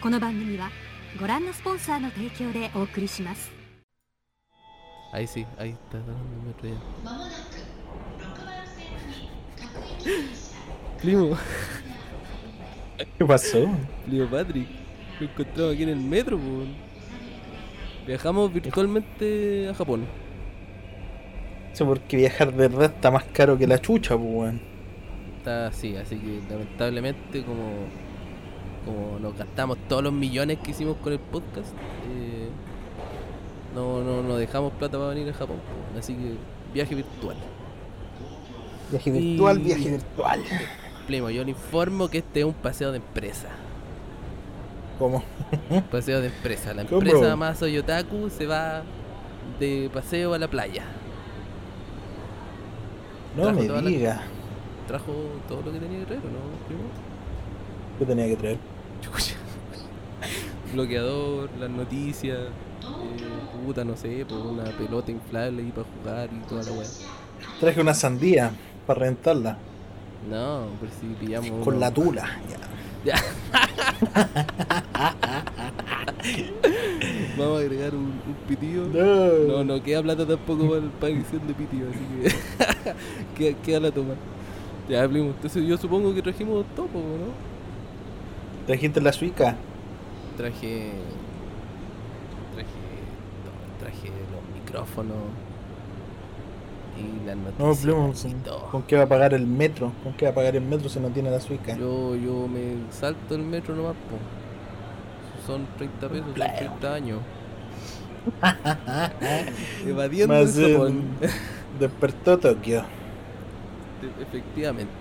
[0.00, 0.70] この番組は
[1.18, 3.50] ご覧のスポンサーの提供でお送りします
[5.12, 6.74] Ahí sí, ahí está dando el metro ya.
[11.00, 11.36] Primo,
[13.16, 13.68] ¿Qué pasó?
[14.06, 14.66] Primo Patrick,
[15.20, 16.64] lo encontramos aquí en el metro, po.
[18.08, 20.04] Viajamos virtualmente a Japón.
[21.72, 24.60] Eso porque viajar de verdad está más caro que la chucha, pues, weón.
[25.38, 27.86] Está así, así que lamentablemente como,
[28.91, 31.69] como nos gastamos todos los millones que hicimos con el podcast,
[32.11, 32.49] eh,
[33.75, 35.57] no, no, no dejamos plata para venir a Japón.
[35.97, 36.33] Así que
[36.73, 37.35] viaje virtual.
[38.91, 40.39] Viaje Y- virtual, viaje virtual.
[41.07, 43.47] Primo, yo le informo que este es un paseo de empresa.
[44.97, 45.23] ¿Cómo?
[45.91, 46.73] Paseo de empresa.
[46.73, 47.01] La ¿Cómo?
[47.01, 48.83] empresa Maso Yotaku se va
[49.59, 50.83] de paseo a la playa.
[53.37, 54.21] No Trajo me toda la- diga.
[54.87, 55.13] Trajo
[55.47, 56.81] todo lo que tenía que traer, ¿o ¿no, primo?
[57.99, 58.57] ¿Qué tenía que traer?
[60.73, 66.47] Bloqueador, las noticias, eh, puta, no sé, por una pelota inflable ahí para jugar y
[66.47, 66.87] toda la weá.
[67.59, 68.51] Traje una sandía
[68.85, 69.57] para rentarla.
[70.29, 71.49] No, por si pillamos.
[71.63, 72.25] Con uno- la tula.
[72.49, 72.57] Ya.
[73.05, 73.15] Ya.
[77.37, 78.85] Vamos a agregar un, un pitido.
[78.87, 82.29] No, no queda plata tampoco para, para edición de pitido, así que
[83.53, 84.15] queda, queda la toma.
[84.89, 85.27] Ya, primo.
[85.29, 87.48] Entonces yo supongo que trajimos topo, ¿no?
[88.69, 89.55] Trajiste la suica.
[90.37, 90.91] Traje.
[92.53, 92.69] Traje.
[93.43, 95.17] todo, Traje los micrófonos.
[96.95, 97.79] Y las No, noticias.
[97.81, 98.69] Plum, y ¿con, todo.
[98.69, 99.93] ¿con qué va a pagar el metro?
[100.03, 101.77] ¿Con qué va a pagar el metro si no tiene la suica?
[101.77, 104.17] Yo, yo me salto el metro nomás, po.
[105.47, 106.55] Son 30 pesos, son Pleo.
[106.57, 107.19] 30 años.
[109.85, 111.17] Evadiendo Más Japón.
[111.79, 112.83] despertó Tokio.
[114.21, 114.93] Efectivamente.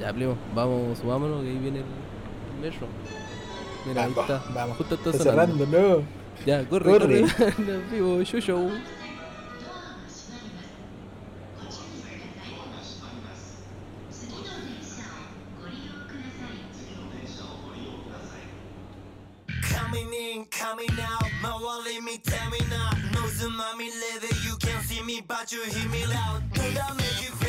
[0.00, 1.84] Ya, primo, vamos, subámonos que ahí viene el
[2.58, 2.86] metro.
[3.84, 4.52] Mira, ahí Vamos, está.
[4.52, 4.76] vamos.
[4.76, 5.56] Justo está Está sonando.
[5.58, 6.04] cerrando, no.
[6.46, 7.20] Ya, corre, corre.
[7.22, 7.78] Corre.
[7.90, 8.70] Vivo, yo, yo.
[19.62, 22.90] Coming in, coming out, my wallet me tell me now.
[23.14, 23.26] No
[24.44, 26.42] you can't see me, but you hear me loud.
[26.54, 27.47] Don't make you crazy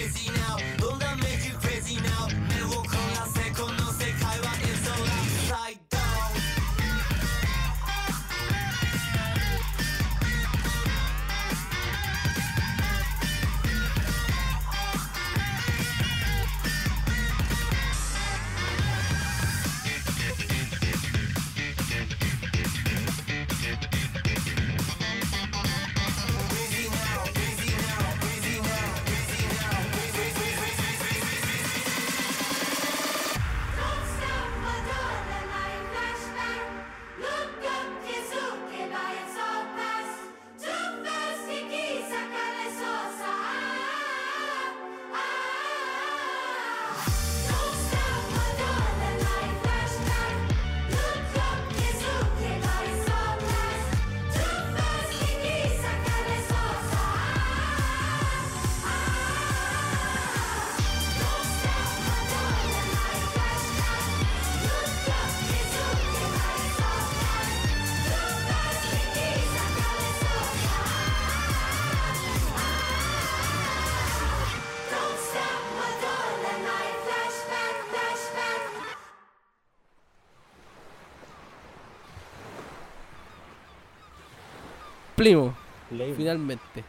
[85.91, 86.13] Lame.
[86.15, 86.83] finalmente.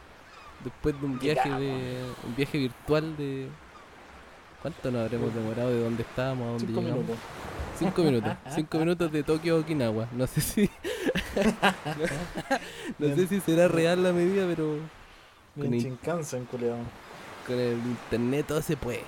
[0.63, 2.03] Después de un viaje de.
[2.25, 3.47] un viaje virtual de.
[4.61, 7.03] ¿Cuánto nos habremos demorado de dónde estábamos a dónde Cinco llegamos?
[7.03, 7.17] minutos.
[7.79, 8.33] Cinco minutos.
[8.53, 10.07] Cinco minutos de Tokio a Okinawa.
[10.11, 10.69] No sé si.
[12.99, 14.77] no sé si será real la medida, pero.
[15.55, 16.63] Con, in- Shinkansen, con
[17.59, 19.03] el internet todo se puede.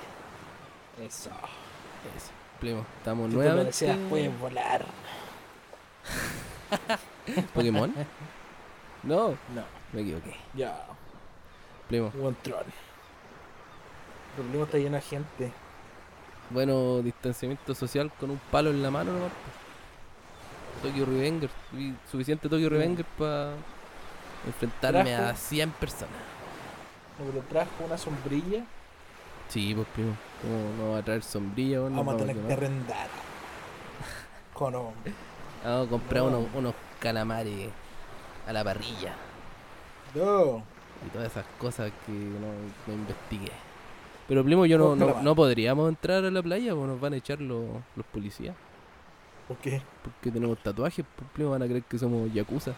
[1.02, 1.30] Eso.
[1.30, 2.32] Eso.
[2.60, 3.96] Primo, estamos nuevamente.
[4.10, 4.86] puedes volar.
[7.54, 7.94] ¿Pokémon?
[9.04, 9.64] No, No.
[9.92, 10.36] me equivoqué.
[10.54, 10.86] Ya.
[11.90, 12.10] Primo.
[12.12, 12.64] Buen troll.
[14.38, 15.52] El problema está lleno de gente.
[16.50, 19.32] Bueno, distanciamiento social con un palo en la mano nomás.
[20.82, 21.50] Tokyo Revenger.
[22.12, 23.54] Suficiente Tokyo Revenger para
[24.46, 26.16] enfrentarme Trajo- a 100 personas.
[27.20, 28.64] No, pero trajo una sombrilla.
[29.50, 30.16] Sí, pues primo.
[30.42, 31.82] ¿Cómo no va a traer sombrilla?
[31.84, 33.08] o no Vamos a tener que arrendar.
[34.54, 34.94] Con un-
[35.64, 36.30] Vamos a comprar No.
[36.40, 37.70] unos, unos calamares
[38.48, 39.14] a la parrilla
[40.16, 40.64] No.
[41.06, 42.48] y todas esas cosas que no,
[42.88, 43.52] no investigué.
[44.28, 47.18] Pero primo, yo no, no, no podríamos entrar a la playa o nos van a
[47.18, 48.56] echar los, los policías.
[49.48, 49.82] ¿Por qué?
[50.02, 52.72] Porque tenemos tatuajes, pues primo, van a creer que somos Yakuza.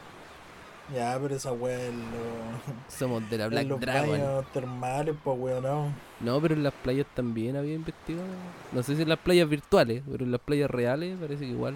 [0.93, 4.45] Ya, pero esa weá es lo- Somos de la en Black los Dragon.
[4.53, 5.91] termales, pues weón, no.
[6.19, 8.27] No, pero en las playas también había investigado.
[8.71, 11.73] No sé si en las playas virtuales, pero en las playas reales parece que igual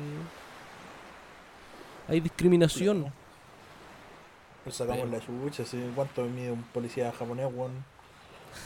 [2.07, 3.11] hay discriminación.
[4.69, 5.19] Pues sacamos Pero- la
[5.49, 5.83] chucha, ¿sí?
[5.95, 7.71] ¿Cuánto mide un policía japonés, weón?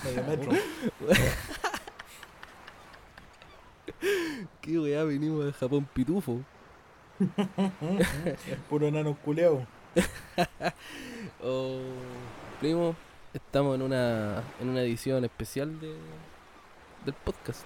[0.03, 0.51] Medio metro.
[4.61, 6.41] ¿Qué weá venimos de Japón pitufo?
[8.69, 9.65] Puro enano culeado.
[11.41, 11.79] Oh,
[12.59, 12.95] primo,
[13.33, 15.95] estamos en una en una edición especial de
[17.05, 17.63] del podcast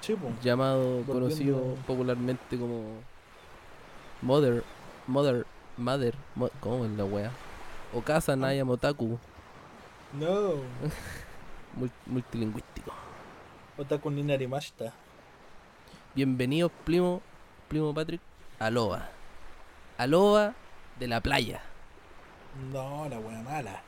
[0.00, 0.18] pues.
[0.42, 2.82] llamado Volviendo- conocido popularmente como
[4.22, 4.64] Mother
[5.06, 5.46] Mother
[5.80, 7.30] Mother Mo- ¿cómo es la wea?
[7.92, 9.18] Okasa Naya Motaku
[10.12, 10.54] No.
[11.78, 12.92] mul- multilingüístico.
[13.78, 14.92] Otaku ni narimashita.
[16.14, 17.22] Bienvenidos, primo,
[17.68, 18.20] primo Patrick,
[18.58, 19.08] a Loba.
[19.96, 20.54] A Loba
[20.98, 21.62] de la playa.
[22.72, 23.82] No, la wea mala.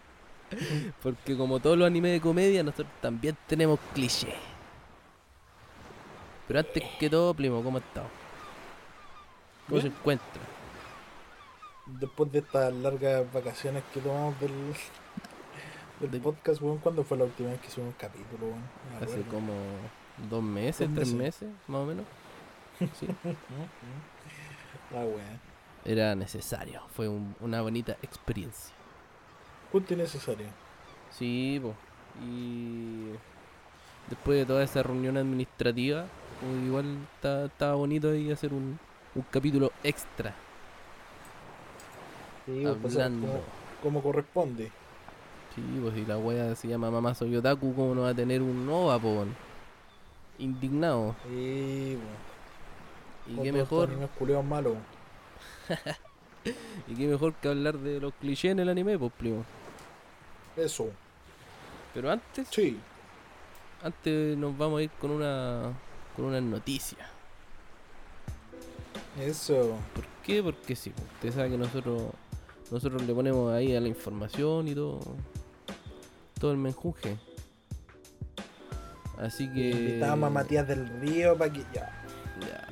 [1.02, 4.34] Porque como todos los animes de comedia, nosotros también tenemos clichés.
[6.46, 8.02] Pero antes que todo, primo, ¿cómo está?
[9.68, 10.42] ¿Cómo se encuentra?
[12.00, 14.50] Después de estas largas vacaciones que tomamos del,
[16.00, 18.62] del De- podcast, weón, ¿cuándo fue la última vez que hicimos un capítulo, weón?
[18.96, 19.30] Hace acuerdo.
[19.30, 19.52] como
[20.30, 21.42] dos meses, tres meses.
[21.42, 22.04] meses, más o menos.
[22.98, 23.06] Sí.
[24.92, 25.40] La wea.
[25.84, 28.74] Era necesario, fue un- una bonita experiencia.
[29.72, 30.46] Justo y necesario.
[31.10, 31.74] Sí, po.
[32.22, 33.10] Y
[34.08, 36.06] después de toda esa reunión administrativa,
[36.40, 38.78] pues igual está- estaba bonito ahí hacer un,
[39.14, 40.34] un capítulo extra.
[42.48, 43.26] Sí, hablando.
[43.26, 43.40] como,
[43.82, 44.72] como corresponde.
[45.54, 48.40] Sí, pues si la wea se llama Mamá Soy Otaku, ¿cómo no va a tener
[48.40, 48.98] un Nova?
[50.38, 51.14] Indignado.
[51.28, 51.98] Sí,
[53.26, 53.90] Y qué mejor,
[54.44, 54.76] malos.
[56.88, 59.44] y qué mejor que hablar de los clichés en el anime, pues primo.
[60.56, 60.88] Eso.
[61.92, 62.78] Pero antes, Sí.
[63.82, 65.72] antes nos vamos a ir con una
[66.16, 67.10] con una noticia.
[69.20, 69.76] Eso.
[69.94, 70.42] ¿Por qué?
[70.42, 72.12] Porque sí, usted sabe que nosotros
[72.70, 75.00] nosotros le ponemos ahí a la información y todo
[76.38, 77.16] todo el menjunje.
[79.18, 81.60] Así que Invitábamos a Matías del Río para que.
[81.74, 81.90] Ya.
[82.40, 82.68] Ya.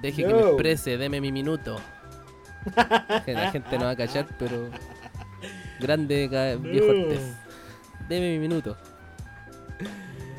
[0.00, 1.76] Deje que me exprese, deme mi minuto.
[3.26, 4.70] La gente no va a cachar, pero.
[5.80, 6.28] Grande
[6.62, 7.02] viejo No.
[7.02, 7.36] Artés.
[8.08, 8.76] Deme mi minuto.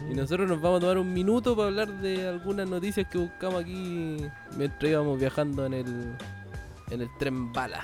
[0.10, 3.62] Y nosotros nos vamos a tomar un minuto para hablar de algunas noticias que buscamos
[3.62, 4.18] aquí
[4.56, 6.16] mientras íbamos viajando en el.
[6.90, 7.84] en el tren bala.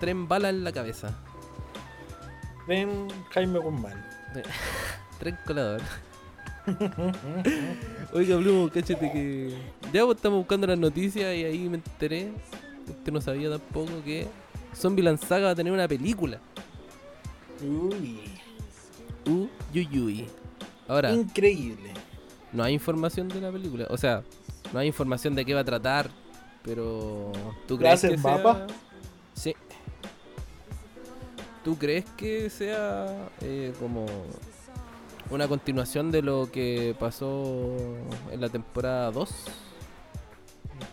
[0.00, 1.14] Tren bala en la cabeza.
[2.66, 4.04] Ven Jaime Guzmán.
[5.18, 5.80] Tren colador.
[8.12, 9.56] Oiga, Blue, cáchate que.
[9.92, 12.32] Ya pues, estamos buscando las noticias y ahí me enteré.
[12.88, 14.26] Usted no sabía tampoco que
[14.74, 16.38] Zombieland Saga va a tener una película.
[17.62, 18.20] Uy.
[19.28, 20.26] Uh, Yuyui.
[20.88, 21.90] Ahora, Increíble.
[22.52, 23.86] no hay información de la película.
[23.90, 24.22] O sea,
[24.72, 26.10] no hay información de qué va a tratar.
[26.62, 27.32] Pero.
[27.66, 28.36] ¿Tú ¿Va a crees que sea.?
[28.38, 28.66] mapa?
[29.34, 29.54] Sí.
[31.66, 34.06] ¿Tú crees que sea eh, como
[35.30, 37.74] una continuación de lo que pasó
[38.30, 39.30] en la temporada 2?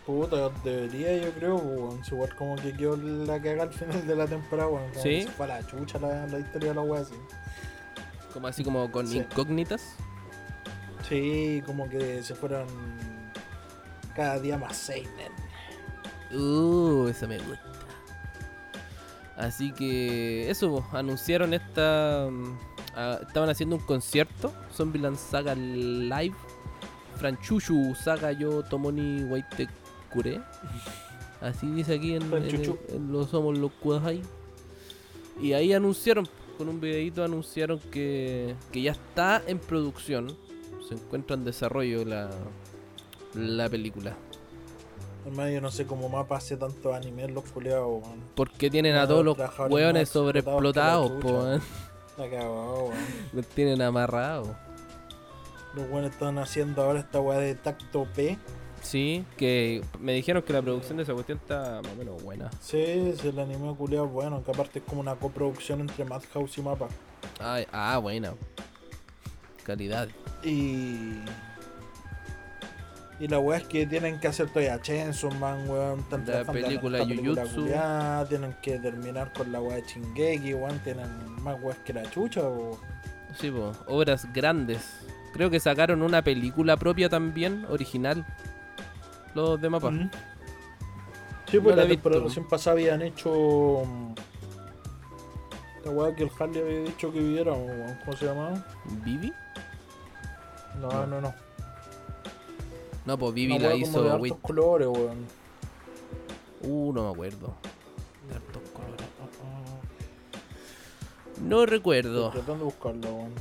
[0.03, 2.03] Puta, debería yo creo, weón.
[2.03, 4.89] Si igual como que quedó la caga al final de la temporada, weón.
[4.95, 5.01] ¿Sí?
[5.01, 7.13] que se fue a la chucha la, la historia de la wea así.
[8.33, 9.19] Como así como con Sí.
[9.19, 9.93] incógnitas.
[11.07, 12.65] Sí, como que se fueron
[14.15, 15.31] cada día más seinen.
[16.31, 17.72] Uh, eso me gusta.
[19.37, 22.29] Así que eso, anunciaron esta...
[22.29, 22.57] mm,
[23.27, 26.35] estaban haciendo un concierto, Zombieland Saga Live,
[27.17, 29.67] Franchushu Saga Yo Tomoni Waite
[30.11, 30.41] Kure.
[31.41, 32.77] Así dice aquí en, en, Franchuchu.
[32.89, 34.21] en los Somos los Kudahai.
[35.41, 40.37] Y ahí anunciaron, con un videito anunciaron que, que ya está en producción,
[40.87, 42.29] se encuentra en desarrollo la,
[43.33, 44.15] la película.
[45.25, 48.23] Hermano, yo no sé cómo más pase tantos animes los culiados, weón.
[48.35, 49.37] Porque tienen a todos los
[49.69, 51.61] hueones sobreexplotados, weón.
[52.17, 52.93] La cagado, weón.
[53.31, 54.49] Los tienen amarrados.
[55.73, 58.37] Los weones están haciendo ahora esta weá de tacto P.
[58.81, 62.51] Sí, que me dijeron que la producción de esa cuestión está más o menos buena.
[62.59, 66.89] Sí, el anime culiado bueno, que aparte es como una coproducción entre Madhouse y Mapa.
[67.39, 68.33] Ay, ah, buena.
[69.63, 70.09] Calidad.
[70.43, 71.13] Y.
[73.23, 75.99] Y la weá es que tienen que hacer todavía Chainsaw Man, weón.
[76.01, 77.55] Están La película Jujutsu.
[77.61, 80.77] culiá, Tienen que terminar con la weá de Chingeki, weón.
[80.79, 81.07] Tienen
[81.41, 82.77] más weas que la chucha, weón.
[83.39, 84.81] Sí, po, obras grandes.
[85.31, 88.25] Creo que sacaron una película propia también, original.
[89.35, 89.89] los de mapa.
[91.49, 93.83] Sí, pues la temporada pasada habían hecho.
[93.85, 94.15] mm,
[95.85, 97.97] La weá que el Harley había dicho que viviera, weón.
[98.03, 98.65] ¿cómo se llamaba?
[99.05, 99.31] ¿Vivi?
[100.81, 101.07] No, No.
[101.07, 101.33] no, no.
[103.05, 104.35] No, pues Vivi la de hizo hartos Wit.
[104.41, 105.25] colores, weón.
[106.61, 107.53] Uh, no me acuerdo.
[108.29, 109.05] De hartos colores.
[111.41, 112.27] No recuerdo.
[112.27, 113.31] Estoy tratando de buscarlo, weón.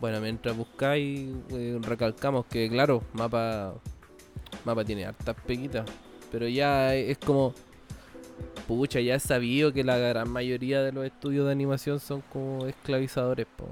[0.00, 3.74] Bueno, mientras buscáis, eh, recalcamos que, claro, mapa
[4.64, 5.88] mapa tiene hartas peguitas.
[6.32, 7.54] Pero ya es como.
[8.66, 12.66] Pucha, ya es sabido que la gran mayoría de los estudios de animación son como
[12.66, 13.46] esclavizadores.
[13.56, 13.66] po.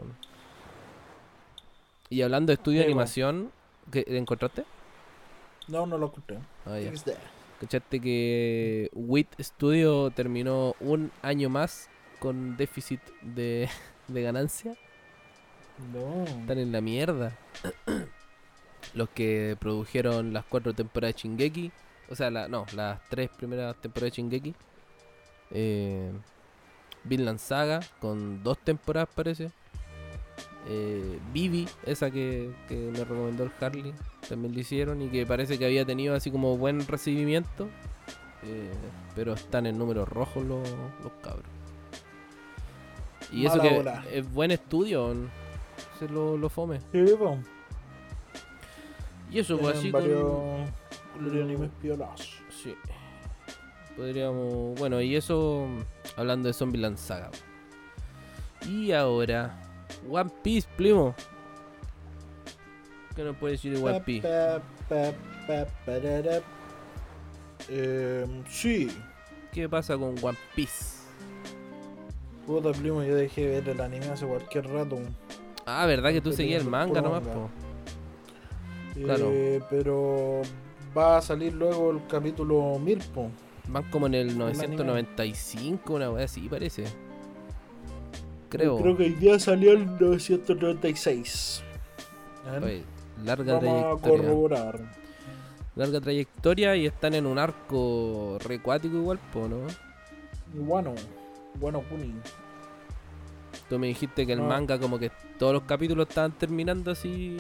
[2.11, 3.51] Y hablando de estudios de Sí, animación,
[3.91, 4.65] ¿qué, ¿encontraste?
[5.73, 6.13] No, no lo.
[6.67, 6.91] Ah, ya.
[6.91, 7.17] It's there.
[7.59, 11.89] ¿Cachaste que WIT Studio terminó un año más
[12.19, 13.71] con déficit de,
[14.07, 14.77] de ganancia?
[15.95, 16.25] No.
[16.25, 17.39] Están en la mierda.
[18.95, 21.73] Los que produjeron las cuatro temporadas de Shingeki.
[22.11, 24.55] O sea, la, no, las tres primeras temporadas de Shingeki.
[25.53, 26.13] Eh,
[27.05, 29.51] Vinland Saga, con dos temporadas parece.
[30.69, 33.93] Eh, Vivi, esa que, que me recomendó el Harley,
[34.29, 37.69] también lo hicieron y que parece que había tenido así como buen recibimiento.
[38.45, 38.73] Eh,
[39.15, 40.69] pero están en números rojos los,
[41.03, 41.47] los cabros.
[43.31, 44.05] Y eso que bola.
[44.13, 45.15] es buen estudio,
[45.99, 46.81] se lo, lo fome.
[46.93, 47.05] Sí.
[49.31, 52.21] Y eso, pues así varios, con- varios animes piolas.
[52.51, 52.75] Sí.
[53.97, 54.79] Podríamos.
[54.79, 55.67] Bueno, y eso
[56.17, 57.31] hablando de Zombieland Saga.
[58.69, 59.62] Y ahora,
[60.11, 61.15] One Piece, primo.
[63.15, 64.29] ¿Qué nos puede decir de One Piece?
[67.69, 68.91] Eh, sí,
[69.53, 71.03] ¿Qué pasa con One Piece?
[72.47, 74.99] puta primo, yo dejé de ver el anime hace cualquier rato.
[75.65, 77.49] Ah, ¿verdad que tú Estoy seguías el manga nomás, po?
[78.97, 79.31] Eh, Claro.
[79.71, 80.43] pero
[80.97, 83.31] va a salir luego el capítulo 1000, po.
[83.69, 84.45] Van como en el anime.
[84.45, 86.85] 995, una wea así parece.
[88.53, 88.77] Creo.
[88.79, 91.63] Creo que hoy día salió el 996.
[92.47, 92.83] A ver, Oye,
[93.25, 94.01] larga Vamos a trayectoria.
[94.25, 94.81] corroborar.
[95.75, 99.57] Larga trayectoria y están en un arco recuático igual, po, ¿no?
[100.53, 100.95] Bueno,
[101.55, 102.13] bueno, Kuni.
[103.71, 104.49] Tú me dijiste que el No.
[104.49, 107.39] manga como que todos los capítulos estaban terminando así...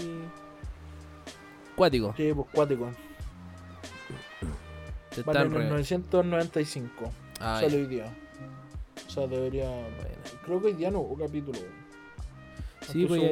[1.76, 2.14] Cuático.
[2.16, 2.90] Sí, pues cuático.
[5.10, 7.10] Se Vale, están en el re- 995.
[7.40, 8.06] Ah, hoy día.
[9.12, 9.68] O sea, debería.
[9.68, 10.16] Bueno.
[10.46, 11.58] Creo que hoy día no hubo capítulo.
[12.90, 13.22] Sí, pues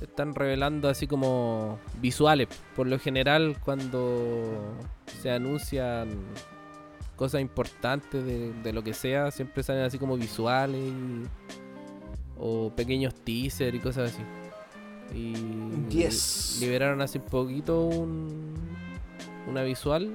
[0.00, 2.48] están revelando así como visuales.
[2.74, 4.74] Por lo general, cuando
[5.22, 6.08] se anuncian
[7.14, 11.24] cosas importantes de, de lo que sea, siempre salen así como visuales y-
[12.38, 14.22] o pequeños teasers y cosas así.
[15.16, 15.34] Y
[15.90, 16.58] Yes.
[16.60, 18.54] liberaron hace poquito un,
[19.46, 20.12] una visual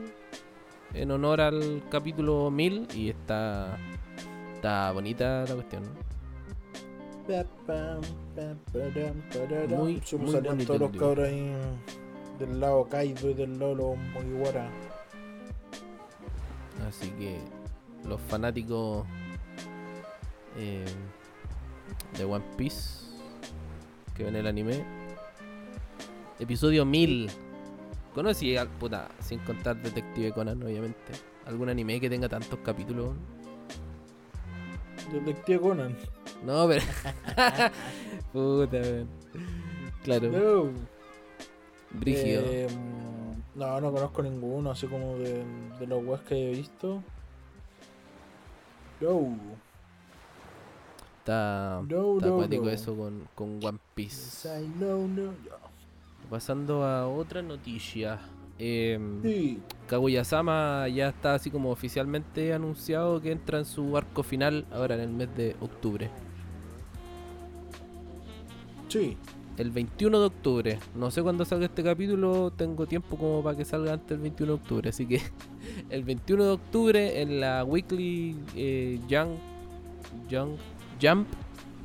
[0.93, 3.77] en honor al capítulo 1000 y está,
[4.61, 5.83] está bonita la cuestión.
[9.75, 11.51] Muy, muy salían bonito todos los cabros ahí
[12.37, 14.69] del lado Kaido y del lado los Mugiwara.
[16.87, 17.39] Así que
[18.07, 19.07] los fanáticos
[20.57, 20.85] eh,
[22.15, 23.07] de One Piece
[24.15, 24.85] que ven el anime.
[26.39, 27.31] Episodio 1000.
[28.13, 31.13] Conocí al puta, sin contar Detective Conan, obviamente.
[31.47, 33.15] ¿Algún anime que tenga tantos capítulos?
[35.11, 35.97] Detective Conan.
[36.43, 36.81] No, pero.
[38.33, 39.07] puta, weón.
[40.03, 40.71] Claro, No.
[41.91, 42.41] brígido.
[42.45, 42.67] Eh,
[43.55, 45.43] no, no conozco ninguno, así como de,
[45.79, 47.03] de los webs que he visto.
[49.01, 49.37] No.
[51.19, 54.47] está No, está no, acuático eso con, con One Piece.
[54.47, 55.09] Yes, I know.
[56.29, 58.19] Pasando a otra noticia.
[58.57, 59.59] Sí.
[59.87, 65.01] Kaguya-sama ya está así como oficialmente anunciado que entra en su arco final ahora en
[65.01, 66.09] el mes de octubre.
[68.87, 69.17] Sí.
[69.57, 70.79] El 21 de octubre.
[70.95, 74.53] No sé cuándo salga este capítulo, tengo tiempo como para que salga antes del 21
[74.53, 74.89] de octubre.
[74.89, 75.21] Así que
[75.89, 79.31] el 21 de octubre en la Weekly eh, Young,
[80.29, 80.51] Young
[81.01, 81.27] Jump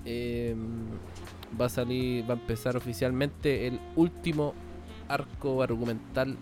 [0.05, 0.87] em,
[1.61, 4.55] va a salir, va a empezar oficialmente el último
[5.09, 6.37] arco argumental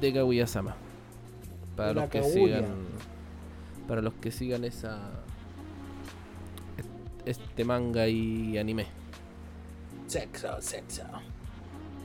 [0.00, 0.76] de Kaguya-sama.
[1.76, 2.32] Para los que Kaguya.
[2.58, 2.64] sigan,
[3.88, 4.98] para los que sigan esa
[7.24, 8.86] este manga y anime.
[10.06, 11.02] Sexo, sexo.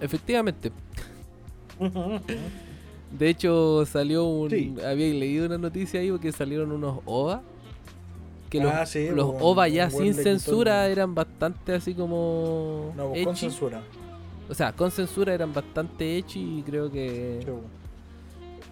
[0.02, 0.72] Efectivamente.
[3.18, 4.50] De hecho, salió un.
[4.50, 4.74] Sí.
[4.86, 7.42] Había leído una noticia ahí porque salieron unos OVA.
[8.50, 12.94] Que los, Ah, sí, los OVA ya sin censura eran bastante así como.
[12.98, 13.82] No, con censura.
[14.52, 17.40] O sea, con censura eran bastante hechos y creo que.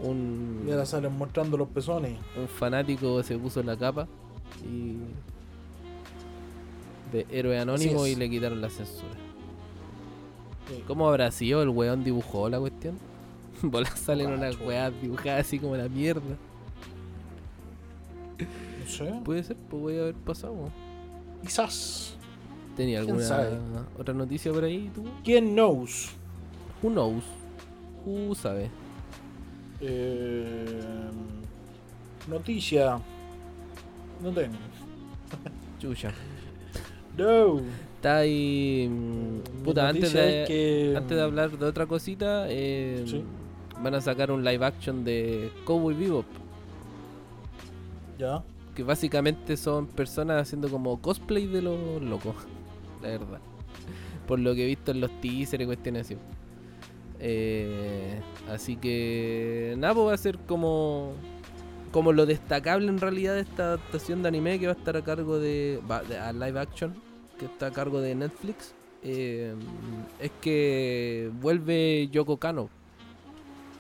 [0.02, 2.20] Un, Y ahora salen mostrando los pezones.
[2.38, 4.06] un fanático se puso la capa
[4.64, 4.98] y
[7.14, 9.14] de héroe anónimo y le quitaron la censura.
[10.68, 10.84] Sí.
[10.86, 11.62] ¿Cómo habrá sido?
[11.64, 12.98] ¿El weón dibujó la cuestión?
[13.62, 16.36] Bolas salen unas weas dibujadas así como la mierda.
[18.82, 19.14] No sé.
[19.24, 20.56] Puede ser, pues voy a haber pasado.
[21.42, 22.18] Quizás.
[22.80, 23.50] ¿Tenía ¿Quién alguna sabe?
[24.00, 25.04] otra noticia por ahí tú?
[25.22, 26.12] ¿Quién knows?
[26.82, 27.24] Who knows?
[28.06, 28.70] Who sabe?
[29.82, 31.10] Eh,
[32.30, 32.98] noticia.
[34.24, 34.56] No tengo.
[35.80, 36.12] Chucha.
[37.18, 37.60] No.
[37.98, 38.88] Está ahí.
[38.90, 43.26] mm, Puta, antes de, que- antes de hablar de otra cosita, eh, Sí.
[43.84, 46.26] van a sacar un live action de Cowboy Bebop.
[48.18, 48.42] Ya.
[48.74, 52.36] Que básicamente son personas haciendo como cosplay de los locos.
[53.02, 53.40] La verdad.
[54.28, 56.18] Por lo que he visto en los teasers y cuestiones así.
[57.20, 59.76] Eh, así que.
[59.78, 61.14] Nada, pues va a ser como.
[61.92, 65.04] Como lo destacable en realidad de esta adaptación de anime que va a estar a
[65.04, 65.80] cargo de.
[66.08, 66.94] de- a live action.
[67.40, 68.74] Que está a cargo de Netflix.
[69.02, 69.54] eh,
[70.20, 72.70] es que vuelve Yoko Kano.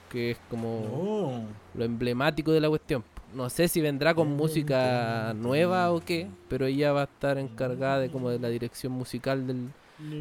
[0.10, 1.44] Que es como Oh.
[1.76, 3.04] lo emblemático de la cuestión.
[3.34, 8.00] No sé si vendrá con música nueva o qué, pero ella va a estar encargada
[8.00, 9.70] de como de la dirección musical del,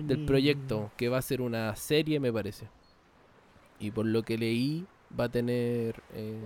[0.06, 2.68] del proyecto, que va a ser una serie, me parece.
[3.80, 4.86] Y por lo que leí,
[5.18, 6.38] va a tener eh,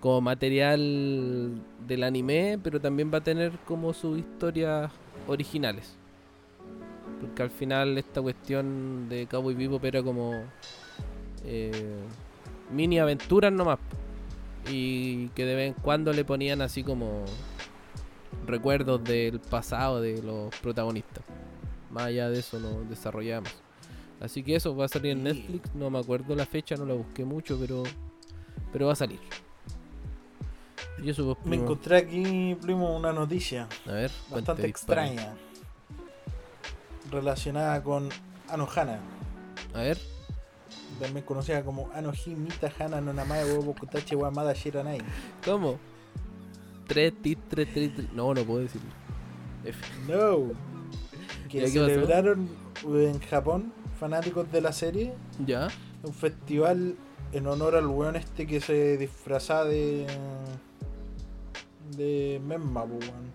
[0.00, 4.90] como material del anime, pero también va a tener como sus historias
[5.26, 5.96] originales.
[7.20, 10.32] Porque al final esta cuestión de Cowboy Bebop era como
[11.44, 11.96] eh,
[12.72, 13.78] mini aventuras nomás.
[14.70, 17.24] Y que de vez en cuando le ponían así como
[18.46, 21.24] recuerdos del pasado de los protagonistas.
[21.90, 23.52] Más allá de eso no desarrollamos.
[24.20, 25.24] Así que eso va a salir en.
[25.24, 27.82] Netflix, no me acuerdo la fecha, no la busqué mucho, pero
[28.72, 29.20] pero va a salir.
[31.02, 35.34] Y eso pues, Me encontré aquí, primo, una noticia A ver, bastante cuente, extraña.
[37.10, 38.08] Relacionada con
[38.48, 39.00] Anohana.
[39.74, 39.98] A ver,
[41.00, 44.98] También conocida como Anohi Mita Hana no Namae Wobo Kutachi wa Mada Shiranai.
[45.44, 45.78] ¿cómo?
[46.86, 48.88] 3 tit 3 3 No, no puedo decirlo.
[49.64, 49.78] F.
[50.08, 50.48] No.
[50.48, 51.72] ¿Ya Que pasó?
[51.86, 52.48] celebraron
[52.84, 55.14] en Japón, fanáticos de la serie,
[55.46, 55.68] ¿Ya?
[56.02, 56.96] un festival
[57.32, 60.06] en honor al weón este que se disfrazaba de.
[61.96, 63.32] de Memma, weón.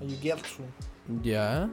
[0.00, 0.62] Ayukiatsu.
[1.22, 1.68] ¿Ya?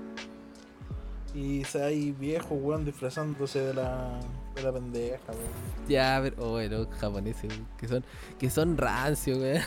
[1.34, 4.20] Y hay viejos, weón, disfrazándose de la.
[4.62, 5.88] La pendeja, weón.
[5.90, 8.04] Ya, pero oh, bueno, los japoneses weón, que son
[8.40, 9.62] que son rancios, weón.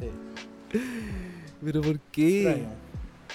[0.00, 0.10] Sí,
[1.64, 2.50] Pero ¿por qué?
[2.50, 2.68] extraño.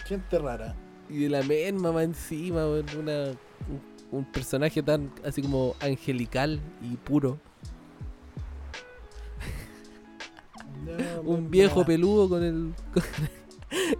[0.05, 0.75] Gente rara.
[1.09, 3.31] Y de la misma más encima, weón, una
[3.69, 7.37] un, un personaje tan así como angelical y puro.
[10.85, 13.03] No, Un viejo peludo con el con,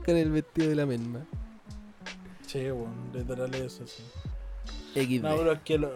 [0.06, 1.26] con el vestido de la misma.
[2.48, 4.04] Sí, weón, literal eso, sí.
[4.94, 5.22] XD.
[5.24, 5.92] No, pero es que, lo-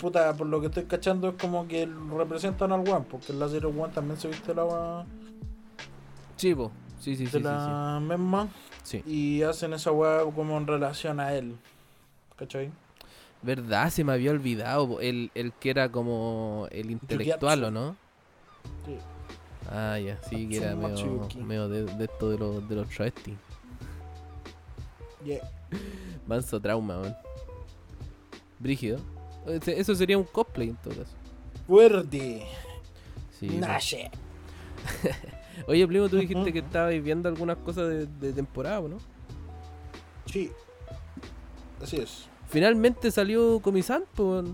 [0.00, 3.48] puta, por lo que estoy cachando es como que representan al weón, porque en la
[3.48, 5.04] serie weón también se viste la
[6.36, 6.70] Sí, po.
[7.00, 8.48] Sí, sí, sí, de sí, la misma
[8.82, 9.02] sí.
[9.04, 9.10] Sí.
[9.10, 11.56] y hacen esa weá como en relación a él.
[12.36, 12.70] ¿Cachai?
[13.42, 13.90] ¿Verdad?
[13.90, 15.00] Se me había olvidado.
[15.00, 17.96] El, el que era como el intelectual, ¿o no?
[18.84, 18.96] Sí.
[19.70, 23.34] Ah, ya, sí, que era medio, medio de, de esto de los, de los travestis.
[25.24, 25.40] Yeah.
[26.26, 27.16] Manso trauma, man.
[28.58, 28.98] Brígido.
[29.46, 31.12] Ese- Eso sería un cosplay en todo caso.
[31.66, 32.46] Fuerte.
[33.38, 33.66] Sí, po.
[33.66, 34.10] Nashe.
[35.66, 38.98] Oye, primo, tú dijiste que estabas viendo algunas cosas de, de temporada, ¿no?
[40.26, 40.50] Sí.
[41.82, 42.26] Así es.
[42.48, 44.44] Finalmente salió Comisan, pues.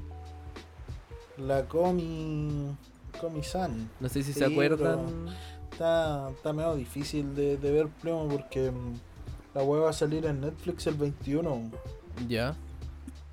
[1.38, 2.74] La Comi.
[3.20, 3.90] Comi-san.
[4.00, 5.26] No sé si Sí, se acuerdan.
[5.70, 8.94] Está, está medio difícil de, de ver, primo, porque mm,
[9.54, 11.70] la weá va a salir en Netflix el 21.
[12.28, 12.54] Ya.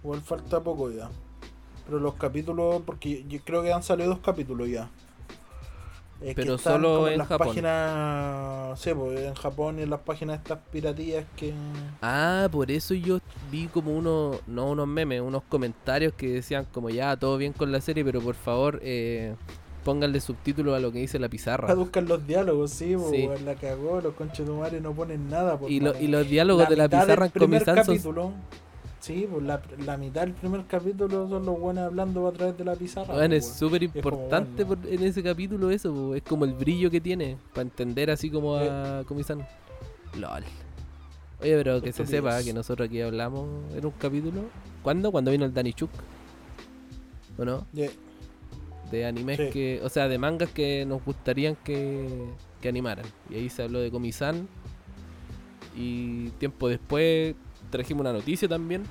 [0.03, 1.09] Igual falta poco ya.
[1.85, 4.89] Pero los capítulos, porque yo creo que han salido dos capítulos ya.
[6.21, 7.47] Es Pero solo como en las Japón.
[7.47, 11.53] páginas, sí, pues en Japón y en las páginas estas piratillas que...
[12.01, 16.89] Ah, por eso yo vi como unos, no unos memes, unos comentarios que decían como
[16.89, 19.33] ya, todo bien con la serie, pero por favor, eh,
[19.85, 21.67] pónganle subtítulos a lo que dice la pizarra.
[21.67, 23.45] Traduzcan los diálogos, sí, pues Sí.
[23.45, 25.57] la cagó, los conchetumares no ponen nada.
[25.57, 26.03] Pues, Y, lo- mano.
[26.03, 28.33] y los diálogos de la pizarra en Comisan son...
[28.99, 32.65] Sí, pues la, la mitad del primer capítulo son los buenos hablando a través de
[32.65, 33.13] la pizarra.
[33.13, 34.83] Bueno, pues, es súper importante bueno.
[34.87, 38.55] en ese capítulo eso, po, es como el brillo que tiene, para entender así como
[38.57, 39.47] a Comisan.
[40.17, 40.43] LOL.
[41.41, 44.41] Oye, pero que se sepa que nosotros aquí hablamos en un capítulo.
[44.83, 45.11] ¿Cuándo?
[45.11, 45.91] Cuando vino el Danny Chuk.
[47.37, 47.65] ¿O no?
[47.71, 47.89] Yeah.
[48.91, 49.49] de animes Sí.
[49.51, 52.07] que, o sea, de mangas que nos gustarían que,
[52.59, 53.05] que animaran.
[53.29, 54.47] Y ahí se habló de Komi-san.
[55.77, 57.35] Y tiempo después
[57.69, 58.83] trajimos una noticia también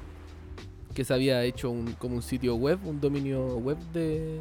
[0.95, 4.41] que se había hecho un, como un sitio web, un dominio web de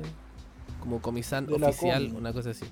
[0.79, 2.65] como la oficial, una cosa así.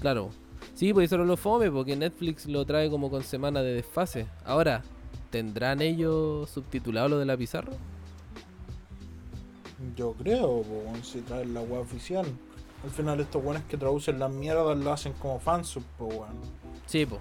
[0.00, 0.30] Claro.
[0.74, 4.26] Sí, pues eso no lo fome porque Netflix lo trae como con semana de desfase.
[4.44, 4.82] Ahora,
[5.30, 7.72] ¿tendrán ellos subtitulado lo de la pizarra?
[9.96, 10.64] Yo creo,
[11.02, 12.26] si traen la web oficial.
[12.84, 16.28] Al final estos weones que traducen las mierdas lo hacen como fansub, pues weón.
[16.86, 17.20] Sí, pues.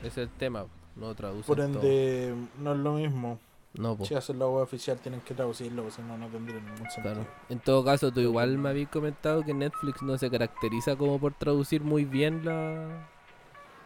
[0.00, 0.66] Ese es el tema.
[0.98, 1.66] No traducen Por todo.
[1.66, 3.38] ende, no es lo mismo.
[3.74, 4.04] No, po.
[4.04, 7.02] Si hacen la web oficial tienen que traducirlo, porque si no, no tendría ningún sentido.
[7.14, 7.26] Claro.
[7.48, 11.34] En todo caso, tú igual me habías comentado que Netflix no se caracteriza como por
[11.34, 13.06] traducir muy bien la...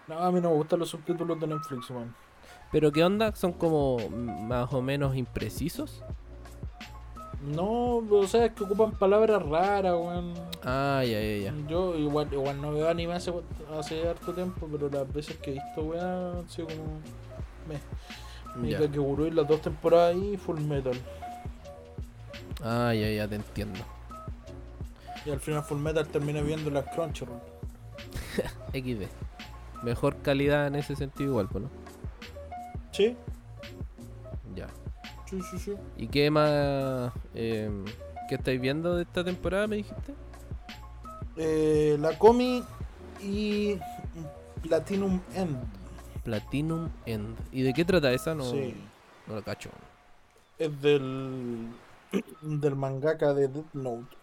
[0.09, 2.15] No, a mí no me gustan los subtítulos de Netflix, weón.
[2.71, 3.35] Pero ¿qué onda?
[3.35, 6.03] ¿Son como más o menos imprecisos?
[7.43, 10.35] No, o sea, es que ocupan palabras raras, weón.
[10.65, 11.55] Ah, ya, ya, ya.
[11.69, 13.33] Yo igual, igual no veo anime hace,
[13.77, 17.01] hace harto tiempo, pero las veces que he visto, weón, han sido como...
[17.67, 18.79] Me, me Ya.
[18.79, 20.95] Kakegurui las dos temporadas y Full Metal.
[22.63, 23.81] Ah, ya, ya, te entiendo.
[25.27, 27.41] Y al final Full Metal terminé viendo las Crunchyroll.
[28.73, 29.09] XD.
[29.83, 31.71] Mejor calidad en ese sentido igual, pues, ¿no?
[32.93, 33.17] Sí.
[35.33, 35.75] Sí, sí, sí.
[35.97, 37.11] ¿Y qué más...
[37.35, 37.71] Eh,
[38.29, 40.15] ¿Qué estáis viendo de esta temporada, me dijiste?
[41.37, 42.63] Eh, la Comi
[43.21, 43.79] y
[44.63, 45.57] Platinum End.
[46.23, 47.37] Platinum End.
[47.51, 48.35] ¿Y de qué trata esa?
[48.35, 48.75] No, Sí.
[49.27, 49.71] no la cacho.
[50.59, 51.69] Es del,
[52.43, 54.17] del mangaka de Death Note.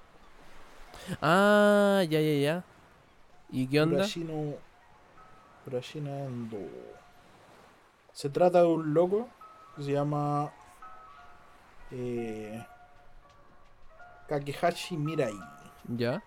[1.22, 2.64] Ah, ya, ya, ya.
[3.52, 3.98] ¿Y qué onda?
[3.98, 4.54] Urashino,
[5.66, 6.58] Urashina Endo.
[8.14, 9.28] Se trata de un loco
[9.76, 10.52] que se llama
[11.92, 12.64] eh,
[14.28, 15.34] Kakehashi Mirai,
[15.96, 16.22] Ya.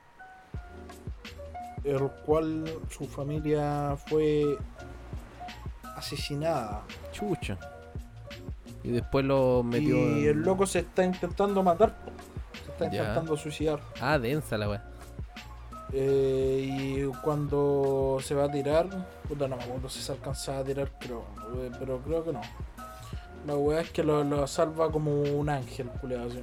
[1.84, 4.56] el cual su familia fue
[5.96, 7.58] asesinada Chucha.
[8.84, 9.96] Y después lo metió.
[9.96, 11.94] y en- el loco se está intentando matar,
[12.64, 13.00] se está Ya.
[13.00, 13.78] intentando suicidar.
[14.00, 14.84] Ah, densa la weá.
[15.92, 18.88] Eh, y cuando se va a tirar,
[19.28, 21.22] puta no me acuerdo si se alcanza a tirar, creo,
[21.56, 22.40] eh, pero creo que no.
[23.46, 26.42] La weá es que lo, lo salva como un ángel, culiao, así.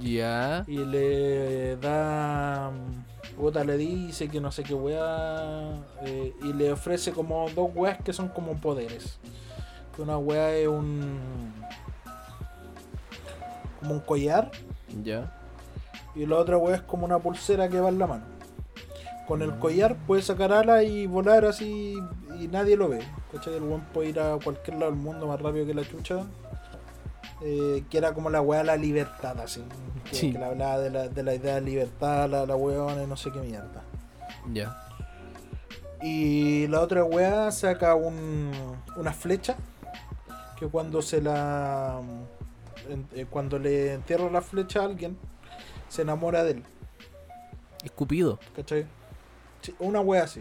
[0.00, 0.64] Ya.
[0.66, 2.70] Y le da.
[3.36, 5.74] Puta, le dice que no sé qué weá.
[6.02, 9.18] eh, y le ofrece como dos weas que son como poderes.
[9.94, 11.52] Que una weá es un.
[13.80, 14.50] como un collar.
[15.04, 15.32] Ya.
[16.14, 18.35] Y la otra weá es como una pulsera que va en la mano.
[19.26, 21.96] Con el collar puede sacar alas y volar así
[22.38, 23.00] y nadie lo ve.
[23.32, 23.54] ¿Cachai?
[23.54, 26.24] El weón puede ir a cualquier lado del mundo más rápido que la chucha.
[27.42, 29.62] Eh, que era como la weá de la libertad, así.
[30.08, 30.32] Que, Sí.
[30.32, 33.16] que le hablaba de la, de la idea de libertad, la, la weona y no
[33.16, 33.82] sé qué mierda.
[34.52, 34.76] Ya.
[36.02, 38.52] Y la otra weá saca un,
[38.96, 39.56] una flecha
[40.58, 42.00] que cuando se la.
[43.14, 45.18] eh, cuando le entierra la flecha a alguien,
[45.88, 46.64] se enamora de él.
[47.82, 48.38] Escupido.
[48.54, 48.86] ¿Cachai?
[49.78, 50.40] Una wea así.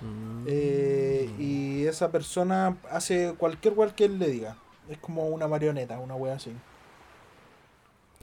[0.00, 0.44] Mm.
[0.46, 4.56] Eh, y esa persona hace cualquier wea que él le diga.
[4.88, 6.52] Es como una marioneta, una wea así.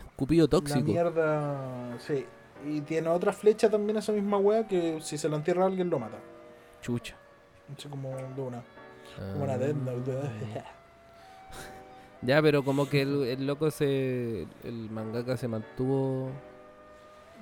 [0.06, 0.82] Escupido La tóxico.
[0.82, 1.98] mierda.
[2.00, 2.26] Sí.
[2.66, 5.90] Y tiene otra flecha también esa misma wea que si se la entierra a alguien
[5.90, 6.18] lo mata.
[6.82, 7.16] Chucha.
[7.90, 8.64] Como de una.
[9.34, 9.58] Como una Ah.
[9.58, 10.18] Note.
[12.24, 14.48] Ya, pero como que el, el loco se.
[14.64, 16.32] El mangaka se mantuvo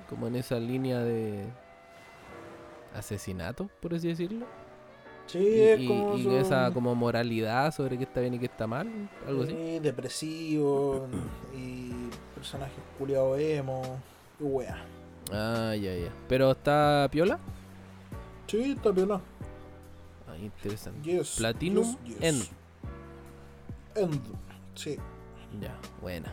[0.10, 1.46] como en esa línea de
[2.96, 4.46] asesinato, por así decirlo.
[5.28, 6.16] Sí, Y, es como.
[6.18, 8.88] y su- esa como moralidad sobre qué está bien y qué está mal,
[9.28, 9.52] algo así.
[9.54, 11.08] Sí, depresivo.
[11.56, 11.92] y
[12.36, 13.82] personajes culiados emo.
[14.40, 14.86] Y wea.
[15.32, 16.12] Ah, ya, ya.
[16.30, 17.40] Pero está piola.
[18.48, 19.20] Sí, está piola.
[20.30, 21.02] Ah, interesante.
[21.12, 21.36] Yes.
[21.38, 22.22] Platinum yes, yes.
[22.22, 22.44] End.
[23.96, 24.22] End.
[24.76, 24.98] Sí.
[25.60, 26.32] Ya, buena.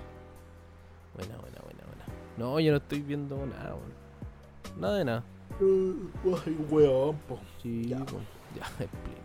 [1.14, 2.04] Buena, buena, buena, buena.
[2.36, 4.80] No, yo no estoy viendo nada, weón.
[4.80, 5.24] Nada de nada.
[5.60, 7.38] Ay, weón, po.
[7.62, 7.98] Sí, Ya.
[8.04, 8.18] po.
[8.56, 9.20] Ya, explico.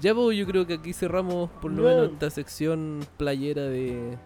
[0.00, 4.16] Ya, pues yo creo que aquí cerramos por lo menos esta sección playera de,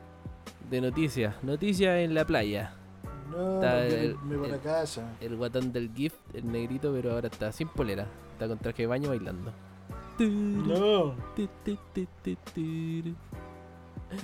[0.71, 1.43] de noticias.
[1.43, 2.75] Noticias en la playa.
[3.31, 5.13] No, Está el- irme para el- casa.
[5.21, 8.07] El guatón del gift, el negrito, pero ahora está sin polera.
[8.33, 9.51] Está con traje de baño bailando.
[10.19, 11.15] No,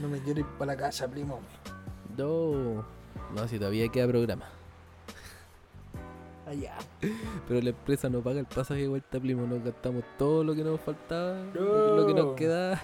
[0.01, 1.41] no me quiero ir para la casa, primo.
[2.17, 2.85] No,
[3.35, 4.45] no, si todavía queda programa.
[6.51, 6.75] Allá.
[7.47, 9.47] Pero la empresa no paga el pasaje de vuelta, primo.
[9.47, 11.95] Nos gastamos todo lo que nos faltaba, No.
[11.97, 12.83] lo que nos queda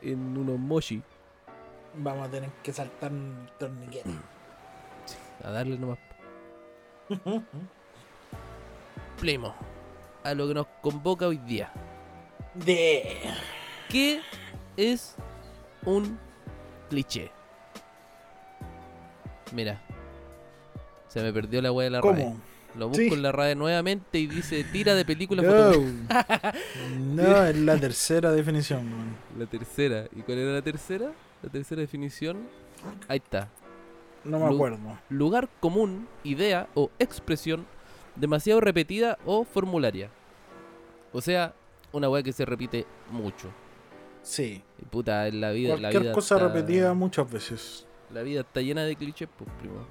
[0.00, 1.02] en unos mochi.
[1.96, 4.08] Vamos a tener que saltar un torniquete.
[5.42, 5.98] A darle nomás.
[9.18, 9.52] Primo,
[10.22, 11.72] a lo que nos convoca hoy día.
[12.54, 13.20] De.
[13.88, 14.20] ¿Qué
[14.76, 15.16] es
[15.84, 16.18] un
[16.88, 17.32] cliché?
[19.52, 19.80] Mira.
[21.14, 22.24] Se me perdió la wea de la RAE.
[22.24, 22.40] ¿Cómo?
[22.76, 23.08] Lo busco Sí.
[23.12, 25.42] en la RAE nuevamente y dice tira de película
[26.98, 27.44] No.
[27.44, 29.16] es la tercera definición, weón.
[29.38, 30.06] La tercera.
[30.14, 31.12] ¿Y cuál era la tercera?
[31.42, 32.48] La tercera definición.
[33.08, 33.48] Ahí está.
[34.24, 34.78] No me Lu- acuerdo.
[35.08, 37.64] Lugar común, idea o expresión
[38.16, 40.10] demasiado repetida o formularia.
[41.12, 41.54] O sea,
[41.92, 43.50] una weá que se repite mucho.
[44.22, 44.62] Sí.
[44.80, 45.74] Y puta, en la vida.
[45.74, 47.86] la Cualquier vida cosa está- repetida muchas veces.
[48.12, 49.86] La vida está llena de clichés, pues, primo.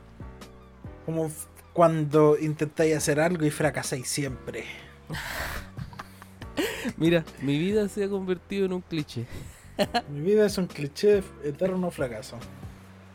[1.05, 1.31] Como
[1.73, 4.65] cuando intentáis hacer algo y fracasáis siempre.
[6.97, 9.25] Mira, mi vida se ha convertido en un cliché.
[10.09, 12.37] Mi vida es un cliché eterno fracaso.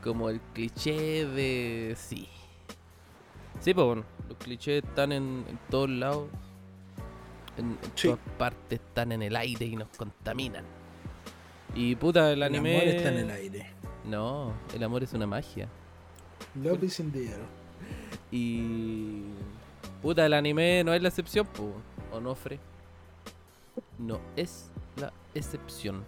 [0.03, 1.97] Como el cliché de.
[1.99, 2.29] Sí.
[3.61, 6.29] Sí, pues bueno, los clichés están en, en todos lados.
[7.57, 8.09] En, en Sí.
[8.09, 10.65] todas partes están en el aire y nos contaminan.
[11.75, 12.77] Y puta, el anime.
[12.77, 13.71] El amor está en el aire.
[14.05, 15.69] No, el amor es una magia.
[16.63, 17.41] Love is in the air.
[18.31, 19.23] Y.
[20.03, 21.73] Puta, el anime no es la excepción, po.
[22.13, 22.59] Onofre.
[23.99, 26.05] No es la excepción.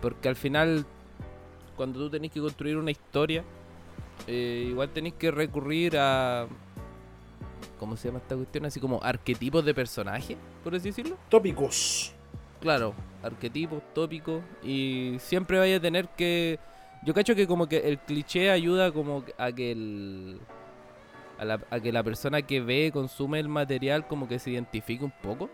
[0.00, 0.84] Porque al final,
[1.76, 3.44] cuando tú tenés que construir una historia,
[4.26, 6.46] eh, igual tenés que recurrir a.
[7.78, 8.64] ¿Cómo se llama esta cuestión?
[8.64, 11.16] Así como arquetipos de personaje, por así decirlo.
[11.28, 12.12] Tópicos.
[12.60, 14.42] Claro, arquetipos, tópicos.
[14.62, 16.58] Y siempre vaya a tener que.
[17.04, 20.40] Yo cacho que como que el cliché ayuda como a que el.
[21.38, 25.04] A, la- a que la persona que ve, consume el material, como que se identifique
[25.04, 25.50] un poco.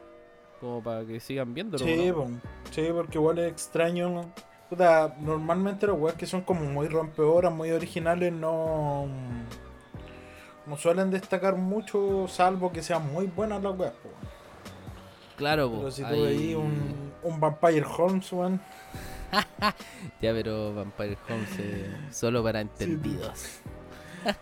[0.61, 1.85] Como para que sigan viéndolo.
[1.85, 2.13] Sí,
[2.71, 4.11] sí, porque igual es extraño.
[4.11, 4.33] ¿no?
[4.69, 9.09] Puta, normalmente los weas que son como muy rompedoras, muy originales, no.
[10.67, 13.95] No suelen destacar mucho, salvo que sean muy buenas las weas.
[15.37, 18.61] Claro, po, Pero si tú veis un, un Vampire Holmes, weón.
[20.21, 23.61] Ya, pero Vampire Homes es solo para entendidos.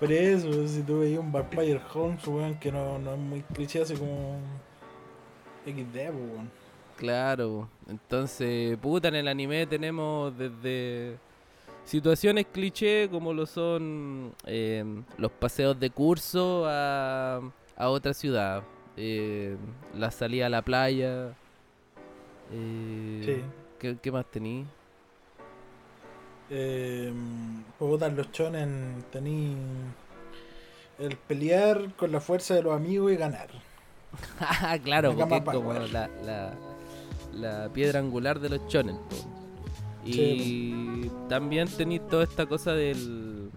[0.00, 3.82] Por eso, si tú veis un Vampire Holmes, weón, que no, no es muy cliché,
[3.82, 4.38] así como.
[5.64, 6.50] XD, po, weón.
[6.96, 11.16] Claro, entonces, puta, en el anime tenemos desde
[11.84, 14.84] situaciones cliché como lo son eh,
[15.16, 17.40] los paseos de curso a,
[17.76, 18.64] a otra ciudad,
[18.96, 19.56] eh,
[19.94, 21.28] la salida a la playa.
[22.52, 23.42] eh, Sí.
[23.78, 24.66] ¿qué, qué más tení?
[26.50, 27.12] Eh,
[27.78, 29.54] puta, los chonen tení
[30.98, 33.48] el pelear con la fuerza de los amigos y ganar.
[34.40, 36.54] Ah, claro, La porque es como la, la,
[37.34, 38.96] la piedra angular de los shonen.
[38.96, 39.16] po.
[40.04, 43.50] Y también tenéis toda esta cosa del,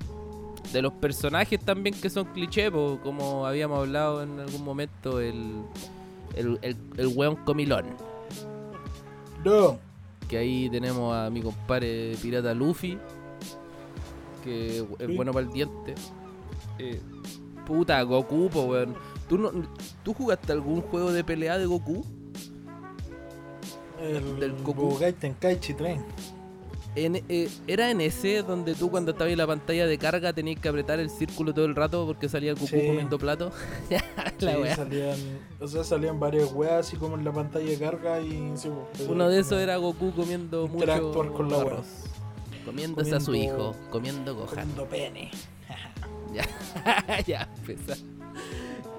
[0.73, 5.63] de los personajes también que son cliché, po, como habíamos hablado en algún momento, el,
[6.35, 7.85] el, el, el weón comilón.
[9.45, 9.79] No,
[10.31, 12.97] Que ahí tenemos a mi compadre pirata Luffy,
[14.43, 15.15] que es Sí.
[15.17, 15.93] bueno para el diente.
[16.79, 17.01] Eh,
[17.67, 18.95] puta, Goku, po, weón.
[19.27, 19.51] ¿Tú, no,
[20.03, 22.05] ¿Tú jugaste algún juego de pelea de Goku?
[23.99, 24.73] el Del Goku.
[24.85, 25.99] Budokai Tenkaichi 3.
[26.93, 30.59] En, eh, ¿Era en ese donde tú cuando estabas en la pantalla de carga tenías
[30.59, 32.85] que apretar el círculo todo el rato porque salía el Goku Sí.
[32.85, 33.51] comiendo plato?
[33.89, 34.75] la Sí, wea.
[34.75, 35.17] salían,
[35.61, 39.07] o sea, salían varias weas así como en la pantalla de carga y sí, pues,
[39.07, 41.85] Uno de esos era Goku comiendo mucho con la arroz.
[42.65, 44.49] Comiéndose a su Comiendo- hijo, comiendo Gohan.
[44.49, 45.31] comiendo pene.
[46.33, 46.45] ya,
[47.25, 47.99] ya, empezó.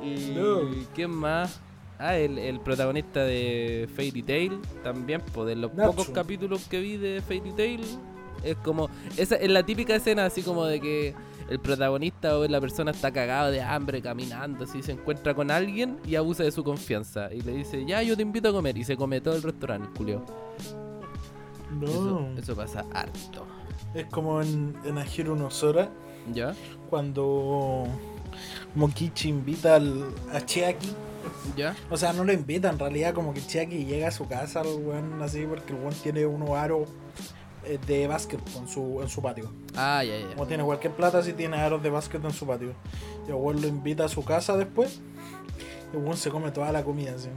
[0.03, 0.61] ¿Y No.
[0.95, 1.61] quién más?
[2.05, 6.97] Ah, el, el protagonista de Fairy Tail también, pues de los pocos capítulos que vi
[6.97, 7.81] de Fairy Tail,
[8.43, 11.15] es como, esa es la típica escena así como de que
[11.49, 15.99] el protagonista o la persona está cagado de hambre caminando, así se encuentra con alguien
[16.05, 18.85] y abusa de su confianza y le dice, ya yo te invito a comer y
[18.85, 20.25] se come todo el restaurante, Julio.
[21.81, 23.47] No, Eso, eso pasa harto.
[23.95, 25.89] es como en, en Ajiro no Sora
[26.35, 26.55] ¿Ya?
[26.91, 27.85] cuando
[28.75, 30.89] Mokichi invita al, a Chiaki.
[31.57, 31.75] ¿Ya?
[31.91, 34.69] O sea, no lo invita, en realidad como que Chiaki llega a su casa al
[34.69, 36.89] weón así porque el weón tiene unos aros
[37.65, 39.51] eh, de básquet en su, en su patio.
[39.77, 40.35] Ah, ya, ya.
[40.35, 42.75] Como tiene cualquier plata, si tiene aros de básquet en su patio.
[43.27, 45.01] Y el weón lo invita a su casa después.
[45.93, 47.29] Y el weón se come toda la comida así.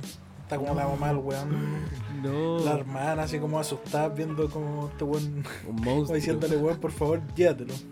[0.43, 1.85] Está como la mamá del weón.
[2.21, 2.59] No.
[2.59, 5.23] La hermana así como asustada viendo como este weón.
[5.23, 6.15] Un Como monstruo.
[6.15, 7.73] diciéndole weón, por favor, llévatelo.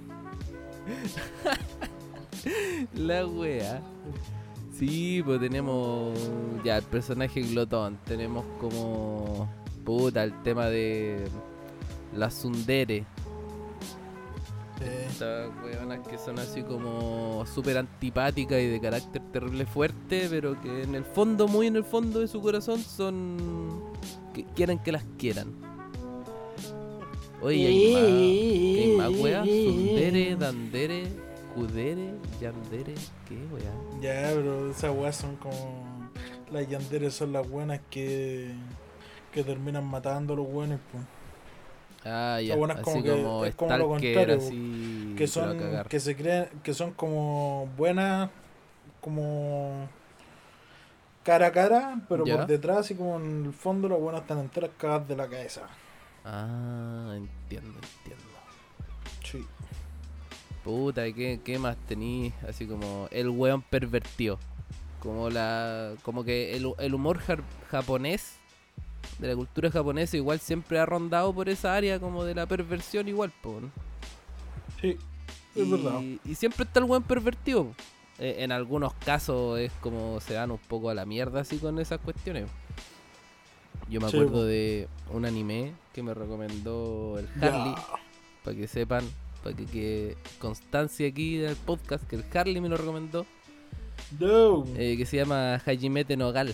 [2.94, 3.82] La wea.
[4.78, 6.18] Sí, pues tenemos
[6.64, 8.00] ya el personaje glotón.
[8.06, 9.48] Tenemos como
[9.86, 11.28] puta el tema de
[12.16, 13.06] la Sundere.
[15.08, 20.84] Estas weonas que son así como súper antipáticas y de carácter terrible fuerte, pero que
[20.84, 23.84] en el fondo, muy en el fondo de su corazón, son.
[24.34, 25.54] que quieren que las quieran.
[27.42, 29.48] Oye, hay más, hay más weas.
[29.48, 31.04] Sundere, Dandere,
[31.54, 32.96] Kudere, Yandere,
[33.28, 33.72] ¿qué wea?
[34.04, 36.10] Ya, pero esas weas son como.
[36.52, 38.52] Las yanderes son las buenas que.
[39.32, 41.04] que terminan matando a los buenos, pues.
[42.06, 45.16] Ah, ya, buenas así como como, que- es como lo contrario, así.
[45.18, 48.30] que son que se creen que son como buenas
[49.00, 49.88] como
[51.24, 52.36] cara a cara pero Ya.
[52.40, 55.62] por detrás así como en el fondo las buenas están enteras cagadas de la cabeza
[56.26, 58.33] Ah, entiendo, entiendo.
[60.64, 62.32] Puta, ¿qué, qué más tení?
[62.48, 64.40] Así como el weón pervertido.
[65.00, 65.94] Como la.
[66.04, 67.20] como que el, el humor
[67.70, 68.38] japonés,
[69.20, 73.08] de la cultura japonesa, igual siempre ha rondado por esa área como de la perversión
[73.08, 73.70] igual, po, ¿no?
[74.80, 74.98] sí
[75.56, 77.68] es y, verdad y siempre está el buen pervertido.
[78.20, 81.80] Eh, en algunos casos es como se dan un poco a la mierda así con
[81.80, 82.48] esas cuestiones.
[83.90, 87.28] Yo me acuerdo de un anime que me recomendó el.
[87.44, 87.76] Harley,
[88.44, 89.04] para que sepan,
[89.44, 93.26] para que, constancia aquí del podcast, que el Harley me lo recomendó,
[94.20, 94.66] No.
[94.78, 96.54] eh, que se llama Hajimete Nogal.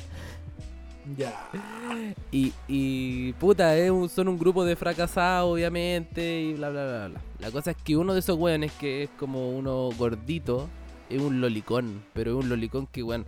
[1.17, 1.49] ya
[2.31, 3.73] Y, y puta,
[4.09, 7.21] son un grupo de fracasados, obviamente, y bla, bla, bla, bla.
[7.39, 10.67] La cosa es que uno de esos weones, que es como uno gordito,
[11.09, 13.25] es un lolicón, pero es un lolicón que, weón,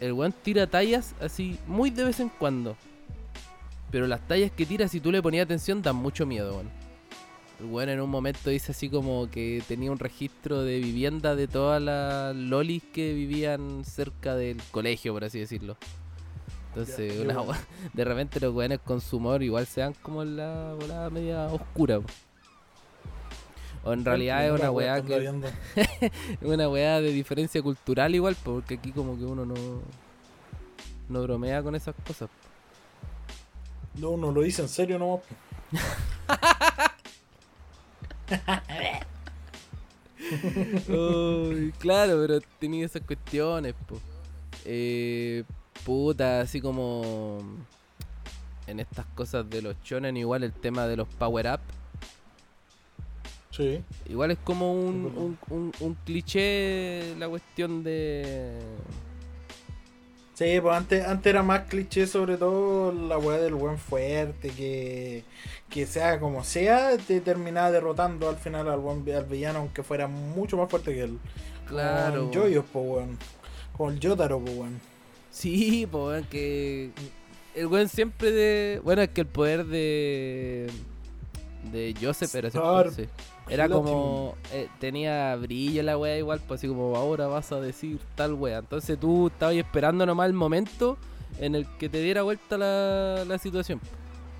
[0.00, 2.76] el weón tira tallas así muy de vez en cuando.
[3.90, 6.83] Pero las tallas que tira, si tú le ponías atención, dan mucho miedo, weón.
[7.60, 11.46] El weón en un momento dice así como que tenía un registro de vivienda de
[11.46, 15.76] todas las lolis que vivían cerca del colegio, por así decirlo.
[16.68, 17.36] Entonces, una
[17.92, 21.46] de repente los weones con su humor igual se dan como en la volada media
[21.46, 22.00] oscura.
[22.00, 22.08] po.
[23.84, 25.16] O en realidad es una weá que
[25.76, 29.54] es una weá de diferencia cultural igual, po, porque aquí como que uno no
[31.08, 32.30] no bromea con esas cosas.
[33.94, 35.20] no uno lo dice en serio no
[40.88, 43.98] Uy, claro, pero tenía esas cuestiones, po.
[44.64, 45.44] Eh,
[45.84, 47.42] puta, así como
[48.66, 51.60] en estas cosas de los shonen, igual el tema de los power up.
[53.50, 55.18] sí Igual es como un, Es verdad.
[55.22, 58.58] un, un- un cliché la cuestión de...
[60.34, 65.22] Sí, pues antes, antes era más cliché, sobre todo la weá del buen fuerte, que,
[65.70, 70.08] que sea como sea, te terminaba derrotando al final al, buen, al villano, aunque fuera
[70.08, 71.18] mucho más fuerte que él.
[71.68, 72.30] Claro.
[72.30, 73.18] Con Joyos, pues weón.
[73.76, 74.80] Con el Yotaro, pues weón.
[75.30, 76.90] Sí, pues weón, que
[77.54, 78.80] el weón siempre de...
[78.82, 80.68] Bueno, es que el poder de...
[81.70, 82.90] De Joseph era siempre...
[82.90, 83.08] Sí.
[83.48, 84.36] Era como...
[84.52, 88.58] eh, tenía brillo la wea igual, pues así como ahora vas a decir tal wea.
[88.58, 90.96] Entonces tú estabas esperando nomás el momento
[91.38, 93.80] en el que te diera vuelta la, la situación.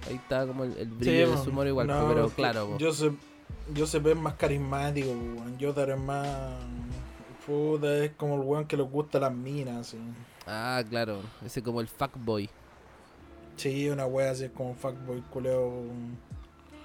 [0.09, 2.83] Ahí estaba como el, el brillo de pues, su humor igual, no, pero claro, pues.
[2.83, 3.14] Joseph,
[3.77, 5.59] Joseph es más carismático, weón.
[5.59, 6.29] Yotaro es más.
[7.47, 9.99] Puta, es como el weón que le gusta las minas, así.
[10.47, 12.49] Ah, claro, ese como el fuckboy.
[13.57, 15.71] Sí, una wea así, es como un fuckboy culeo.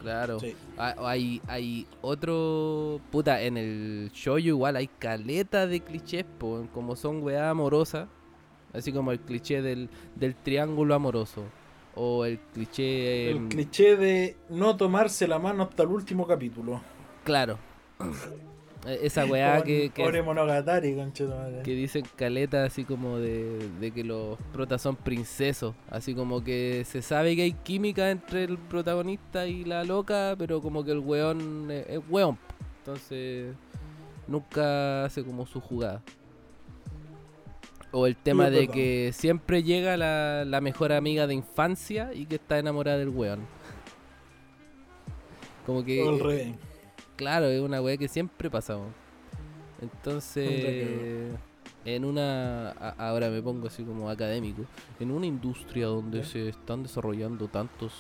[0.02, 0.40] Claro.
[0.40, 0.56] Sí.
[0.78, 3.02] Ah, Hay, hay otro.
[3.12, 8.08] Puta, en el shoujo igual hay caleta de clichés, po, como son weá amorosas.
[8.74, 11.44] Así como el cliché del, del triángulo amoroso.
[11.96, 13.32] O el cliché.
[13.32, 16.82] El em, cliché de no tomarse la mano hasta el último capítulo.
[17.24, 17.58] Claro.
[18.88, 21.64] E- Esa weá que, que, Monogatari, conchetumare.
[21.64, 25.76] que dicen caleta así como de, de que los protas son princesos.
[25.90, 30.62] Así como que se sabe que hay química entre el protagonista y la loca, pero
[30.62, 32.38] como que el weón es, es weón.
[32.80, 33.54] Entonces
[34.28, 36.02] nunca hace como su jugada.
[37.92, 42.36] O el tema de que siempre llega la, la mejor amiga de infancia y que
[42.36, 43.40] está enamorada del weón.
[45.66, 46.04] Como que...
[47.20, 48.78] Claro, es una weá que siempre pasa.
[48.78, 48.94] weón.
[49.82, 51.34] Entonces,
[51.84, 52.70] en una.
[52.72, 54.64] a- Ahora me pongo así como académico.
[55.02, 57.92] En una industria donde se están desarrollando tantos.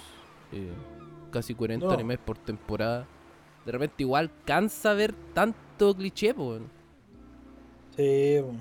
[0.54, 0.72] eh,
[1.32, 1.92] casi 40 No.
[1.92, 3.06] animes por temporada.
[3.66, 6.70] De repente, igual cansa ver tanto cliché, weón.
[7.96, 8.54] Sí, po.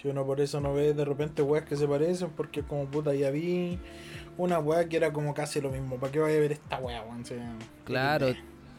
[0.00, 3.14] Si uno por eso no ve de repente weas que se parecen, porque como puta
[3.14, 3.78] ya vi
[4.36, 5.96] una wea que era como casi lo mismo.
[5.96, 7.24] ¿Para qué vaya a ver esta wea, weón?
[7.24, 7.36] Sí.
[7.84, 8.28] Claro,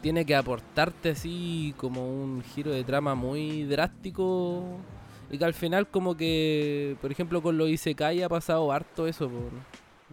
[0.00, 4.62] tiene que aportarte así como un giro de trama muy drástico.
[5.30, 9.28] Y que al final, como que, por ejemplo, con los Isekai ha pasado harto eso,
[9.28, 9.50] po,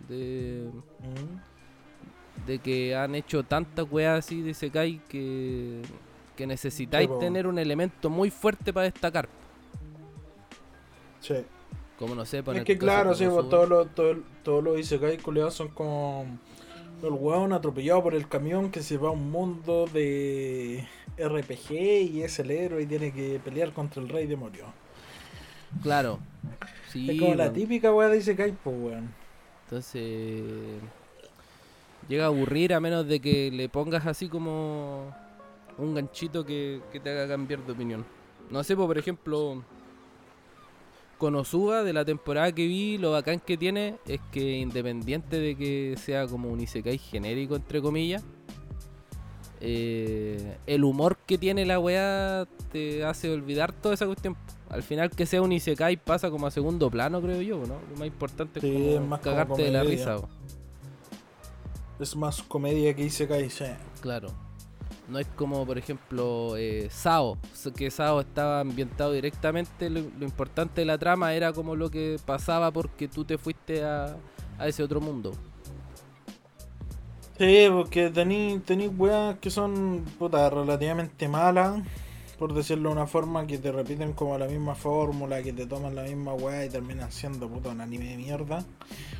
[0.09, 0.69] de.
[0.99, 2.45] Mm.
[2.47, 5.81] de que han hecho tantas weas así de Sekai que
[6.36, 9.27] que necesitáis Sí, tener un elemento muy fuerte para destacar.
[11.21, 11.36] Sí.
[11.97, 15.69] Como no sé, Es que claro, sí, todos los todo, todos los Isekai culiados son
[15.69, 16.25] como
[17.08, 20.88] el weón atropellado por el camión que se va a un mundo de
[21.18, 24.66] RPG y es el héroe y tiene que pelear contra el rey demonio.
[25.82, 26.20] Claro.
[26.89, 29.14] Sí, es como la típica weá de Isekai, pues weón.
[29.66, 30.43] Entonces
[32.08, 35.14] llega a aburrir a menos de que le pongas así como
[35.78, 38.06] un ganchito que, que te haga cambiar de opinión.
[38.49, 39.64] No sé, pues, por ejemplo,
[41.18, 45.55] con Osuga de la temporada que vi, lo bacán que tiene es que independiente de
[45.55, 48.24] que sea como un Isekai genérico, entre comillas,
[49.61, 54.36] eh, el humor que tiene la weá te hace olvidar toda esa cuestión.
[54.70, 57.80] Al final que sea un Isekai pasa como a segundo plano, creo yo, ¿no?
[57.89, 60.18] Lo más importante Sí, como es más como cagarte de la risa.
[61.99, 63.66] Es más comedia que Isekai, sí.
[64.01, 64.45] Claro.
[65.08, 67.38] No es como, por ejemplo, eh, Sao,
[67.76, 69.89] que Sao estaba ambientado directamente.
[69.89, 74.18] Lo, importante de la trama era como lo que pasaba porque tú te fuiste a,
[74.58, 75.34] a ese otro mundo.
[77.38, 81.84] Sí, porque tení, tení weas que son puta, relativamente malas,
[82.39, 85.95] por decirlo de una forma, que te repiten como la misma fórmula, que te toman
[85.95, 88.64] la misma wea y terminan siendo puta un anime de mierda.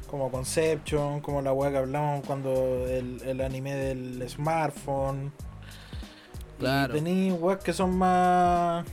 [0.10, 5.34] Como Conception, como la wea que hablamos cuando el, el anime del smartphone.
[6.60, 6.94] Claro.
[6.94, 8.86] Tení weas que son más.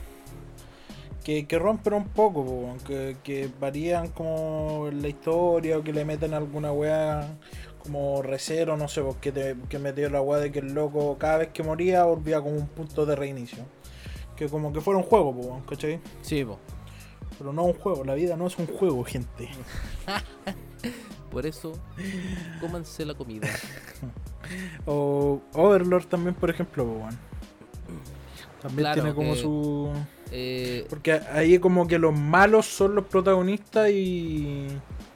[1.23, 5.93] Que, que rompen un poco, po, que, que varían como en la historia o que
[5.93, 7.37] le meten alguna wea
[7.83, 11.39] como recero, no sé, porque te, que metió la weá de que el loco cada
[11.39, 13.63] vez que moría volvía como un punto de reinicio.
[14.35, 15.99] Que como que fuera un juego, po, ¿cachai?
[16.21, 16.59] Sí, po.
[17.37, 19.49] Pero no un juego, la vida no es un juego, gente.
[21.31, 21.73] por eso,
[22.59, 23.47] cómanse la comida.
[24.85, 27.07] O Overlord también, por ejemplo, po.
[28.63, 29.91] También Claro, tiene como que- su...
[30.31, 34.67] Eh, Porque ahí como que los malos son los protagonistas y...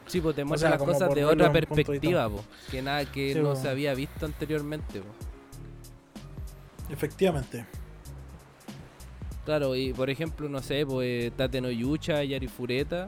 [0.05, 3.33] sí, pues te O muestra sea, las cosas de otra perspectiva, po, que nada que
[3.33, 3.55] Sí, no po.
[3.55, 4.99] se había visto anteriormente.
[4.99, 5.07] po.
[6.93, 7.65] Efectivamente.
[9.45, 13.07] Claro, y por ejemplo, no sé, pues Tate no Yucha, Yari Fureta,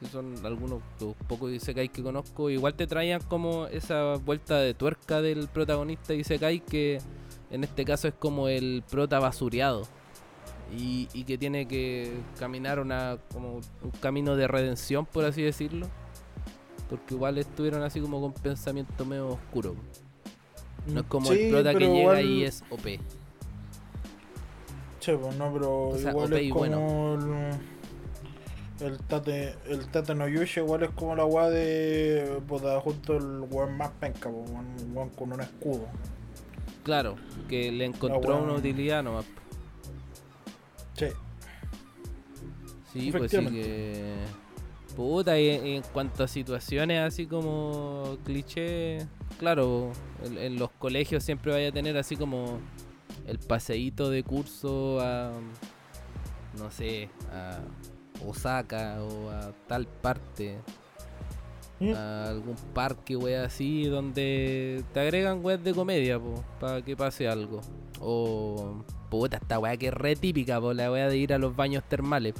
[0.00, 4.74] que son algunos los pocos Isekai que conozco, igual te traían como esa vuelta de
[4.74, 6.98] tuerca del protagonista Isekai que
[7.50, 9.82] en este caso es como el prota basureado.
[10.76, 15.86] Y, y que tiene que caminar una como un camino de redención, por así decirlo.
[16.90, 19.74] Porque igual estuvieron así como con pensamiento medio oscuro.
[20.86, 22.98] No es como Sí, el prota que llega igual- y es OP.
[25.00, 27.54] Che, pues no, pero O sea, igual OP es como bueno.
[28.80, 33.16] el, el Tate, el Tate no Yusha igual es como la weá de puta, justo
[33.16, 35.86] el weón más penca, pues, un weón con un escudo.
[36.88, 37.16] Claro,
[37.50, 38.42] que le encontró weá.
[38.42, 39.26] una utilidad nomás.
[40.94, 41.08] Sí.
[42.90, 44.14] Sí, pues sí que.
[44.96, 49.06] Puta, y en, en cuanto a situaciones así como cliché,
[49.38, 49.92] claro,
[50.24, 52.58] en, en los colegios siempre vaya a tener así como
[53.26, 55.32] el paseíto de curso a.
[56.58, 57.58] No sé, a
[58.26, 60.56] Osaka o a tal parte.
[61.80, 61.92] Mm.
[61.94, 66.20] A algún parque, wea así, donde te agregan weas de comedia,
[66.58, 67.60] para que pase algo.
[68.00, 68.82] O.
[69.10, 71.84] Puta, esta wea que es re típica, po, la wea de ir a los baños
[71.88, 72.34] termales.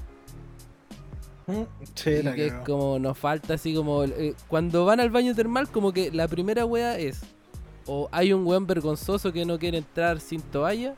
[1.46, 1.62] Mm,
[1.94, 5.70] Sí, la que es como nos falta así como eh, cuando van al baño termal
[5.70, 7.22] como que la primera wea es
[7.86, 10.94] o hay un weón vergonzoso que no quiere entrar sin toalla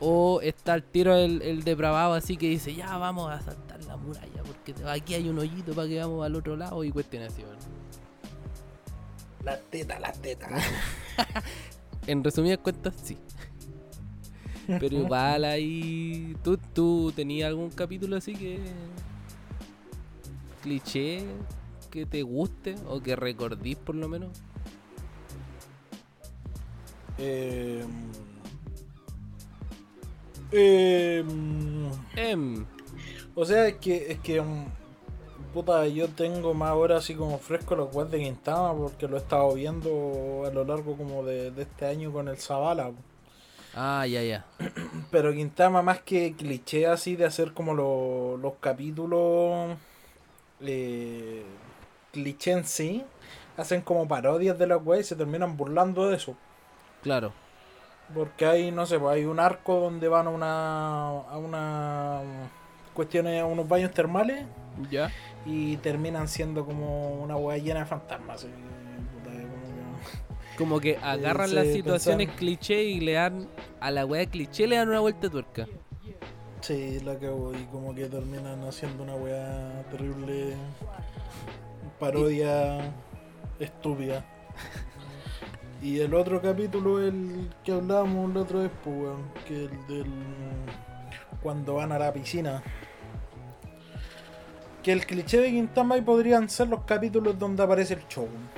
[0.00, 3.96] o está al tiro el, el depravado así que dice ya vamos a saltar la
[3.96, 7.42] muralla porque aquí hay un hoyito para que vamos al otro lado y cuestiones así
[7.42, 7.58] weón.
[9.44, 10.48] La teta, la teta.
[12.06, 13.16] En resumidas cuentas sí.
[14.66, 18.58] Pero igual ahí tú, tú tenías algún capítulo así que
[20.62, 21.24] cliché
[21.90, 24.30] que te guste o que recordís por lo menos.
[27.18, 27.84] Eh,
[30.52, 31.24] eh,
[32.16, 32.66] Em,
[33.34, 34.66] o sea, es que, es que mm,
[35.52, 39.20] puta, yo tengo más ahora así como fresco los webs de Quintama porque lo he
[39.20, 42.92] estado viendo a lo largo como de, de este año con el Zavala.
[43.74, 44.44] ah, ya, ya.
[45.10, 49.78] Pero Quintama más que cliché así de hacer como lo- los capítulos
[50.60, 51.58] eh,
[52.12, 53.04] cliché en sí,
[53.56, 56.36] hacen como parodias de la web y se terminan burlando de eso.
[57.02, 57.34] Claro.
[58.14, 62.20] Porque hay, no sé, pues hay un arco donde van a una a una
[62.92, 64.44] cuestiones, a unos baños termales
[64.90, 65.10] Ya.
[65.46, 68.46] y terminan siendo como una hueá llena de fantasmas.
[70.58, 73.48] como que- agarran sí, las situaciones cliché y le dan
[73.80, 75.66] a la weá cliché le dan una vuelta de tuerca.
[76.60, 80.54] Sí, la cagó y como que terminan haciendo una weá terrible
[81.98, 82.92] parodia
[83.58, 84.24] estúpida.
[85.82, 90.12] Y el otro capítulo, el que hablábamos la otra vez, pues, weón, que el del.
[91.42, 92.62] cuando van a la piscina.
[94.82, 98.48] Que el cliché de Quintama y podrían ser los capítulos donde aparece el Shogun.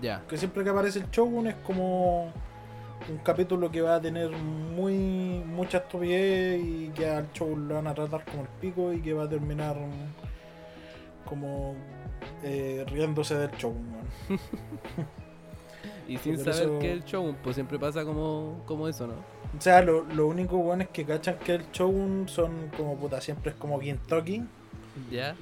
[0.00, 0.22] Ya.
[0.26, 2.32] Que siempre que aparece el Shogun es como
[3.08, 7.88] un capítulo que va a tener muy mucha estupidez y que al Shogun lo van
[7.88, 9.76] a tratar como el pico y que va a terminar
[11.26, 11.74] como
[12.42, 13.86] eh, riéndose del Shogun.
[14.28, 14.40] weón.
[16.08, 19.14] Y sin saber eso- que el show, pues siempre pasa como, como eso, ¿no?
[19.14, 23.20] O sea, lo, lo único bueno es que cachan que el Shogun son como puta,
[23.20, 24.42] siempre es como Gintoki
[25.10, 25.34] Ya.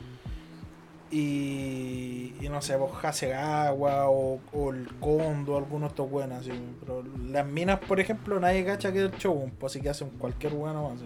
[1.12, 6.50] y, y no sé, pues Hasegawa o, o el Kondo, algunos estos buenos así.
[6.80, 10.11] Pero las minas, por ejemplo, nadie cacha que es el Shogun, pues así que hacen
[10.11, 10.94] cualquier bueno más.
[10.94, 11.04] así.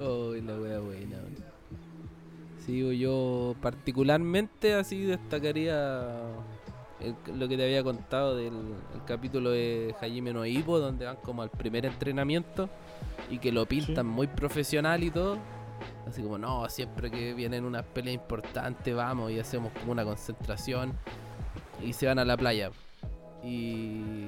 [0.00, 1.18] Oh, la wea buena.
[2.72, 6.16] Yo particularmente así destacaría
[7.00, 8.54] el- lo que te había contado del
[8.94, 12.68] el capítulo de Hajime no Ippo, donde van como al primer entrenamiento
[13.30, 14.12] y que lo pintan Sí.
[14.12, 15.38] muy profesional y todo.
[16.08, 20.92] Así como, no, siempre que vienen unas peleas importantes vamos y hacemos como una concentración
[21.84, 22.70] y se van a la playa.
[23.44, 24.26] Y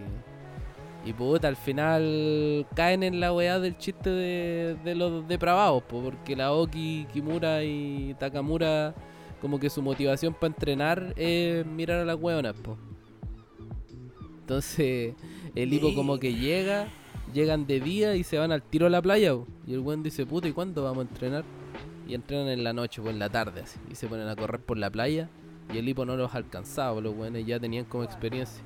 [1.09, 6.37] y puta, al final caen en la weá del chiste de, los depravados, po, porque
[6.37, 8.95] la Oki, Kimura y Takamura,
[9.41, 12.77] como que su motivación para entrenar es mirar a las weonas, po.
[14.41, 15.15] Entonces,
[15.55, 16.89] el hipo como que llega,
[17.33, 19.35] llegan de día y se van al tiro a la playa,
[19.67, 21.45] y el weón dice, puta, ¿y cuándo vamos a entrenar?
[22.07, 24.61] Y entrenan en la noche, pues en la tarde, así, y se ponen a correr
[24.61, 25.31] por la playa,
[25.73, 28.63] y el hipo no los alcanzaba, los weones ya tenían como experiencia.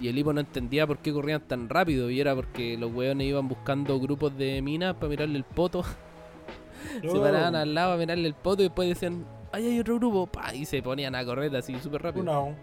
[0.00, 2.10] Y el hipo no entendía por qué corrían tan rápido.
[2.10, 5.82] Y era porque los weones iban buscando grupos de minas para mirarle el poto.
[7.00, 9.96] se Oh, paraban al lado a mirarle el poto y después decían, ¡ay, hay otro
[9.96, 10.26] grupo!
[10.26, 12.24] pa, Y se ponían a correr así súper rápido.
[12.24, 12.54] No,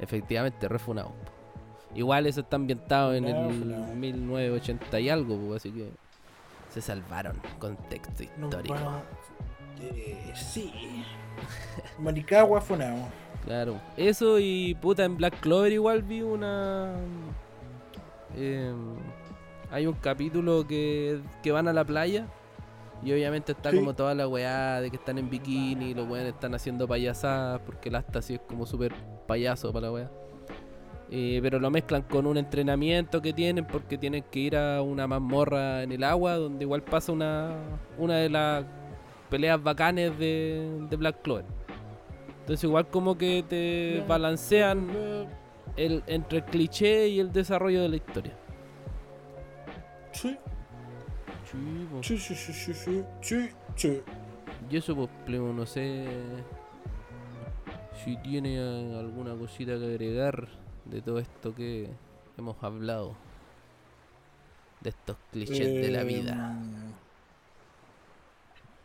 [0.00, 1.12] Efectivamente, refunado.
[1.94, 3.94] Igual eso está ambientado en Funado, el funado.
[3.94, 5.90] 1980 y algo, pues, así que
[6.68, 7.40] se salvaron.
[7.58, 8.74] Contexto histórico.
[9.80, 10.70] eh, sí.
[11.98, 13.08] Maricagua Funao.
[13.46, 16.92] Claro, eso y puta en Black Clover igual vi una...
[18.36, 18.96] em,
[19.70, 22.26] hay un capítulo que, que van a la playa
[23.04, 23.78] y obviamente está Sí.
[23.78, 27.60] como toda la weá de que están en bikini y los weones están haciendo payasadas
[27.64, 28.92] porque el hasta así es como súper
[29.26, 30.10] payaso para la weá.
[31.08, 35.06] Eh, pero lo mezclan con un entrenamiento que tienen porque tienen que ir a una
[35.06, 37.50] mazmorra en el agua donde igual pasa una,
[37.96, 38.64] una de las
[39.30, 41.44] peleas bacanes de, de Black Clover.
[42.46, 44.88] Entonces igual como que te balancean
[45.76, 48.34] el, entre el cliché y el desarrollo de la historia.
[50.12, 50.38] Sí,
[52.02, 54.02] Sí, sí, sí, sí, sí, sí.
[54.70, 56.06] Y eso pues no sé
[58.04, 60.48] si tiene eh, alguna cosita que agregar
[60.84, 61.90] de todo esto que
[62.38, 63.16] hemos hablado.
[64.80, 66.62] De estos clichés de la vida.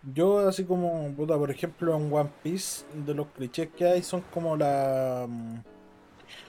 [0.04, 4.22] Yo así como, puta, por ejemplo en One Piece, de los clichés que hay son
[4.34, 5.60] como la mm,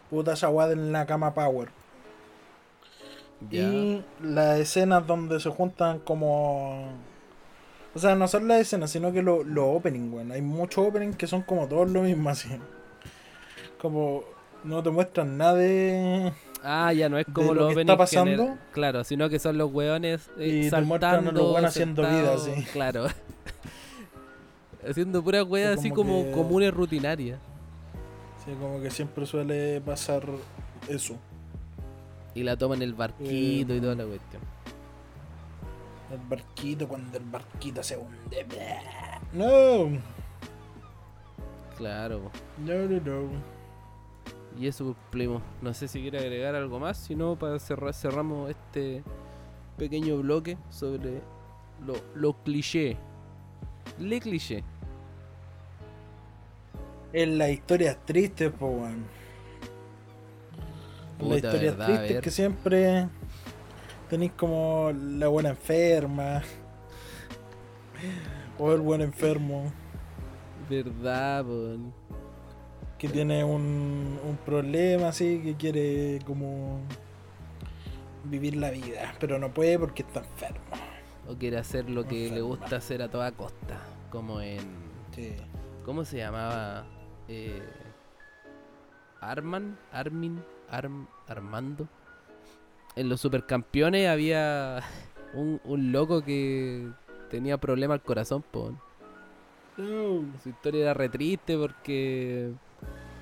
[0.09, 1.68] puta esa en la cama Power.
[3.50, 6.92] Y las escenas donde se juntan como...
[7.94, 10.32] O sea, no son las escenas, sino que los lo opening, weón.
[10.32, 12.48] Hay muchos openings que son como todos lo mismo así.
[13.80, 14.22] Como
[14.64, 16.32] no te muestran nada de...
[16.65, 18.57] Ah, ya no es como los lo está pasando.
[18.73, 22.39] Claro, sino que son los weones eh, Y te muestran a los saltando, haciendo vida,
[22.39, 22.65] sí.
[22.73, 23.07] Claro.
[24.89, 27.39] Haciendo puras weas Sí, así como que- comunes rutinarias.
[28.45, 30.25] Sí, como que siempre suele pasar
[30.89, 31.17] eso.
[32.35, 34.43] Y la toman el barquito y Eh, toda la cuestión.
[36.11, 38.47] El barquito cuando el barquito se hunde.
[39.33, 39.99] No,
[41.77, 42.31] Claro.
[42.59, 43.51] no, no, no.
[44.59, 45.42] Y eso, pues, Plemo.
[45.61, 49.03] No sé si quiere agregar algo más, si no, para cerrar, cerramos este
[49.76, 51.22] pequeño bloque sobre
[51.84, 52.96] lo, lo cliché.
[53.98, 54.62] Le cliché.
[57.12, 59.05] En las historias tristes, po, weón.
[61.20, 63.09] Las historias tristes que siempre
[64.09, 66.42] tenéis como la buena enferma.
[68.59, 69.72] O el buen enfermo.
[70.68, 72.01] Verdad, po.
[73.03, 76.78] Que tiene un, un problema así, que quiere como
[78.22, 79.12] vivir la vida.
[79.18, 80.61] Pero no puede porque está enfermo.
[81.28, 83.80] O quiere hacer lo que le gusta hacer a toda costa.
[84.09, 84.61] Como en.
[85.16, 85.34] Sí.
[85.84, 86.86] ¿Cómo se llamaba?
[87.26, 87.61] Eh,
[89.20, 90.40] Arman, Armin,
[90.70, 91.88] Arm, Armando.
[92.94, 94.80] En los supercampeones había
[95.34, 96.88] un, un loco que
[97.30, 98.72] tenía problema al corazón, po.
[99.76, 100.24] No.
[100.40, 102.53] Su historia era re triste porque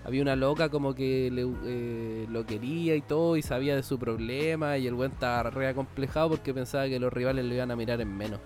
[0.05, 3.99] había una loca como que le, eh, lo quería y todo y sabía de su
[3.99, 7.77] problema y el buen estaba re acomplejado porque pensaba que los rivales lo iban a
[7.77, 8.41] mirar en menos.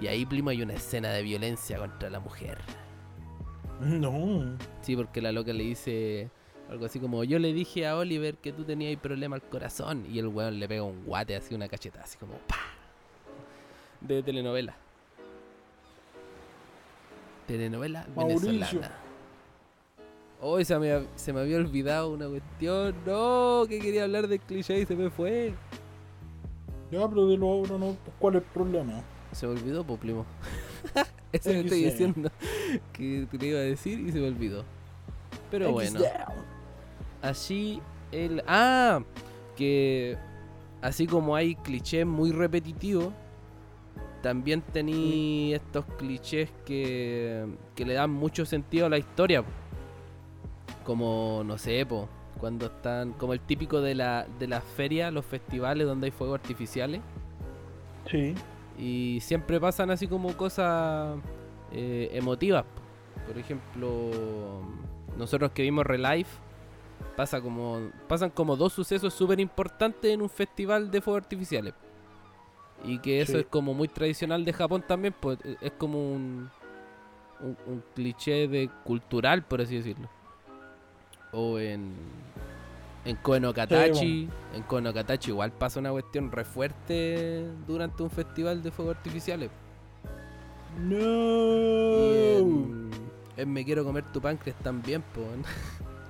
[0.00, 2.58] Y ahí, primo, hay una escena de violencia contra la mujer.
[3.80, 4.56] No.
[4.82, 6.30] Sí, porque la loca le dice
[6.70, 10.18] algo así como, yo le dije a Oliver que tú tenías problema al corazón y
[10.20, 12.56] el weón le pega un guate así, una cacheta, así como, pa
[14.00, 14.76] De telenovela.
[17.46, 18.52] Telenovela Mauricio.
[18.52, 18.99] venezolana.
[20.42, 22.94] Hoy se me, se me había olvidado una cuestión.
[23.04, 25.52] No, que quería hablar del cliché y se me fue.
[26.90, 27.96] Ya, pero dilo ahora, ¿no?
[28.04, 29.02] Pues, ¿Cuál es el problema?
[29.32, 30.24] Se me olvidó, po, primo.
[31.32, 32.30] Eso me estoy diciendo
[32.92, 34.64] que te lo iba a decir y se me olvidó.
[35.50, 36.00] Pero bueno.
[37.20, 37.80] Así
[38.10, 38.42] el.
[38.46, 39.02] Ah,
[39.56, 40.16] que
[40.80, 43.12] así como hay clichés muy repetitivos,
[44.22, 49.44] también tení estos clichés que, que le dan mucho sentido a la historia.
[50.90, 52.08] Como, no sé, po,
[52.40, 53.12] cuando están.
[53.12, 57.00] Como el típico de la, de las ferias, los festivales donde hay fuegos artificiales.
[58.10, 58.34] Sí.
[58.76, 61.16] Y siempre pasan así como cosas
[61.70, 62.64] eh, emotivas.
[62.64, 63.22] po.
[63.28, 64.10] Por ejemplo,
[65.16, 66.32] nosotros que vimos Relife,
[67.16, 71.72] pasa como, pasan como dos sucesos súper importantes en un festival de fuegos artificiales.
[72.82, 73.38] Y que eso Sí.
[73.38, 76.50] es como muy tradicional de Japón también, pues es como un,
[77.42, 80.08] un, un cliché de cultural, por así decirlo.
[81.32, 81.92] O en,
[83.04, 88.02] en Koen no Katachi, en Koen no Katachi igual pasa una cuestión re fuerte durante
[88.02, 89.50] un festival de fuegos artificiales.
[90.78, 90.96] No.
[92.12, 92.90] En,
[93.36, 95.22] en Me quiero comer tu páncreas también, po.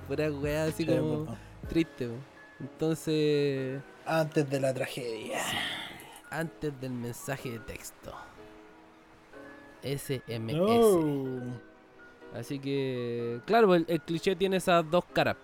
[0.07, 1.35] Fuera weá así Sí, como
[1.69, 2.13] triste, po.
[2.59, 5.39] Entonces, Antes de la tragedia.
[6.29, 8.11] antes del mensaje de texto.
[9.83, 10.53] SMS.
[10.53, 11.70] No.
[12.35, 15.35] Así que, claro, el, el cliché tiene esas dos caras.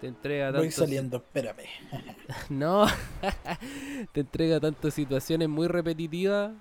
[0.00, 1.64] Te entrega Voy tantos- saliendo, espérame.
[2.50, 2.86] No,
[4.12, 6.52] te entrega tanto situaciones muy repetitivas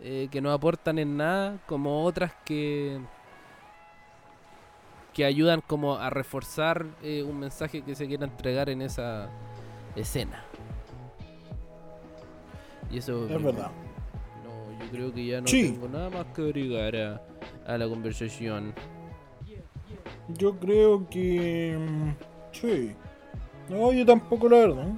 [0.00, 2.98] eh, que no aportan en nada, como otras que
[5.14, 9.28] que ayudan como a reforzar eh, un mensaje que se quiera entregar en esa
[9.96, 10.44] escena.
[12.90, 13.70] Y eso Es verdad.
[14.44, 15.72] No, yo creo que ya no Sí.
[15.72, 16.94] tengo nada más que agregar
[17.68, 18.74] a, la conversación.
[20.28, 21.76] Yo creo que.
[21.78, 22.10] mm,
[22.52, 22.92] Sí.
[23.68, 24.88] No, yo tampoco, la verdad.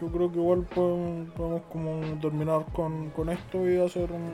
[0.00, 4.30] Yo creo que igual podemos, podemos como terminar con, con esto y hacer un,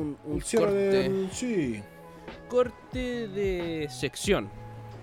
[0.00, 0.78] Un, un un cierre corte.
[1.10, 1.30] del.
[1.32, 1.82] Sí.
[2.48, 4.48] corte de sección.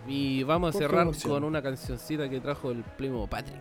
[0.07, 3.57] Y vamos a Corte cerrar con una cancioncita que trajo el primo Patrick.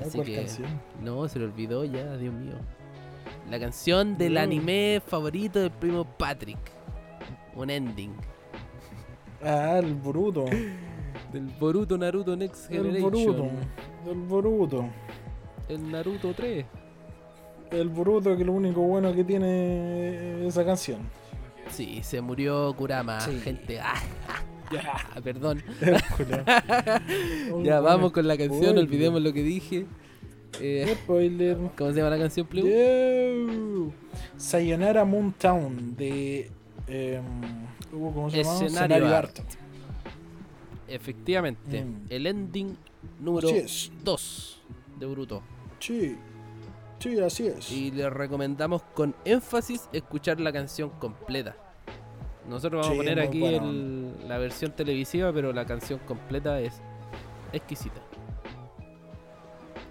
[0.00, 0.80] Así ¿cuál que- canción?
[1.02, 2.54] No, se le olvidó ya, Dios mío.
[3.50, 4.40] La canción del No.
[4.40, 6.58] anime favorito del primo Patrick.
[7.54, 8.14] Un ending.
[9.42, 10.44] Ah, el Boruto.
[11.32, 13.10] Del Boruto Naruto Next El Generation.
[13.12, 13.50] Boruto.
[14.10, 14.84] El Boruto.
[15.68, 16.64] El Naruto 3.
[17.72, 21.00] El Boruto que lo único bueno que tiene esa canción.
[21.68, 23.38] Sí, se murió Kurama, Sí.
[23.40, 23.80] gente.
[23.80, 23.94] Ah,
[24.72, 25.20] Ya.
[25.22, 25.62] perdón.
[27.62, 29.86] Ya vamos con la canción, olvidemos lo que dije.
[30.60, 31.56] Eh, Spoiler.
[31.78, 32.66] ¿Cómo se llama la canción, Pleu?
[32.66, 33.92] Yo.
[34.36, 36.50] Sayonara Moon Town de.
[36.86, 37.22] em,
[37.90, 38.64] ¿Cómo se llama?
[38.66, 39.38] Escenario Art.
[40.88, 42.06] Efectivamente, Mm.
[42.10, 42.76] el ending
[43.20, 43.92] número Así es.
[44.04, 44.60] 2
[44.98, 45.42] de Bruto.
[45.78, 46.16] Sí.
[46.98, 47.70] Sí, así es.
[47.72, 51.56] Y les recomendamos con énfasis escuchar la canción completa.
[52.48, 53.70] Nosotros vamos Sí, a poner aquí bueno.
[53.70, 56.80] el- la versión televisiva, pero la canción completa es
[57.52, 58.00] exquisita.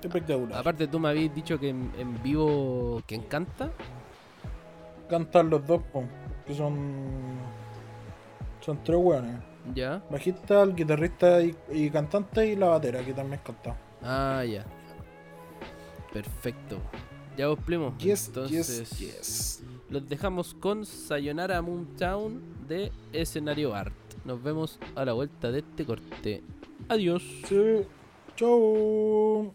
[0.07, 0.59] Espectacular.
[0.59, 3.71] Aparte tú me habías dicho que en, en vivo que encanta.
[5.09, 6.03] Cantan los dos, po,
[6.45, 7.39] que son.
[8.61, 9.39] Son tres hueones.
[9.75, 10.01] Ya.
[10.09, 13.77] Bajista, el guitarrista y, y cantante y la batera, que también canta.
[14.01, 14.65] Ah, ya.
[16.13, 16.77] Perfecto.
[17.37, 17.95] Ya vos, primo.
[17.97, 19.63] Yes, Entonces, yes, yes.
[19.89, 23.93] los dejamos con Sayonara Moontown de Escenario Art.
[24.25, 26.43] Nos vemos a la vuelta de este corte.
[26.89, 27.23] Adiós.
[27.47, 27.85] Sí.
[28.35, 29.53] Chau.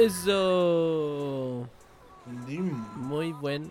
[0.00, 1.68] Eso.
[2.96, 3.70] Muy buen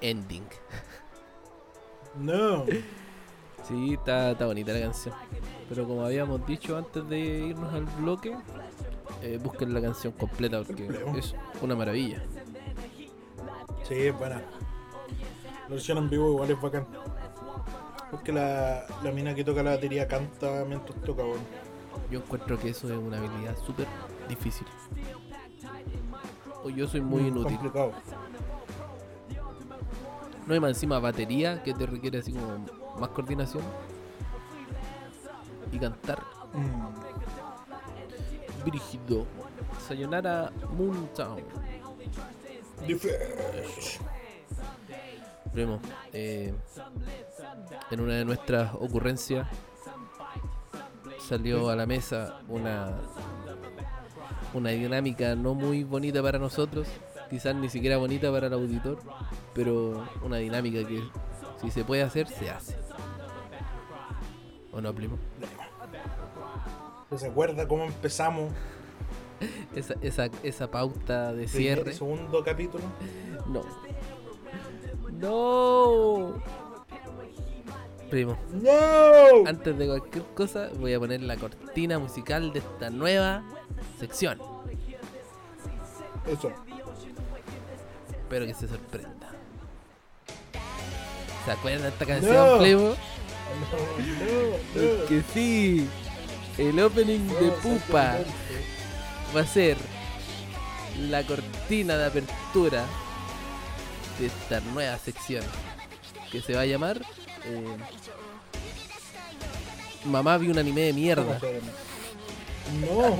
[0.00, 0.44] ending.
[2.18, 2.64] No.
[3.68, 5.14] Sí, está, está bonita la canción.
[5.68, 8.34] Pero como habíamos dicho antes de irnos al bloque,
[9.20, 10.88] eh, busquen la canción completa porque
[11.18, 12.22] es una maravilla.
[13.86, 14.40] Sí, es buena.
[15.64, 16.86] La versión en vivo igual es bacán.
[18.10, 21.40] Porque la, la mina que toca la batería canta mientras toca, weón.
[22.10, 23.86] Yo encuentro que eso es una habilidad súper
[24.28, 24.66] difícil.
[26.62, 27.56] O yo soy muy Mm, inútil.
[27.58, 27.92] Complicado.
[30.46, 32.64] No hay más encima batería que te requiere así como
[32.98, 33.62] más coordinación.
[35.72, 36.22] Y cantar
[36.52, 36.94] Mm.
[38.64, 39.26] brígido.
[39.88, 41.42] Sayonara Moontown.
[45.52, 45.80] Primo,
[46.12, 46.52] eh,
[47.90, 49.46] en una de nuestras ocurrencias
[51.20, 52.96] salió a la mesa una
[54.54, 56.88] una dinámica no muy bonita para nosotros,
[57.28, 58.98] quizás ni siquiera bonita para el auditor,
[59.52, 61.02] pero una dinámica que
[61.60, 62.76] si se puede hacer, se hace.
[64.72, 65.18] ¿O no, primo?
[67.16, 68.52] ¿Se acuerda cómo empezamos
[69.74, 71.92] Esa, esa, esa pauta de el cierre.
[71.92, 72.84] segundo capítulo?
[73.46, 73.62] No.
[75.12, 76.42] No.
[78.14, 79.44] Primo, ¡No!
[79.44, 83.42] antes de cualquier cosa voy a poner la cortina musical de esta nueva
[83.98, 84.38] sección.
[86.24, 86.52] Eso.
[88.12, 89.30] Espero que se sorprenda.
[91.44, 92.58] ¿Se acuerdan de esta canción, No.
[92.60, 92.82] Primo?
[92.82, 92.94] No,
[94.84, 95.06] no, no.
[95.08, 95.88] Que sí.
[96.56, 98.18] El opening de Pupa
[99.34, 99.76] va a ser
[101.00, 102.84] la cortina de apertura
[104.20, 105.42] de esta nueva sección
[106.30, 107.00] que se va a llamar
[107.46, 107.76] eh,
[110.04, 111.38] Mamá vi un anime de mierda.
[112.80, 113.16] No,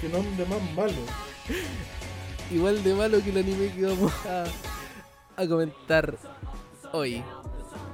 [0.00, 1.02] que nombre más malo.
[2.50, 4.44] Igual de malo que el anime que vamos a,
[5.40, 6.16] a comentar
[6.92, 7.22] hoy.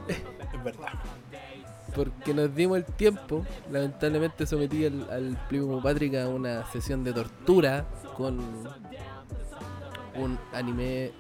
[0.08, 0.88] Es verdad.
[1.94, 3.44] Porque nos dimos el tiempo.
[3.70, 7.86] Lamentablemente sometí al, al primo Patrick a una sesión de tortura
[8.16, 8.38] con
[10.14, 11.12] un anime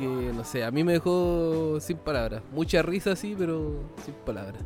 [0.00, 2.42] que no sé, a mí me dejó sin palabras.
[2.52, 4.62] Mucha risa sí, pero sin palabras.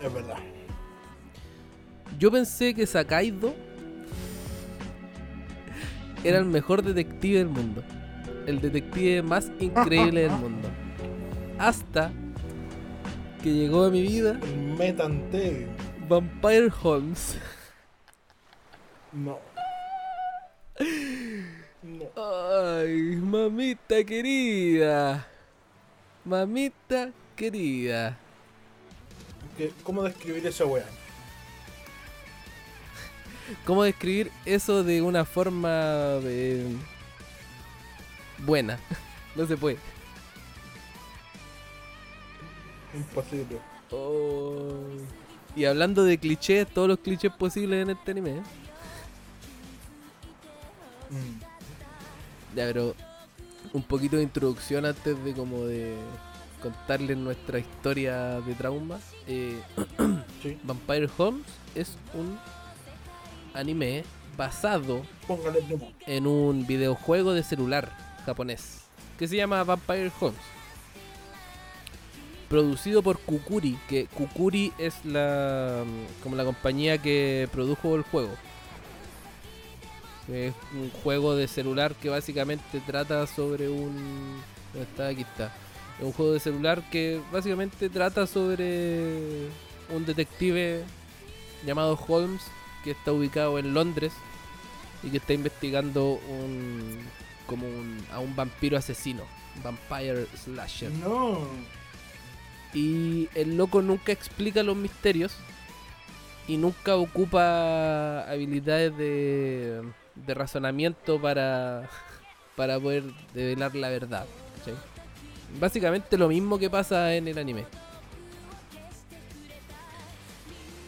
[0.00, 0.36] Es verdad.
[2.18, 3.54] Yo pensé que Sakaido
[6.22, 7.82] era el mejor detective del mundo.
[8.46, 10.68] El detective más increíble del mundo.
[11.58, 12.12] Hasta
[13.42, 15.66] que llegó a mi vida El Metante.
[16.06, 17.38] Vampire Holmes.
[19.12, 19.38] No.
[22.16, 25.26] Ay, mamita querida.
[26.24, 28.16] Mamita querida.
[29.56, 30.86] ¿Qué- ¿Cómo describir esa weá?
[33.66, 36.64] ¿Cómo describir eso de una forma eh,
[38.38, 38.78] buena?
[39.36, 39.78] No se puede.
[42.94, 43.58] Imposible.
[43.90, 44.78] Oh.
[45.56, 48.30] Y hablando de clichés, todos los clichés posibles en este anime.
[48.36, 48.42] ¿eh?
[51.10, 51.53] Mm.
[52.54, 52.94] Ya, pero
[53.72, 55.94] un poquito de introducción antes de como de
[56.62, 58.98] contarles nuestra historia de trauma.
[59.26, 59.58] Eh,
[60.42, 60.58] Sí.
[60.62, 62.38] Vampire Holmes es un
[63.54, 64.04] anime
[64.36, 65.00] basado
[66.06, 67.96] en un videojuego de celular
[68.26, 68.84] japonés
[69.18, 70.40] que se llama Vampire Holmes.
[72.48, 75.82] Producido por Kukuri, que Kukuri es la
[76.22, 78.30] como la compañía que produjo el juego.
[80.32, 84.40] Es un juego de celular que básicamente trata sobre un
[84.72, 85.08] ¿dónde está?
[85.08, 85.52] Aquí está.
[85.98, 89.48] Es un juego de celular que básicamente trata sobre
[89.90, 90.82] un detective
[91.64, 92.42] llamado Holmes
[92.82, 94.12] que está ubicado en Londres
[95.02, 96.98] y que está investigando un
[97.46, 99.24] como un, a un vampiro asesino,
[99.62, 100.90] vampire slasher.
[100.92, 101.46] No.
[102.72, 105.36] Y el loco nunca explica los misterios
[106.48, 109.82] y nunca ocupa habilidades de,
[110.14, 111.88] de razonamiento para,
[112.56, 114.26] para poder develar la verdad.
[115.60, 117.64] Básicamente lo mismo que pasa en el anime.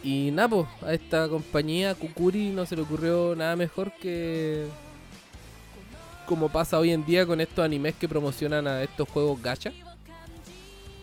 [0.02, 4.66] Y nada, po, a esta compañía Kukuri no se le ocurrió nada mejor que
[6.26, 9.72] como pasa hoy en día con estos animes que promocionan a estos juegos gacha.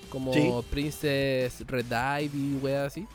[0.09, 0.49] Como Sí.
[0.69, 3.07] Princess Red Dive y weas así.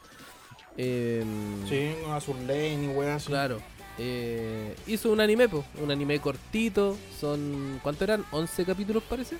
[0.76, 3.26] Em, Sí, Azur Lane y weas así.
[3.28, 3.61] Claro.
[3.99, 6.96] Eh, hizo un anime, po, un anime cortito.
[7.20, 7.80] Son.
[7.82, 8.24] ¿Cuánto eran?
[8.30, 9.36] ¿11 capítulos parece?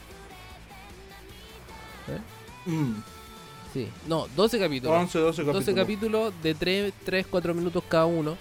[2.67, 2.95] Mm.
[3.73, 3.89] Sí.
[4.07, 4.97] No, 12 capítulos.
[4.97, 5.67] 11, 12 capítulos.
[5.67, 8.37] 12 capítulos de 3, 3, 4 minutos cada uno.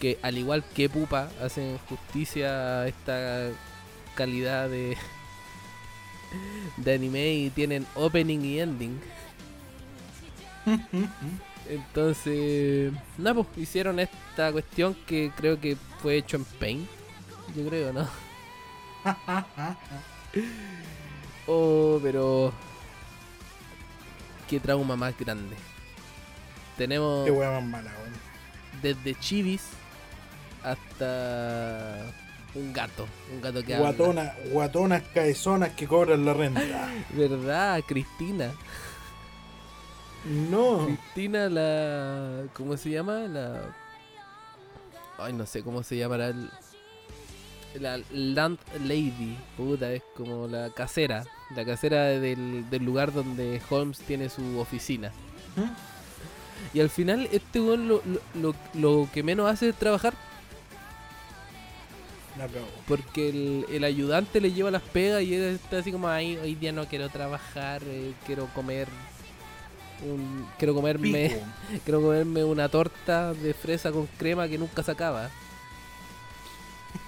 [0.00, 3.50] Que al igual que Pupa, hacen justicia a esta
[4.14, 4.96] calidad de,
[6.76, 9.00] de anime y tienen opening y ending.
[11.68, 16.88] Entonces, nada, pues hicieron esta cuestión que creo que fue hecho en Paint.
[17.56, 18.08] Yo creo, ¿no?
[21.46, 22.52] oh, pero.
[24.48, 25.56] Qué trauma más grande.
[26.76, 28.12] Tenemos Qué wea más mala, weón.
[28.82, 29.62] desde chivis
[30.62, 32.12] hasta
[32.54, 33.06] un gato.
[33.32, 33.92] Un gato que habla.
[33.92, 36.60] Guatona, guatonas caezonas que cobran la renta.
[37.10, 37.82] ¿Verdad?
[37.86, 38.52] Cristina.
[40.24, 40.86] No.
[40.86, 42.44] Cristina la...
[42.54, 43.20] ¿Cómo se llama?
[43.20, 43.60] La...
[45.18, 46.50] Ay, no sé cómo se llamará el...
[47.80, 51.24] La Land Lady, puta, es como la casera.
[51.56, 55.10] La casera del, del lugar donde Holmes tiene su oficina.
[55.56, 56.76] ¿Mm?
[56.76, 60.14] Y al final este weón lo, lo, lo, lo que menos hace es trabajar
[62.88, 66.54] porque el, el ayudante le lleva las pegas y él está así como ahí hoy
[66.54, 68.88] día no quiero trabajar eh, quiero comer
[70.04, 71.40] un, quiero comerme Pico.
[71.84, 75.30] quiero comerme una torta de fresa con crema que nunca se acaba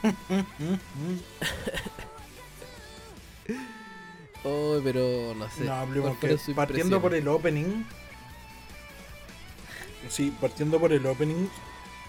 [4.44, 7.84] oh pero no sé No, hablemos ¿cuál fueron que sus partiendo por el opening.
[10.08, 11.48] Sí, partiendo por el opening,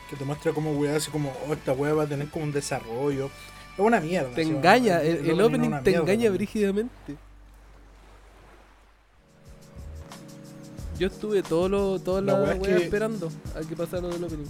[0.09, 2.51] que te muestra como weá, así como, oh, esta weá va a tener como un
[2.51, 3.29] desarrollo.
[3.73, 4.35] Es una mierda.
[4.35, 7.15] te engaña el, opening te mierda, engaña brígidamente
[10.97, 14.23] yo estuve todo lo, toda La la, wea que- esperando a que pasara lo del
[14.23, 14.45] opening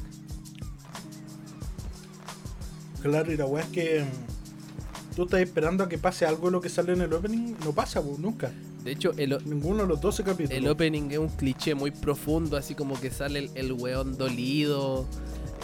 [3.01, 6.51] Claro, y la weá es que mm, tú estás esperando a que pase algo de
[6.53, 7.53] lo que sale en el opening.
[7.63, 8.51] No pasa, pues, nunca.
[8.83, 10.57] de hecho el, Ninguno de los 12 capítulos.
[10.57, 15.05] El opening es un cliché muy profundo, así como que sale el, el weón dolido,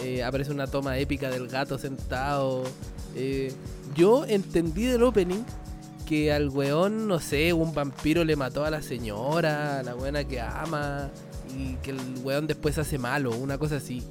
[0.04, 2.62] eh, aparece una toma épica del gato sentado.
[3.16, 3.52] eh,
[3.96, 5.42] yo entendí del opening
[6.06, 10.24] que al weón, no sé, un vampiro le mató a la señora, a la buena
[10.24, 11.10] que ama,
[11.56, 14.02] y que el weón después se hace malo, una cosa así.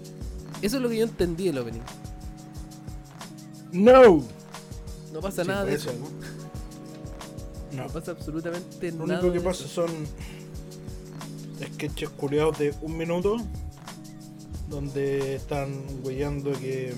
[0.62, 1.82] Eso es lo que yo entendí del opening.
[3.72, 4.24] ¡No!
[5.14, 5.92] No pasa Sí, nada de eso.
[7.72, 7.84] ¿no?
[7.84, 9.20] No pasa absolutamente Lo nada.
[9.22, 9.88] único que de pasa eso.
[9.88, 9.92] son
[11.76, 13.38] sketches culiados de un minuto
[14.70, 15.74] donde están
[16.04, 16.94] weyando que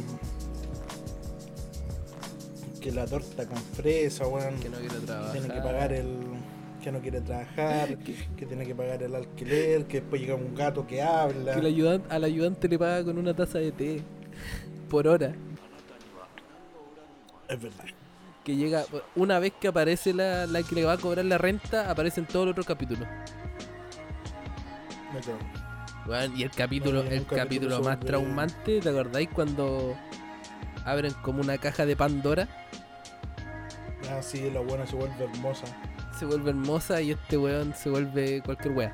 [2.84, 5.32] que la torta con fresa, weón, Que no quiero que trabajar.
[5.32, 6.18] tiene que pagar el
[6.84, 7.98] que no quiere trabajar,
[8.38, 11.54] que tiene que pagar el alquiler, que después llega un gato que habla.
[11.54, 14.02] Que el ayudan- al ayudante le paga con una taza de té
[14.90, 15.34] por hora.
[17.48, 17.86] Es verdad.
[18.44, 18.84] Que llega,
[19.16, 22.26] una vez que aparece la, la que le va a cobrar la renta, aparece en
[22.28, 23.08] todos los otros capítulos.
[26.06, 29.96] Weón, y el capítulo, No, el capítulo más traumante, ¿te acordáis cuando
[30.84, 32.50] abren como una caja de Pandora?
[34.12, 35.66] Ah, sí, la buena se vuelve hermosa.
[36.18, 38.94] Se vuelve hermosa y este weón se vuelve cualquier wea.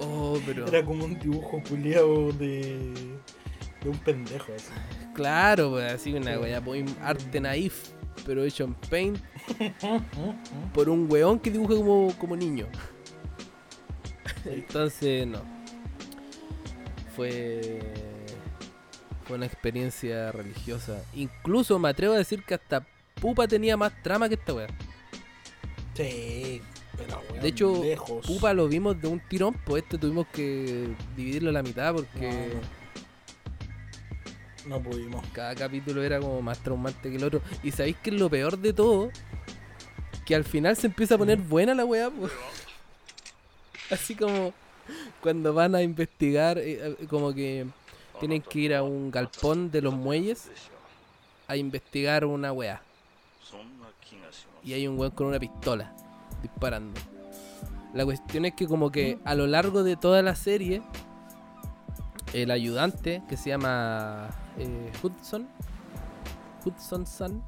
[0.00, 0.66] Oh, pero.
[0.66, 3.20] Era como un dibujo culiado de
[3.82, 4.70] de un pendejo así.
[5.14, 7.90] Claro, pues así una wea, muy arte naif,
[8.24, 9.18] pero hecho en paint
[10.74, 12.66] por un weón que dibuja como, como niño.
[14.44, 15.40] Entonces, no.
[17.14, 17.80] Fue.
[19.26, 21.02] Fue una experiencia religiosa.
[21.14, 22.84] Incluso me atrevo a decir que hasta
[23.20, 24.66] Pupa tenía más trama que esta wea.
[25.94, 26.60] Sí,
[26.96, 28.26] pero weón, De hecho, lejos.
[28.26, 32.50] Pupa lo vimos de un tirón, pues este tuvimos que dividirlo a la mitad porque
[34.66, 35.24] No pudimos.
[35.32, 37.42] cada capítulo era como más traumante que el otro.
[37.62, 39.10] Y sabéis que es lo peor de todo,
[40.26, 42.10] que al final se empieza a poner buena la weá.
[42.10, 42.28] po.
[43.90, 44.52] Así como
[45.20, 47.66] cuando van a investigar, eh, eh, como que
[48.22, 50.48] tienen que ir a un galpón de los muelles
[51.48, 52.80] a investigar una weá.
[54.62, 55.92] Y hay un weón con una pistola
[56.40, 57.00] disparando.
[57.92, 60.82] La cuestión es que como que a lo largo de toda la serie,
[62.32, 65.48] el ayudante que se llama eh, Hudson,
[66.64, 67.42] Hudson Sun,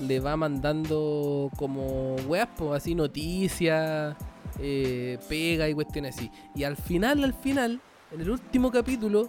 [0.00, 4.14] le va mandando como weas, po, así noticias,
[4.60, 6.30] eh, pega y cuestiones así.
[6.54, 7.80] Y al final, al final,
[8.12, 9.28] en el último capítulo,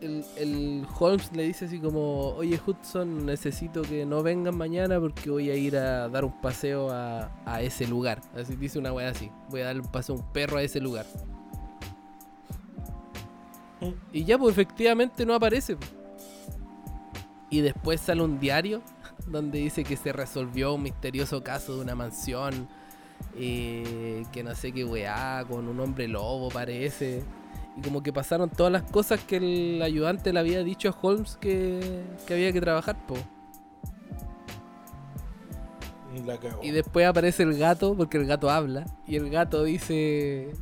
[0.00, 5.50] el, Holmes le dice así como, oye Hudson, necesito que no vengan mañana porque voy
[5.50, 8.20] a ir a dar un paseo a, a ese lugar.
[8.34, 10.80] Así dice una wea así, voy a dar un paseo a un perro a ese
[10.80, 11.06] lugar.
[14.12, 15.76] Y ya, pues efectivamente no aparece.
[15.76, 15.86] po.
[17.50, 18.82] Y después sale un diario
[19.26, 22.68] donde dice que se resolvió un misterioso caso de una mansión.
[23.36, 27.22] eh, que no sé qué weá, con un hombre lobo parece.
[27.78, 31.36] Y como que pasaron todas las cosas que el ayudante le había dicho a Holmes
[31.40, 33.14] que, que había que trabajar, po.
[36.12, 36.60] Y la cagó.
[36.60, 38.84] Y después aparece el gato, porque el gato habla.
[39.06, 40.52] Y el gato dice.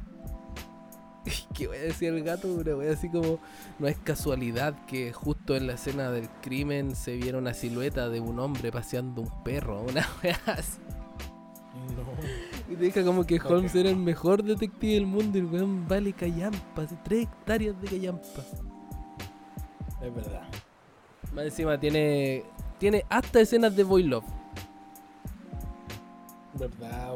[1.55, 2.49] ¿Qué voy a decir el gato?
[2.53, 3.39] Una wea así como.
[3.79, 8.21] No es casualidad que justo en la escena del crimen se viera una silueta de
[8.21, 9.81] un hombre paseando un perro.
[9.83, 10.79] Una wea así.
[11.97, 12.07] No.
[12.69, 13.41] Y deja como que.
[13.41, 15.39] Holmes era el mejor detective del mundo.
[15.39, 16.83] Y el weón vale callampa.
[16.83, 18.43] Así, tres hectáreas de callampa.
[20.03, 20.43] Es verdad.
[21.33, 22.45] Más encima tiene.
[22.79, 24.25] Tiene hasta escenas de Boy Love.
[26.55, 27.15] ¿Verdad,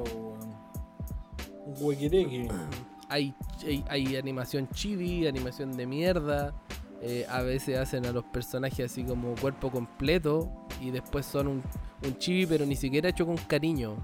[1.80, 2.48] huequirequi.
[3.08, 3.34] hay,
[3.64, 6.54] hay, hay animación chibi, animación de mierda.
[7.02, 10.50] eh, a veces hacen a los personajes así como cuerpo completo
[10.82, 11.62] y después son un,
[12.04, 13.96] un chibi pero ni siquiera hecho con cariño.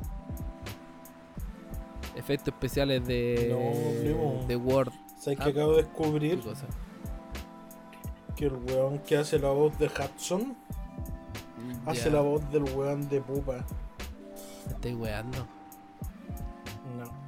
[2.17, 4.45] Efectos especiales No, de, primo.
[4.49, 4.93] de Word.
[5.19, 5.45] ¿Sabes Ah.
[5.45, 6.41] que acabo de descubrir?
[8.35, 10.55] Que el weón que hace la voz de Hudson
[11.87, 13.65] hace la voz del weón de Pupa.
[14.67, 15.47] me estoy weando.
[16.99, 17.27] No.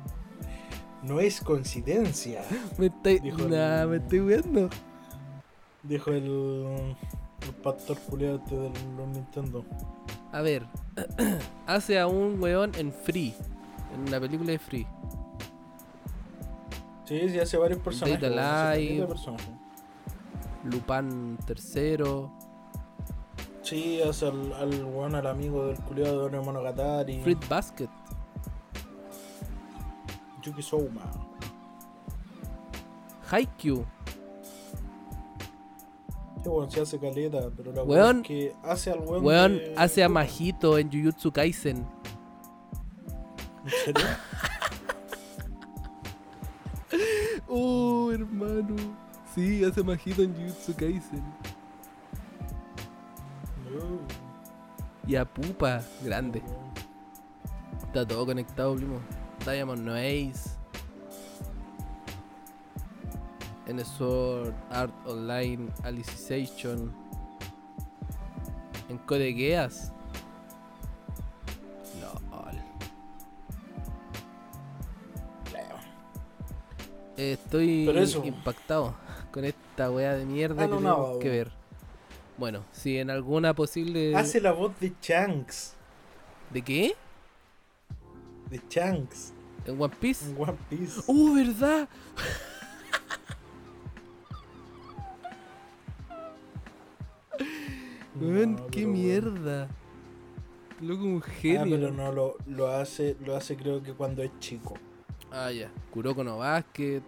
[1.02, 2.42] No es coincidencia,
[2.78, 4.68] Me estoy, nah, el- me estoy weando.
[5.84, 6.24] dijo el,
[7.46, 9.64] el pastor culiado este de los Nintendo.
[10.32, 10.66] A ver,
[11.66, 13.34] hace a un weón en Free,
[13.94, 14.86] en una película de Free.
[17.04, 18.20] Sí, sí, hace varios personajes.
[18.20, 19.06] Data Live.
[19.06, 19.48] personajes.
[20.64, 22.30] Lupin tercero.
[23.62, 27.20] Sí, hace al, al weón, al amigo del culiado de Oro Monogatari.
[27.20, 27.88] Fruit Basket.
[30.42, 31.02] Yuki Souma.
[33.30, 33.84] Haikyuu.
[36.42, 39.24] Sí, weón, se hace caleta, pero la Weón- weón que hace al weón.
[39.24, 40.08] Weón hace a.
[40.08, 41.84] Majito en Jujutsu Kaisen.
[43.68, 44.08] ¿En serio?
[47.50, 48.76] Oh, hermano.
[49.34, 51.22] Sí, hace Majito en Jujutsu Kaisen.
[53.70, 54.00] No.
[55.06, 56.42] Y a Pupa, grande.
[57.84, 59.00] Está todo conectado, primo.
[59.44, 60.50] Diamond No Ace.
[63.66, 66.92] En Sword Art Online Alicization.
[68.88, 69.92] En Code Geass.
[77.18, 78.24] Estoy eso.
[78.24, 78.94] impactado
[79.32, 81.36] con esta wea de mierda Ah, no, que no, tenemos que weón.
[81.38, 81.52] ver.
[82.38, 84.14] Bueno, si en alguna posible.
[84.16, 85.74] Hace la voz de Shanks.
[86.50, 86.94] ¿De qué?
[88.48, 89.32] De Shanks.
[89.66, 90.24] ¿En One Piece?
[90.30, 91.02] En One Piece.
[91.08, 91.88] ¡Oh, verdad!
[98.20, 99.68] Weón, No, qué mierda.
[100.80, 101.60] Loco, un genio.
[101.60, 104.74] Ah, pero no lo, lo hace, lo hace creo que cuando es chico.
[105.30, 105.70] Ah, ya.
[105.90, 107.02] Kuroko no Basket.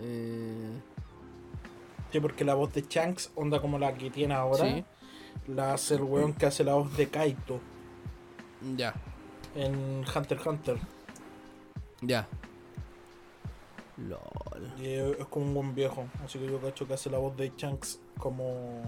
[0.00, 0.80] Eh,
[2.10, 4.82] Sí, porque la voz de Shanks, onda como la que tiene ahora, sí,
[5.46, 7.60] la hace el weón que hace la voz de Kaito
[8.76, 8.94] ya,
[9.54, 10.78] en Hunter x Hunter.
[12.00, 12.26] ya.
[13.98, 14.72] LOL.
[14.80, 17.52] Y es como un buen viejo, así que yo cacho que hace la voz de
[17.56, 18.80] Shanks como...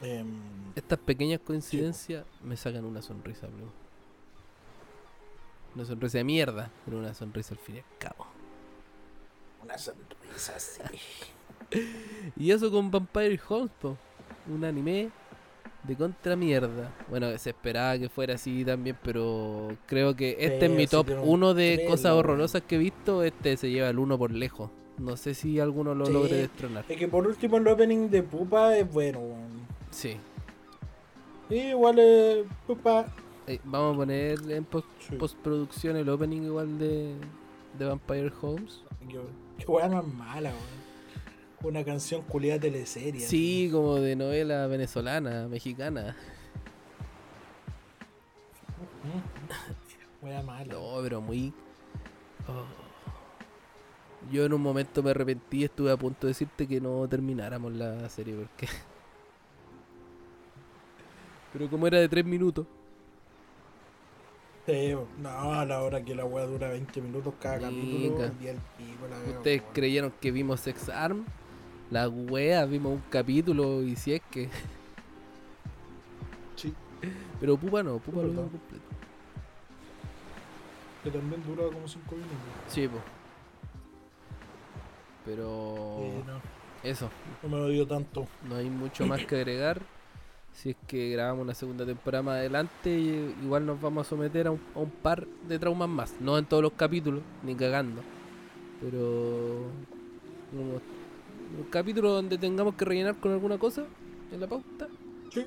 [0.00, 0.40] em,
[0.76, 3.70] Estas pequeñas coincidencias me sacan una sonrisa, primo.
[5.74, 8.26] Una sonrisa de mierda, pero una sonrisa al fin y al cabo.
[9.62, 10.80] una sonrisa así.
[12.36, 13.96] Y eso con Vampire Homes, po.
[14.50, 15.10] Un anime
[15.82, 16.90] de contra mierda.
[17.10, 21.06] Bueno, se esperaba que fuera así también, pero creo que este es mi sí top
[21.08, 23.22] tiene un 1 de cosas horrorosas que he visto.
[23.22, 24.70] Este se lleva el 1 por lejos.
[24.96, 26.12] No sé si alguno lo Sí.
[26.12, 26.84] logre destronar.
[26.88, 29.20] Es que por último el opening de Pupa es bueno.
[29.90, 30.16] Sí.
[31.50, 33.06] Y igual Pupa.
[33.48, 35.16] Eh, vamos a poner en post- Sí.
[35.16, 37.14] postproducción el opening igual de,
[37.78, 38.82] de Vampire Homes.
[39.08, 39.22] Yo-
[39.58, 40.78] Qué weá más mala, weón.
[41.74, 43.20] Una canción culiada teleserie.
[43.22, 46.14] Sí, como de novela venezolana, mexicana.
[50.22, 50.72] Weá mala.
[50.74, 51.52] No, pero muy.
[52.48, 52.64] oh.
[54.30, 58.08] Yo en un momento me arrepentí, estuve a punto de decirte que no termináramos la
[58.10, 58.68] serie porque.
[61.52, 62.66] Pero como era de 3 minutos.
[64.68, 68.18] Sí, no, a la hora que la weá dura 20 minutos cada capítulo.
[68.18, 68.32] Venga.
[68.42, 71.24] y el pico la Ustedes creyeron que vimos Sex Arm.
[71.90, 74.50] La wea, vimos un capítulo y si es que.
[76.56, 76.74] Sí,
[77.40, 78.84] Pero Pupa no, Pupa lo vimos completo.
[81.02, 82.36] que también dura como 5 minutos.
[82.68, 83.02] Sí, pues.
[85.24, 85.96] Pero.
[86.00, 86.40] Eh, no,
[86.90, 87.08] Eso,
[87.42, 88.26] no me lo dio tanto.
[88.46, 89.80] no hay mucho más que agregar.
[90.58, 94.50] Si es que grabamos una segunda temporada más adelante, igual nos vamos a someter a
[94.50, 96.14] un, a un par de traumas más.
[96.18, 98.02] No en todos los capítulos, ni cagando.
[98.80, 99.68] Pero.
[100.52, 103.84] un capítulo donde tengamos que rellenar con alguna cosa
[104.32, 104.88] en la pauta.
[105.32, 105.46] Sí.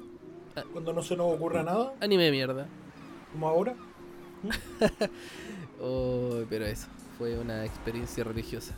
[0.55, 0.63] Ah.
[0.71, 2.67] Cuando no se nos ocurra nada, Anime de mierda.
[3.33, 3.75] como ahora.
[5.83, 6.85] Oh, pero eso,
[7.17, 8.75] fue una experiencia religiosa.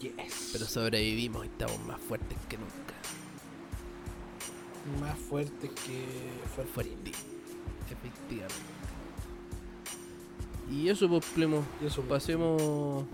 [0.00, 0.50] Yes.
[0.52, 2.87] Pero sobrevivimos y estamos más fuertes que nunca.
[5.00, 6.04] Más fuerte que
[6.54, 6.72] fuerte.
[6.72, 7.12] Fuerte.
[7.90, 8.54] Efectivamente.
[10.70, 11.62] Y eso, pues, Plemo.
[11.82, 13.04] Y eso, pues, Pasemos.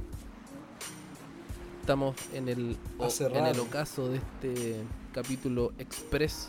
[1.80, 6.48] Estamos en el, o- en el ocaso de este capítulo express.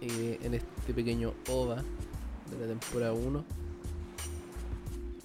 [0.00, 1.76] eh, en este pequeño OVA
[2.50, 3.42] de la temporada 1.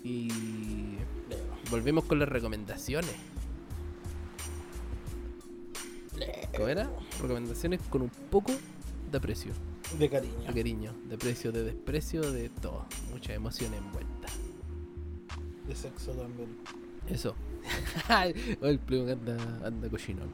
[0.05, 0.29] Y
[1.69, 3.11] volvemos con las recomendaciones.
[6.55, 6.89] ¿Cómo era?
[7.21, 8.53] Recomendaciones con un poco
[9.11, 9.51] de aprecio,
[9.97, 10.39] De cariño.
[10.47, 12.85] de cariño, de aprecio, de desprecio, de todo.
[13.11, 14.27] Mucha emoción envuelta.
[15.67, 16.49] De sexo también.
[17.07, 17.35] Eso.
[18.61, 20.29] El que anda, anda cochinón.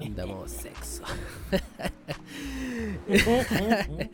[0.00, 1.02] Andamos sexo.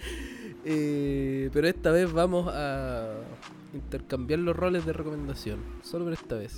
[0.65, 3.17] Eh, pero esta vez vamos a
[3.75, 5.59] intercambiar los roles de recomendación.
[5.83, 6.57] Solo por esta vez.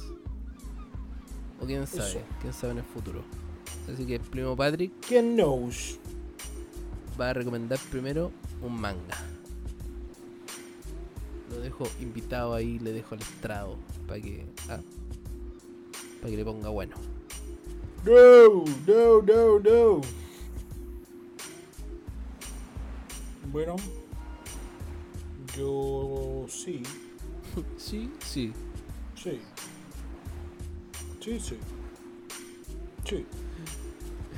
[1.58, 2.18] O quién sabe, Eso.
[2.42, 3.22] quién sabe en el futuro.
[3.92, 5.98] Así que el primo Patrick ¿Quién knows?
[7.20, 9.16] va a recomendar primero un manga.
[11.50, 13.76] Lo dejo invitado ahí, le dejo el estrado
[14.08, 14.46] para que.
[14.68, 14.80] Ah,
[16.20, 16.96] para que le ponga bueno.
[18.04, 20.00] No, no, no, no.
[23.52, 23.76] Bueno,
[25.56, 26.82] yo sí,
[27.76, 28.52] Sí, sí.
[29.14, 29.40] sí.
[31.20, 31.56] Sí, sí.
[33.04, 33.24] Sí.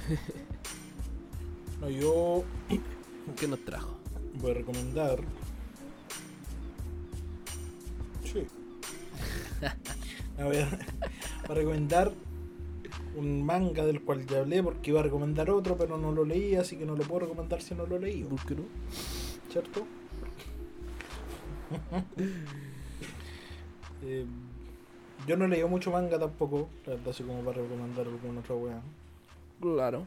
[1.80, 2.42] No, yo
[3.38, 3.96] ¿Qué nos trajo?
[4.40, 5.18] voy a recomendar.
[8.24, 8.46] Sí.
[10.38, 12.12] No, voy, a, voy a recomendar
[13.16, 16.54] un manga del cual ya hablé porque iba a recomendar otro, pero no lo leí,
[16.54, 18.62] así que no lo puedo recomendar si no lo leí, ¿Por qué no?
[19.50, 19.86] ¿cierto?
[24.02, 24.26] Eh,
[25.26, 28.80] yo no leí mucho manga tampoco, la verdad, así como para recomendar alguna otra weá.
[29.60, 30.06] Claro.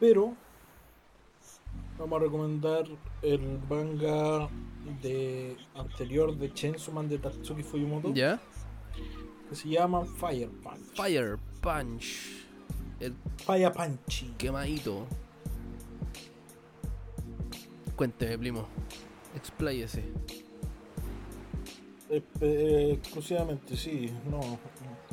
[0.00, 0.34] Pero
[1.98, 2.84] vamos a recomendar
[3.22, 4.48] el manga
[5.02, 8.40] de anterior de Chainsaw Man de Tatsuki Fujimoto ¿Ya?
[9.48, 10.94] que se llama Fire Punch.
[10.94, 12.46] Fire Punch.
[13.00, 14.34] El Fire Punchy.
[14.38, 15.06] quemadito.
[17.96, 18.66] Cuénteme, primo.
[19.36, 20.04] Expláyese.
[22.10, 24.40] Eh, eh, exclusivamente, sí, no,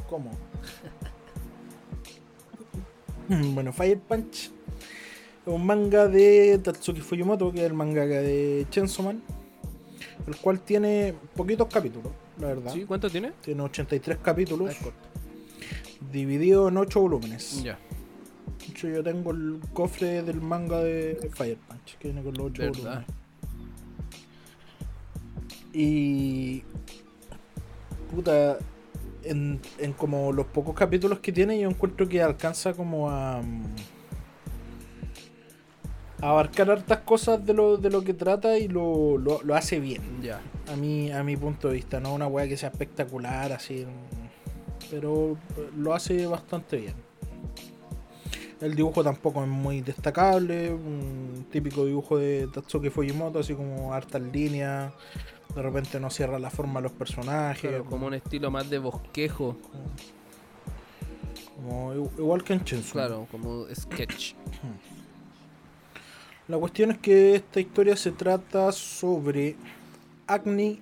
[0.09, 0.31] ¿cómo?
[3.53, 4.51] bueno, Fire Punch es
[5.45, 9.21] un manga de Tatsuki Fujimoto, que es el mangaka de Chainsaw Man,
[10.27, 12.73] el cual tiene poquitos capítulos, la verdad.
[12.73, 12.85] ¿Sí?
[12.85, 13.31] ¿Cuánto tiene?
[13.41, 14.89] Tiene 83 capítulos, Ah,
[16.11, 17.63] dividido en 8 volúmenes.
[17.63, 17.77] Ya.
[18.59, 22.47] De hecho, yo tengo el cofre del manga de Fire Punch, que viene con los
[22.47, 22.73] 8 ¿Verdad?
[22.83, 23.05] volúmenes.
[25.73, 26.63] Y.
[28.13, 28.57] Puta.
[29.23, 33.41] En, en como los pocos capítulos que tiene, yo encuentro que alcanza como a.
[33.41, 33.75] mm,
[36.21, 39.79] a abarcar hartas cosas de lo, de lo que trata y lo, lo, lo hace
[39.79, 40.01] bien.
[40.21, 40.39] Ya.
[40.71, 43.85] A mi, a mi punto de vista, no una weá que sea espectacular, así.
[43.85, 45.37] mm, Pero
[45.77, 46.95] lo hace bastante bien.
[48.61, 54.21] El dibujo tampoco es muy destacable, un típico dibujo de Tatsuki Fujimoto, así como hartas
[54.21, 54.93] líneas,
[55.55, 58.79] de repente no cierra la forma de los personajes, Claro, como un estilo más de
[58.79, 59.57] bosquejo.
[61.55, 62.93] como igual que en Chainsaw.
[62.93, 64.33] Claro, como sketch.
[66.47, 69.55] La cuestión es que esta historia se trata sobre
[70.27, 70.79] Agni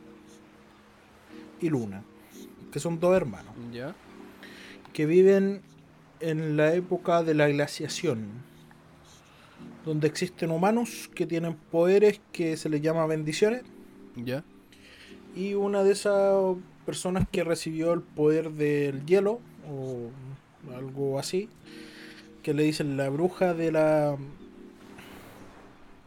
[1.61, 2.01] y Luna,
[2.71, 3.93] que son dos hermanos, Ya.
[4.93, 5.61] que viven
[6.21, 8.27] en la época de la glaciación,
[9.85, 13.63] donde existen humanos que tienen poderes que se les llama bendiciones,
[14.15, 14.43] Ya.
[15.35, 19.39] Y una de esas personas que recibió el poder del hielo,
[19.69, 20.09] o
[20.75, 21.49] algo así,
[22.43, 24.17] que le dicen la bruja de la...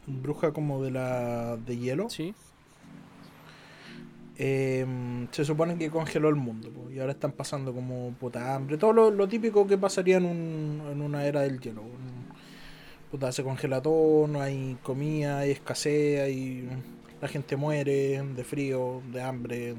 [0.07, 2.09] Bruja como de la de hielo.
[2.11, 2.35] Sí.
[4.37, 4.87] eh,
[5.31, 8.93] se supone que congeló el mundo po, y ahora están pasando como puta hambre, todo
[8.93, 11.83] lo, lo típico que pasaría en, un- en una era del hielo.
[13.11, 16.67] Puta, se congela todo, no hay comida, hay escasez, hay,
[17.23, 19.75] la gente muere de frío, de hambre.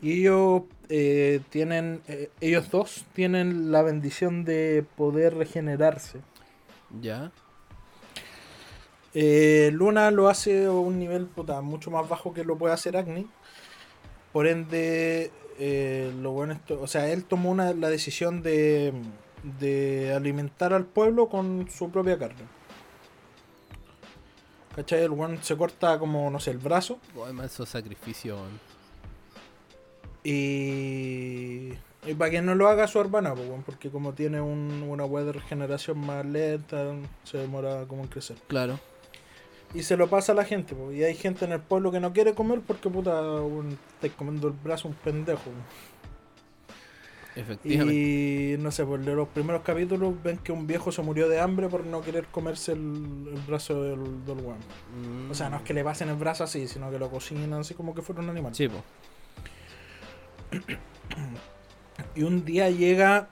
[0.00, 6.20] Y ellos eh, tienen, eh, ellos dos tienen la bendición de poder regenerarse.
[7.00, 7.32] Ya.
[9.14, 12.96] Eh, Luna lo hace a un nivel puta, mucho más bajo que lo puede hacer
[12.96, 13.26] Agni.
[14.32, 18.92] Por ende, eh, lo bueno es o sea, él tomó una, la decisión de,
[19.58, 22.59] de alimentar al pueblo con su propia carne.
[24.80, 25.02] ¿Cachai?
[25.02, 28.38] El one se corta como, no sé, el brazo Oh, además esos sacrificios.
[30.24, 31.72] y,
[32.06, 35.04] y para que no lo haga su hermana, po, weón, porque como tiene un- una
[35.04, 36.94] web de regeneración más lenta,
[37.24, 38.36] se demora como en crecer.
[38.46, 38.78] Claro.
[39.72, 42.12] Y se lo pasa a la gente, y hay gente en el pueblo que no
[42.12, 45.50] quiere comer porque puta, un, estáis comiendo el brazo un pendejo.
[47.36, 47.94] Efectivamente.
[47.94, 51.68] Y no sé, por los primeros capítulos ven que un viejo se murió de hambre
[51.68, 54.36] por no querer comerse el, el brazo del, del.
[54.36, 55.30] Mm.
[55.30, 57.74] O sea, no es que le pasen el brazo así, sino que lo cocinan así
[57.74, 58.54] como que fuera un animal.
[58.54, 58.82] Sí, po.
[62.14, 63.28] Y un día llega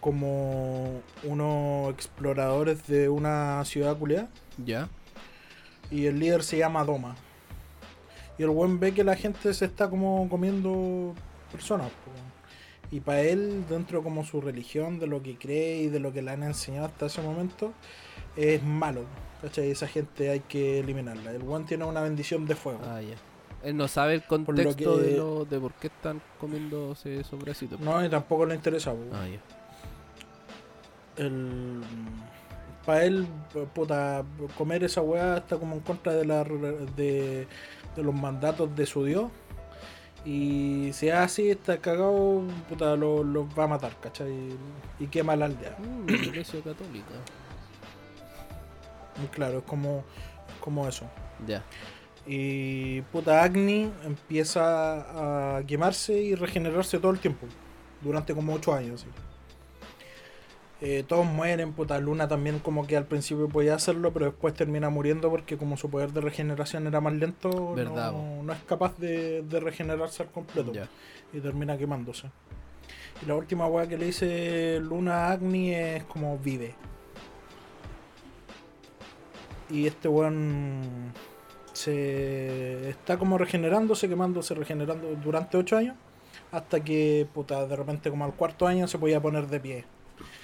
[0.00, 4.28] como unos exploradores de una ciudad culiada
[4.58, 4.88] Ya.
[5.90, 7.16] y el líder se llama Doma.
[8.38, 11.14] Y el buen ve que la gente se está como comiendo
[11.52, 11.90] personas.
[12.92, 16.22] Y para él, dentro como su religión, de lo que cree y de lo que
[16.22, 17.72] le han enseñado hasta ese momento,
[18.36, 19.04] es malo.
[19.42, 19.70] ¿Cachai?
[19.70, 21.30] Esa gente hay que eliminarla.
[21.30, 22.80] El buen tiene una bendición de fuego.
[22.84, 23.00] Ah.
[23.62, 27.78] Él no sabe el contexto que- de, lo, de por qué están comiéndose esos bracitos.
[27.80, 28.92] No, y tampoco le interesa.
[29.12, 29.26] Ah,
[31.16, 31.80] el
[32.86, 33.26] para él
[33.74, 34.24] puta
[34.56, 37.46] comer esa weá está como en contra de la de,
[37.94, 39.30] de los mandatos de su dios
[40.24, 44.50] y si es así está cagado puta los lo va a matar ¿cachai?
[44.98, 47.14] y quema la aldea Mm, iglesia católica.
[49.22, 50.04] y claro es como
[50.60, 51.06] como eso
[51.46, 51.64] Ya.
[52.26, 57.46] y puta Agni empieza a quemarse y regenerarse todo el tiempo
[58.02, 59.06] durante como 8 años.
[60.82, 64.88] Eh, todos mueren, puta Luna también como que al principio podía hacerlo, pero después termina
[64.88, 68.96] muriendo porque como su poder de regeneración era más lento, Verdad, no, no es capaz
[68.96, 70.72] de, de regenerarse al completo
[71.32, 72.30] y termina quemándose.
[73.22, 76.74] Y la última weá que le dice Luna a Agni es como vive.
[79.68, 81.12] Y este weón
[81.74, 85.96] se está como regenerándose, quemándose, regenerando durante 8 años.
[86.50, 89.84] Hasta que, puta, de repente como al cuarto año se podía poner de pie.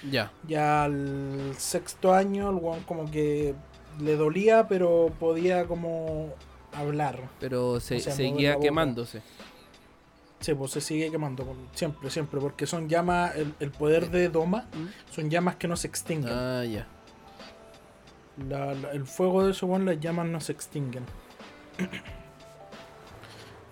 [0.09, 0.31] Ya.
[0.47, 3.55] Ya al sexto año el weón como que
[3.99, 6.33] le dolía, pero podía como
[6.73, 7.19] hablar.
[7.39, 9.21] Pero se, O sea, seguía quemándose.
[10.39, 14.67] Sí, pues se sigue quemando, siempre, siempre, porque son llamas, el, el poder de Doma
[14.71, 15.11] ¿Mm?
[15.11, 16.31] son llamas que no se extinguen.
[16.31, 16.85] Ah, ya.
[18.47, 21.03] La- la- el fuego de weón, las llamas no se extinguen.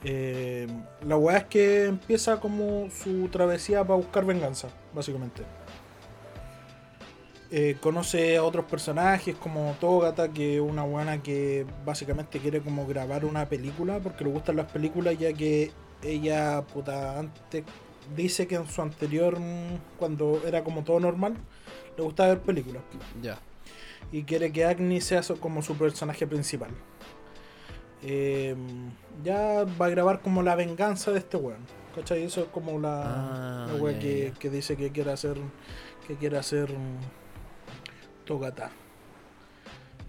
[0.08, 0.68] Eh,
[1.08, 5.42] la weá es que empieza como su travesía para buscar venganza, básicamente.
[7.52, 12.88] Eh, conoce a otros personajes como Togata, que es una buena que básicamente quiere como
[12.88, 15.72] grabar una película porque le gustan las películas, ya que
[16.04, 17.64] ella, puta, antes
[18.16, 19.38] dice que en su anterior,
[20.00, 21.36] cuando era como todo normal,
[21.98, 22.82] le gustaba ver películas
[23.22, 23.38] Ya.
[24.12, 26.72] y quiere que Agni sea como su personaje principal.
[28.04, 28.56] Eh,
[29.24, 31.60] ya va a grabar como la venganza de este weón.
[31.96, 32.24] ¿Cachai?
[32.24, 35.38] Eso es como la, Ah, la wea ya, que, que dice que quiere hacer
[36.06, 36.70] que quiere hacer
[38.26, 38.72] Togata.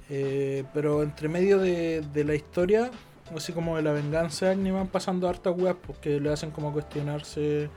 [0.08, 2.90] Eh, pero entre medio de, la historia,
[3.34, 6.72] así como de la venganza de Agni, van pasando hartas weas porque le hacen como
[6.72, 7.68] cuestionarse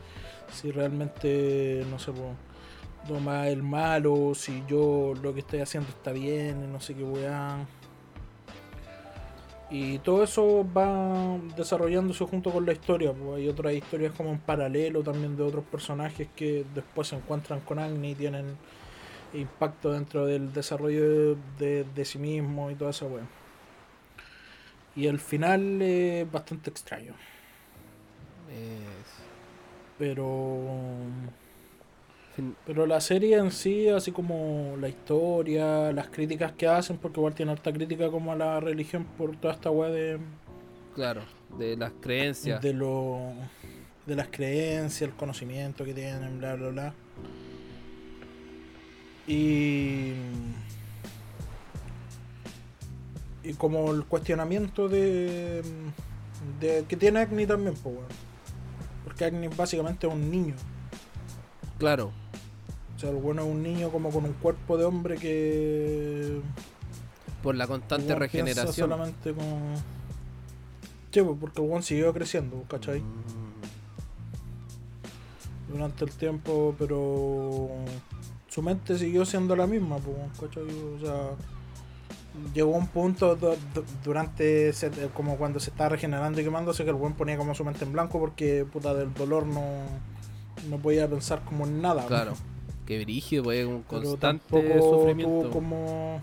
[0.51, 2.33] si realmente, no sé, po,
[3.07, 7.03] Doma es el malo, si yo lo que estoy haciendo está bien, no sé qué
[7.03, 7.65] weá.
[9.71, 13.13] Y todo eso va desarrollándose junto con la historia.
[13.13, 17.59] pues hay otras historias como en paralelo también de otros personajes que después se encuentran
[17.61, 18.57] con Agni y tienen
[19.33, 23.23] impacto dentro del desarrollo de, de sí mismo y toda esa weá.
[24.95, 27.13] Y el final es bastante extraño.
[28.51, 29.23] Es-
[29.97, 30.57] Pero.
[32.35, 37.19] fin- Pero la serie en sí, así como la historia, las críticas que hacen, porque
[37.19, 40.19] igual tiene harta crítica como a la religión por toda esta weá de,
[40.95, 41.21] claro,
[41.57, 42.61] de las creencias.
[42.61, 43.33] de lo
[44.05, 46.93] de las creencias, el conocimiento que tienen, bla bla bla.
[49.31, 50.13] Y
[53.43, 55.63] y como el cuestionamiento de,
[56.59, 58.07] de que tiene Agni también, pues weón.
[59.03, 60.55] Porque Agni básicamente es un niño.
[61.77, 62.11] Claro,
[62.95, 66.41] O sea, el bueno es un niño como con un cuerpo de hombre que
[67.41, 68.89] por la constante regeneración.
[68.89, 69.45] solamente con
[71.11, 72.99] Sí, pues, porque el one siguió creciendo, ¿cachai?
[72.99, 73.61] Mm,
[75.71, 77.69] Durante el tiempo, pero
[78.59, 80.63] su mente siguió siendo la misma, pues, ¿cachai?
[80.63, 81.29] O sea,
[82.53, 86.89] llegó un punto du- du- durante ese- como cuando se estaba regenerando y quemándose que
[86.89, 89.63] el buen ponía como su mente en blanco porque puta del dolor no,
[90.69, 92.05] no podía pensar como en nada.
[92.05, 92.33] Claro,
[92.85, 95.41] que brígido, pues un constante tampoco sufrimiento.
[95.41, 96.19] tuvo como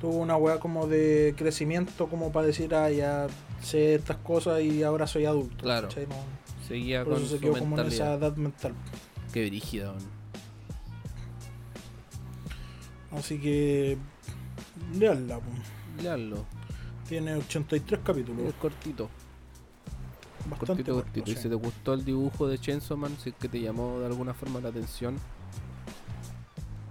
[0.00, 3.26] tuvo una weá como de crecimiento como para decir ah ya
[3.62, 5.88] sé estas cosas y ahora soy adulto Claro.
[6.68, 8.28] Seguía por con eso se su quedó como en esa mentalidad.
[8.30, 8.74] edad mental
[9.32, 9.94] Qué brígido.
[13.16, 13.96] Así que
[14.98, 15.50] leanla po.
[16.02, 16.44] Leanlo.
[17.08, 19.08] tiene 83 capítulos Es cortito,
[20.48, 21.30] bastante cortito, cortito.
[21.30, 24.06] Y si te gustó el dibujo de Chainsaw Man, si es que te llamó de
[24.06, 25.16] alguna forma la atención,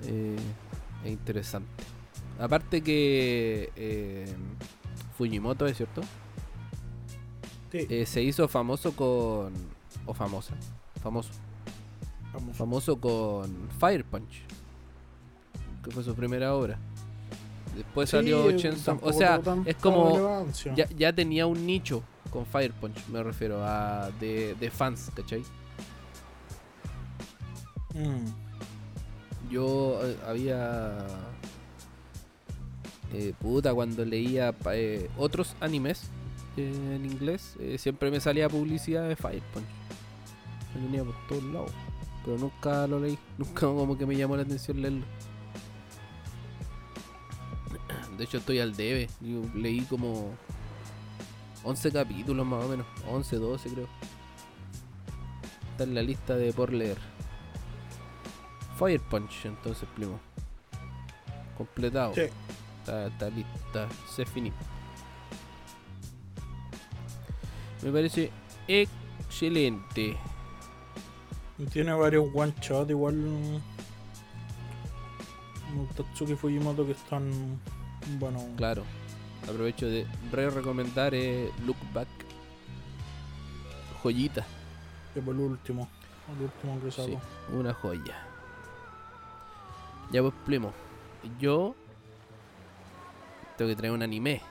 [0.06, 0.36] eh,
[1.04, 1.84] es interesante.
[2.40, 4.34] Aparte que eh,
[5.18, 6.02] Fujimoto, ¿es cierto?
[7.72, 9.54] Sí, Eh, se hizo famoso con...
[10.06, 10.56] o famosa.
[11.02, 11.32] Famoso.
[12.34, 12.58] vamos.
[12.58, 14.44] famoso con Fire Punch,
[15.84, 16.78] que fue su primera obra.
[17.76, 20.46] Después Sí, salió Chainsaw O sea, es como.
[20.76, 24.10] Ya, ya tenía un nicho con Fire Punch, me refiero a.
[24.20, 25.44] de, de fans, ¿cachai?
[27.94, 28.26] Mm.
[29.52, 31.06] Yo eh, había.
[33.14, 36.04] eh, puta, cuando leía eh, otros animes
[36.58, 39.66] en inglés, siempre me salía publicidad de Fire Punch.
[40.76, 41.72] Me venía por todos lados.
[42.24, 43.18] Pero nunca lo leí.
[43.38, 45.06] Nunca como que me llamó la atención leerlo.
[48.22, 49.10] De hecho, estoy al debe.
[49.20, 50.30] Yo leí como
[51.64, 52.86] 11 capítulos más o menos.
[53.10, 53.88] 11, 12 creo.
[55.72, 57.00] Está en la lista de por leer.
[58.78, 60.20] Fire Punch, entonces, primo.
[61.58, 62.14] Completado.
[62.14, 62.22] Sí.
[62.82, 63.90] Está, está lista.
[64.08, 64.54] Se finí.
[67.82, 68.30] Me parece
[68.68, 70.16] excelente.
[71.58, 73.60] Y Tiene varios one shot igual.
[75.98, 77.60] Tatsuki Fujimoto que están.
[78.20, 78.40] Bueno.
[78.58, 78.84] Claro.
[79.44, 82.08] Aprovecho de re recomendar eh, Look Back.
[84.04, 84.46] Joyita.
[85.14, 85.88] Que fue el último.
[86.38, 87.08] El último que sacó.
[87.08, 87.18] Sí,
[87.56, 88.16] una joya.
[90.12, 90.74] Ya pues, primo.
[91.40, 91.76] Yo
[93.58, 94.42] tengo que traer un anime.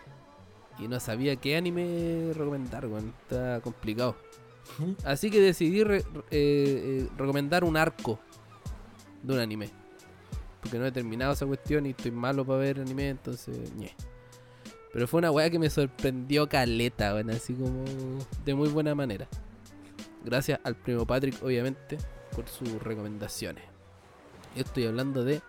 [0.79, 3.13] Y no sabía qué anime recomendar, weón.
[3.23, 4.17] Está complicado.
[5.05, 8.19] Así que decidí re- eh, eh, recomendar un arco
[9.23, 9.71] de un anime.
[10.61, 13.95] Porque no he terminado esa cuestión y estoy malo para ver anime, entonces, ñe.
[14.93, 17.85] Pero fue una weá que me sorprendió caleta, weón, así como
[18.45, 19.29] de muy buena manera.
[20.25, 21.97] Gracias al primo Patrick, obviamente,
[22.35, 23.65] por sus recomendaciones.
[24.55, 25.41] Yo estoy hablando de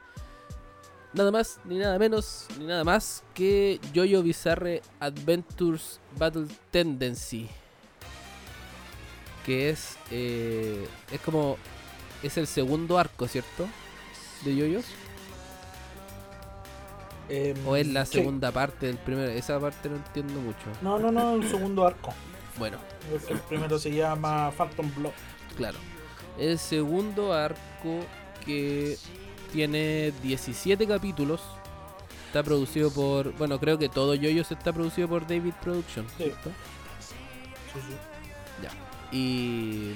[1.13, 7.49] nada más, ni nada menos, ni nada más que Jojo Bizarre Adventures Battle Tendency
[9.45, 11.57] que es eh, es como
[12.23, 13.67] es el segundo arco, ¿cierto?
[14.45, 14.85] De Yoyos
[17.33, 18.17] Em, o es la sí.
[18.19, 20.65] segunda parte del primero, esa parte no entiendo mucho.
[20.81, 22.13] No, no, no, el segundo arco.
[22.57, 22.77] Bueno,
[23.29, 25.11] el primero se llama Phantom Blood.
[25.55, 25.77] claro.
[26.37, 27.99] El segundo arco
[28.45, 28.97] que
[29.51, 31.41] tiene 17 capítulos
[32.27, 36.23] está producido por, bueno, creo que todo Yoyos está producido por David Production, Sí.
[36.23, 36.49] ¿cierto?
[37.73, 37.95] Sí, sí.
[38.63, 38.71] Ya.
[39.15, 39.95] Y.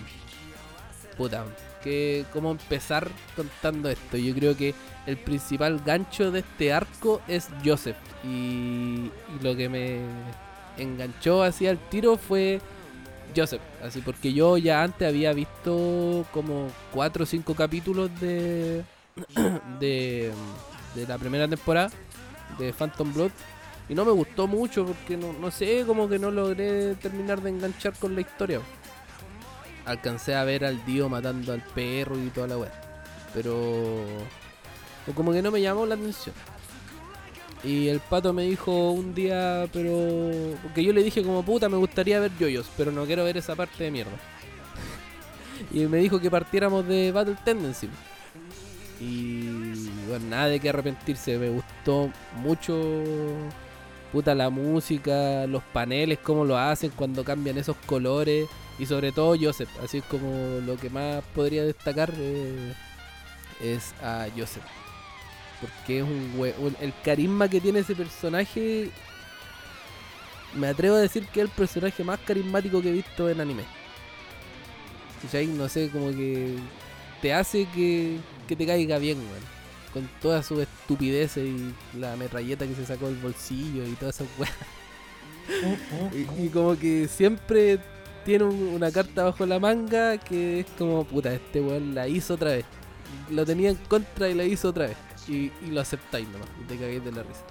[1.18, 1.45] Puta,
[1.86, 4.18] que cómo empezar contando esto.
[4.18, 4.74] Yo creo que
[5.06, 7.95] el principal gancho de este arco es Joseph.
[8.26, 9.99] Y, lo que me
[10.78, 12.60] enganchó así al tiro fue
[13.36, 13.62] Joseph.
[13.84, 18.84] Así porque yo ya antes había visto como 4 o 5 capítulos de,
[19.80, 20.32] de,
[20.95, 21.91] de la primera temporada
[22.57, 23.32] de Phantom Blood.
[23.88, 27.52] Y no me gustó mucho porque no, no sé, como que no logré terminar de
[27.52, 28.60] enganchar con la historia.
[29.86, 32.72] Alcancé a ver al Dio matando al perro y toda la weá.
[33.34, 34.03] Pero.
[35.16, 36.34] como que no me llamó la atención.
[37.64, 40.56] Y el pato me dijo un día, pero.
[40.64, 43.56] Porque yo le dije, como puta, me gustaría ver yoyos, pero no quiero ver esa
[43.56, 44.12] parte de mierda.
[45.72, 47.90] y me dijo que partiéramos de Battle Tendency.
[48.99, 52.94] Y bueno, nada de que arrepentirse, me gustó mucho.
[54.12, 58.48] Puta la música, los paneles, cómo lo hacen cuando cambian esos colores.
[58.78, 62.74] Y sobre todo Joseph, así es como lo que más podría destacar eh,
[63.62, 64.64] es a Joseph.
[65.62, 68.92] Porque es un, un- El carisma que tiene ese personaje.
[70.56, 73.66] Me atrevo a decir que es el personaje más carismático que he visto en anime.
[75.22, 75.48] ¿Cachai?
[75.48, 76.58] No sé, como que.
[77.22, 79.44] Te hace que, que te caiga bien, weón.
[79.94, 84.28] Con toda su estupidez y la metralleta que se sacó del bolsillo y todas esas
[84.38, 84.54] weas.
[86.12, 87.80] Y, y como que siempre
[88.26, 92.34] tiene un- una carta bajo la manga que es como, puta, este weón la hizo
[92.34, 92.66] otra vez.
[93.30, 94.98] Lo tenía en contra y la hizo otra vez.
[95.28, 97.42] Y, lo aceptáis nomás, y te cagáis de la risa.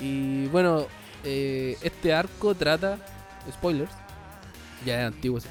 [0.00, 0.86] Y bueno,
[1.24, 2.98] eh, este arco trata,
[3.52, 3.92] spoilers,
[4.84, 5.40] ya es antiguo.
[5.40, 5.48] sí.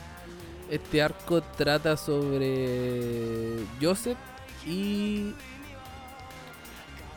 [0.70, 4.18] Este arco trata sobre Joseph
[4.66, 5.34] y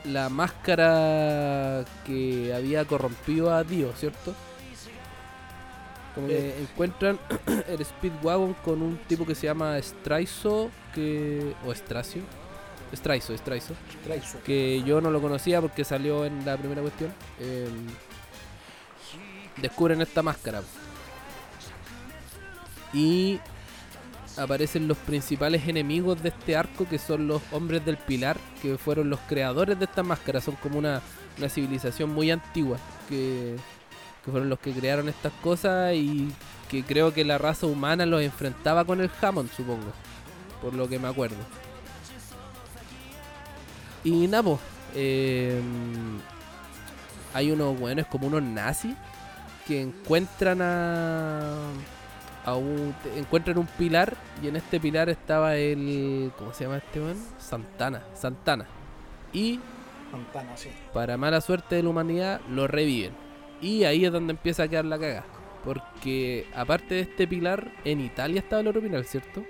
[0.04, 4.34] la máscara que había corrompido a Dio, ¿cierto?
[6.16, 7.20] Como que encuentran
[7.68, 12.22] el Speedwagon con un tipo que se llama Straizo, que o Stracio,
[12.92, 14.38] Straizo, Straizo, Traizo.
[14.42, 17.12] que yo no lo conocía porque salió en la primera cuestión.
[17.38, 17.68] eh,
[19.60, 20.62] descubren esta máscara.
[22.92, 23.40] Y
[24.36, 29.10] aparecen los principales enemigos de este arco que son los hombres del pilar, que fueron
[29.10, 30.40] los creadores de esta máscara.
[30.40, 31.02] Son como una,
[31.38, 32.78] una civilización muy antigua
[33.08, 33.56] que,
[34.26, 36.28] que fueron los que crearon estas cosas y
[36.68, 39.92] que creo que la raza humana los enfrentaba con el Hammond, supongo.
[40.60, 41.36] Por lo que me acuerdo.
[44.02, 44.58] Y nada, po,
[44.96, 45.60] eh,
[47.32, 48.96] hay unos buenos como unos nazis
[49.66, 51.54] que encuentran a,
[52.44, 56.98] a un, encuentran un pilar y en este pilar estaba el ¿cómo se llama este
[56.98, 57.16] man?
[57.38, 58.66] Santana, Santana.
[59.32, 59.60] Y
[60.10, 60.70] Santana, sí.
[60.92, 63.25] para mala suerte de la humanidad lo reviven.
[63.60, 65.24] Y ahí es donde empieza a quedar la caga.
[65.64, 69.44] Porque aparte de este pilar, en Italia estaba el otro pilar, ¿cierto?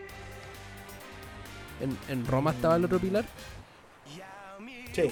[1.81, 3.25] En, en Roma estaba el otro pilar.
[4.93, 5.11] Sí,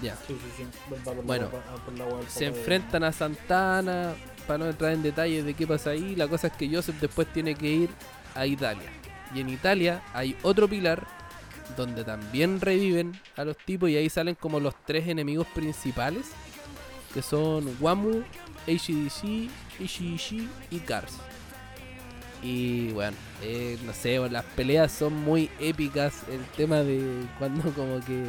[0.00, 0.16] Ya.
[0.26, 0.64] sí, sí.
[0.64, 0.94] sí.
[1.24, 1.50] Bueno,
[1.98, 4.14] la se enfrentan a Santana
[4.46, 6.16] para no entrar en detalles de qué pasa ahí.
[6.16, 7.90] La cosa es que Joseph después tiene que ir
[8.34, 8.88] a Italia.
[9.34, 11.06] Y en Italia hay otro pilar
[11.76, 16.26] donde también reviven a los tipos y ahí salen como los tres enemigos principales
[17.16, 18.24] que son Wamu,
[18.66, 19.48] HDC,
[19.80, 21.14] Ishiishi y Cars.
[22.42, 26.24] Y bueno, eh, no sé, las peleas son muy épicas.
[26.30, 28.22] El tema de cuando como que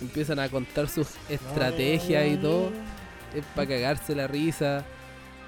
[0.00, 2.72] empiezan a contar sus estrategias y todo.
[3.32, 4.84] Es para cagarse la risa.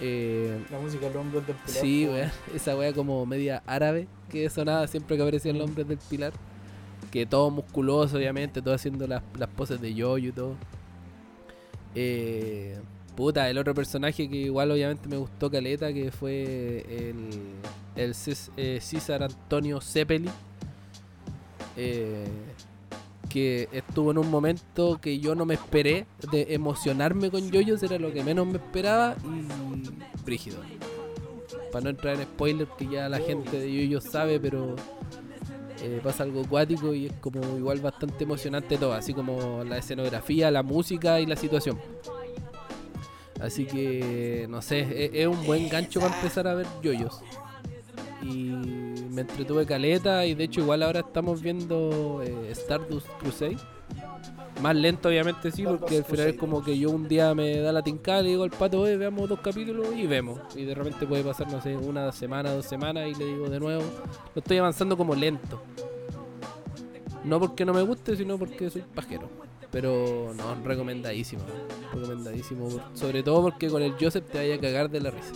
[0.01, 1.81] Eh, La música de los hombres del pilar.
[1.83, 2.31] sí, weón.
[2.55, 6.33] Esa wea como media árabe que sonaba siempre que aparecían los hombres del pilar.
[7.11, 10.55] Que todo musculoso, obviamente, todo haciendo las, las poses de yoyo y todo.
[11.95, 12.79] Eh,
[13.17, 17.31] puta, el otro personaje que igual obviamente me gustó caleta, que fue el,
[17.97, 18.15] el
[18.57, 20.31] eh, César Antonio Zeppeli.
[21.77, 22.27] Eh,
[23.29, 27.99] que estuvo en un momento que yo no me esperé de emocionarme con yoyos, era
[27.99, 30.59] lo que menos me esperaba y brígido.
[31.71, 34.75] Para no entrar en spoilers que ya la gente de yoyos sabe, pero
[35.83, 40.51] eh, pasa algo acuático y es como igual bastante emocionante todo, así como la escenografía,
[40.51, 41.79] la música y la situación.
[43.41, 47.21] Así que, no sé, e- es, un buen gancho para empezar a ver yoyos.
[48.23, 48.51] Y
[49.11, 53.57] me entretuve caleta y de hecho igual ahora estamos viendo eh, Stardust Crusade.
[54.63, 57.73] Más lento obviamente sí, porque al final es como que yo un día me da
[57.73, 60.41] la tincada y le digo al pato, "Oye, veamos dos capítulos y vemos.
[60.57, 63.61] Y de repente puede pasar, no sé, una semana, dos semanas y le digo de
[63.61, 63.85] nuevo.
[64.35, 65.63] Lo estoy avanzando como lento.
[67.25, 69.29] No porque no me guste, sino porque soy pajero.
[69.71, 71.43] Pero no, recomendadísimo.
[71.93, 72.69] Recomendadísimo.
[72.95, 75.35] Sobre todo porque con el Joseph te vaya a cagar de la risa.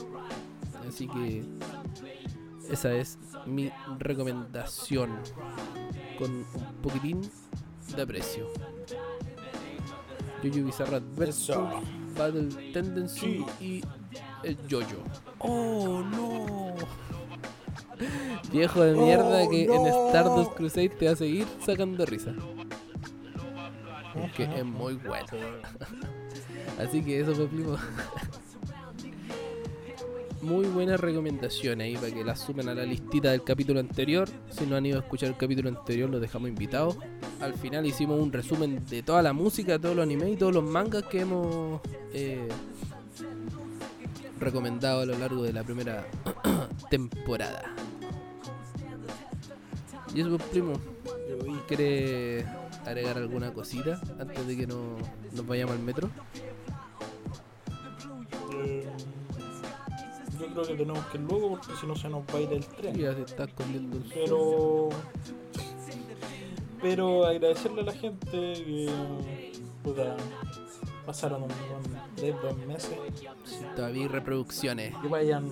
[0.88, 1.44] Así que
[2.70, 5.10] esa es mi recomendación.
[6.18, 7.20] Con un poquitín
[7.94, 8.48] de aprecio.
[10.42, 11.80] Jojo Bizarre Adventure.
[12.16, 13.82] Battle Tendency y
[14.42, 15.02] el Jojo.
[15.38, 16.74] ¡Oh, no!
[18.52, 19.74] Viejo de mierda Oh, que no.
[19.74, 22.32] en Stardust Crusade te va a seguir sacando risa.
[24.12, 25.26] Porque es muy bueno.
[26.78, 27.76] Así que eso fue primo.
[30.42, 34.28] muy buenas recomendaciones ahí para que las sumen a la listita del capítulo anterior.
[34.50, 36.96] Si no han ido a escuchar el capítulo anterior, los dejamos invitados.
[37.40, 40.64] Al final hicimos un resumen de toda la música, todos los animes y todos los
[40.64, 41.80] mangas que hemos
[42.12, 42.48] eh,
[44.40, 46.06] recomendado a lo largo de la primera
[46.90, 47.62] temporada.
[50.14, 50.72] Y eso, pues, primo,
[51.68, 52.44] ¿quiere
[52.84, 54.96] agregar alguna cosita antes de que no,
[55.34, 56.10] nos vayamos al metro?
[60.52, 62.64] Creo que tenemos que ir luego porque si no se nos va a ir el
[62.66, 62.94] tren.
[62.96, 64.04] Ya se está escondiendo el.
[64.04, 64.88] Pero.
[66.80, 68.90] Pero agradecerle a la gente que.
[69.82, 70.16] puta,
[71.06, 72.96] pasaron un buen dos meses.
[73.44, 74.94] Sí, todavía hay reproducciones.
[75.00, 75.48] Que vayan.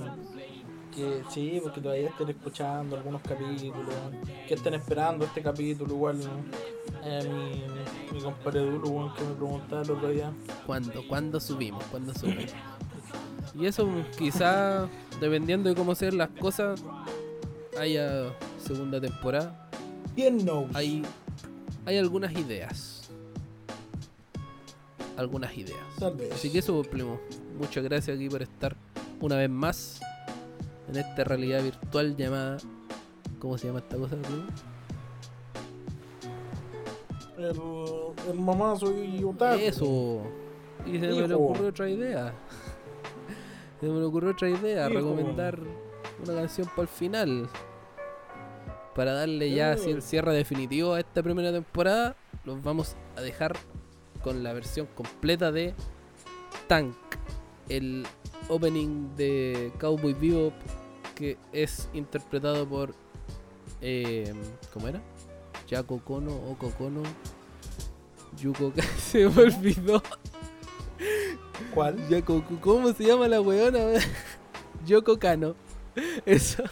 [0.94, 3.94] Que sí, porque todavía estén escuchando algunos capítulos.
[4.48, 5.94] Que estén esperando este capítulo.
[5.94, 6.18] Igual.
[7.04, 7.62] eh,
[8.12, 10.32] mi, mi compadre weón, que me preguntaba el otro día.
[10.66, 11.06] ¿Cuándo?
[11.08, 11.84] ¿Cuándo subimos?
[11.84, 12.52] ¿Cuándo subimos?
[13.58, 14.88] Y eso quizá,
[15.20, 16.82] dependiendo de cómo sean las cosas,
[17.78, 18.32] haya
[18.62, 19.68] segunda temporada.
[20.74, 21.02] Hay,
[21.86, 23.10] hay algunas ideas.
[25.16, 25.78] Algunas ideas.
[25.98, 26.32] Tal vez.
[26.32, 27.18] Así que eso, primo.
[27.58, 28.76] Muchas gracias aquí por estar
[29.20, 30.00] una vez más
[30.88, 32.58] en esta realidad virtual llamada.
[33.38, 34.44] ¿Cómo se llama esta cosa, primo?
[37.38, 39.60] El, el mamá soy otaku.
[39.60, 40.22] Eso.
[40.86, 42.34] Y se me le ocurrió otra idea.
[43.80, 45.58] Se me ocurrió otra idea, recomendar
[46.22, 47.48] una canción para el final.
[48.94, 53.56] Para darle ya así el cierre definitivo a esta primera temporada, los vamos a dejar
[54.22, 55.74] con la versión completa de
[56.66, 56.94] Tank,
[57.68, 58.04] el
[58.48, 60.52] opening de Cowboy Bebop
[61.14, 62.94] que es interpretado por
[63.80, 64.32] eh,
[64.72, 65.00] ¿cómo era?
[65.68, 67.02] Yako Kono o Kokono
[68.38, 70.02] Yuko se me olvidó
[71.74, 72.08] ¿Cuál?
[72.08, 73.78] Yako, ¿cómo se llama la weona?
[74.86, 75.54] Yoko Kano
[76.26, 76.64] eso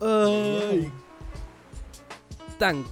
[0.00, 0.90] Ay.
[2.58, 2.86] Tank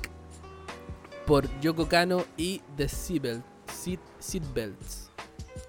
[1.27, 3.43] por Yoko Kano y The Seatbelt,
[3.73, 5.11] Seat, Seatbelts.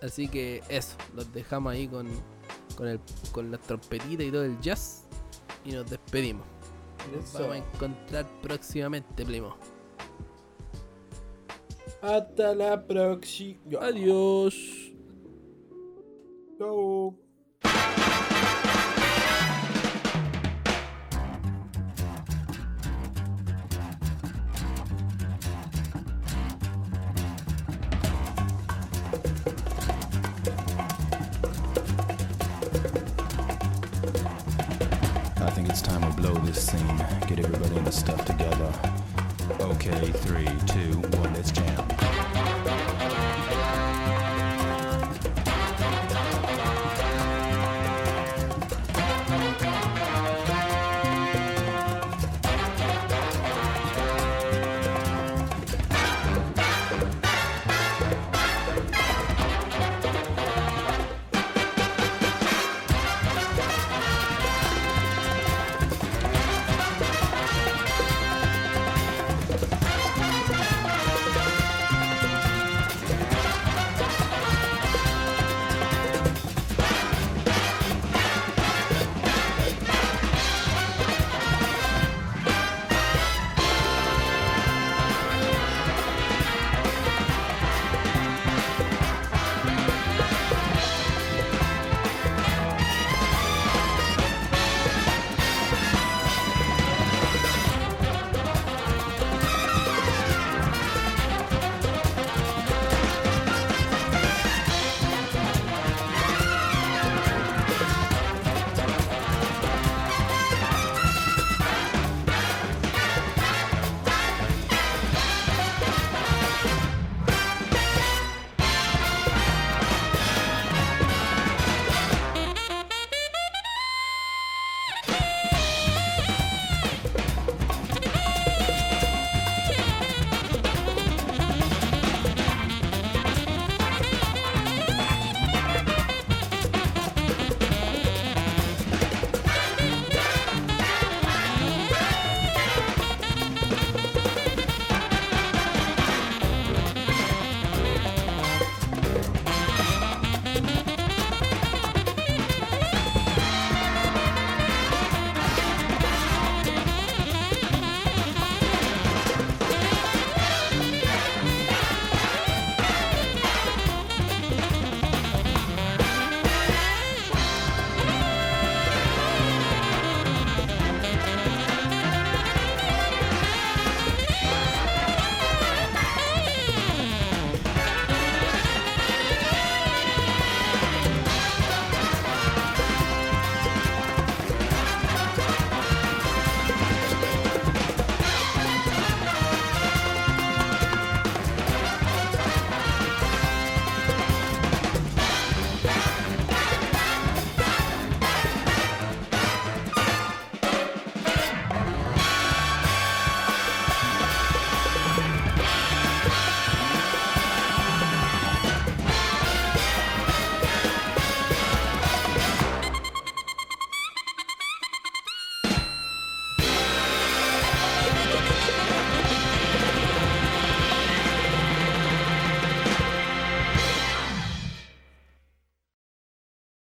[0.01, 2.07] Así que eso, los dejamos ahí con,
[2.75, 2.99] con, el,
[3.31, 5.05] con la trompetita y todo el jazz
[5.63, 6.45] y nos despedimos.
[7.15, 9.55] Nos vamos a encontrar próximamente, primo.
[12.05, 13.59] Hasta la próxima.
[13.81, 14.53] Adiós.
[16.59, 17.24] Chao.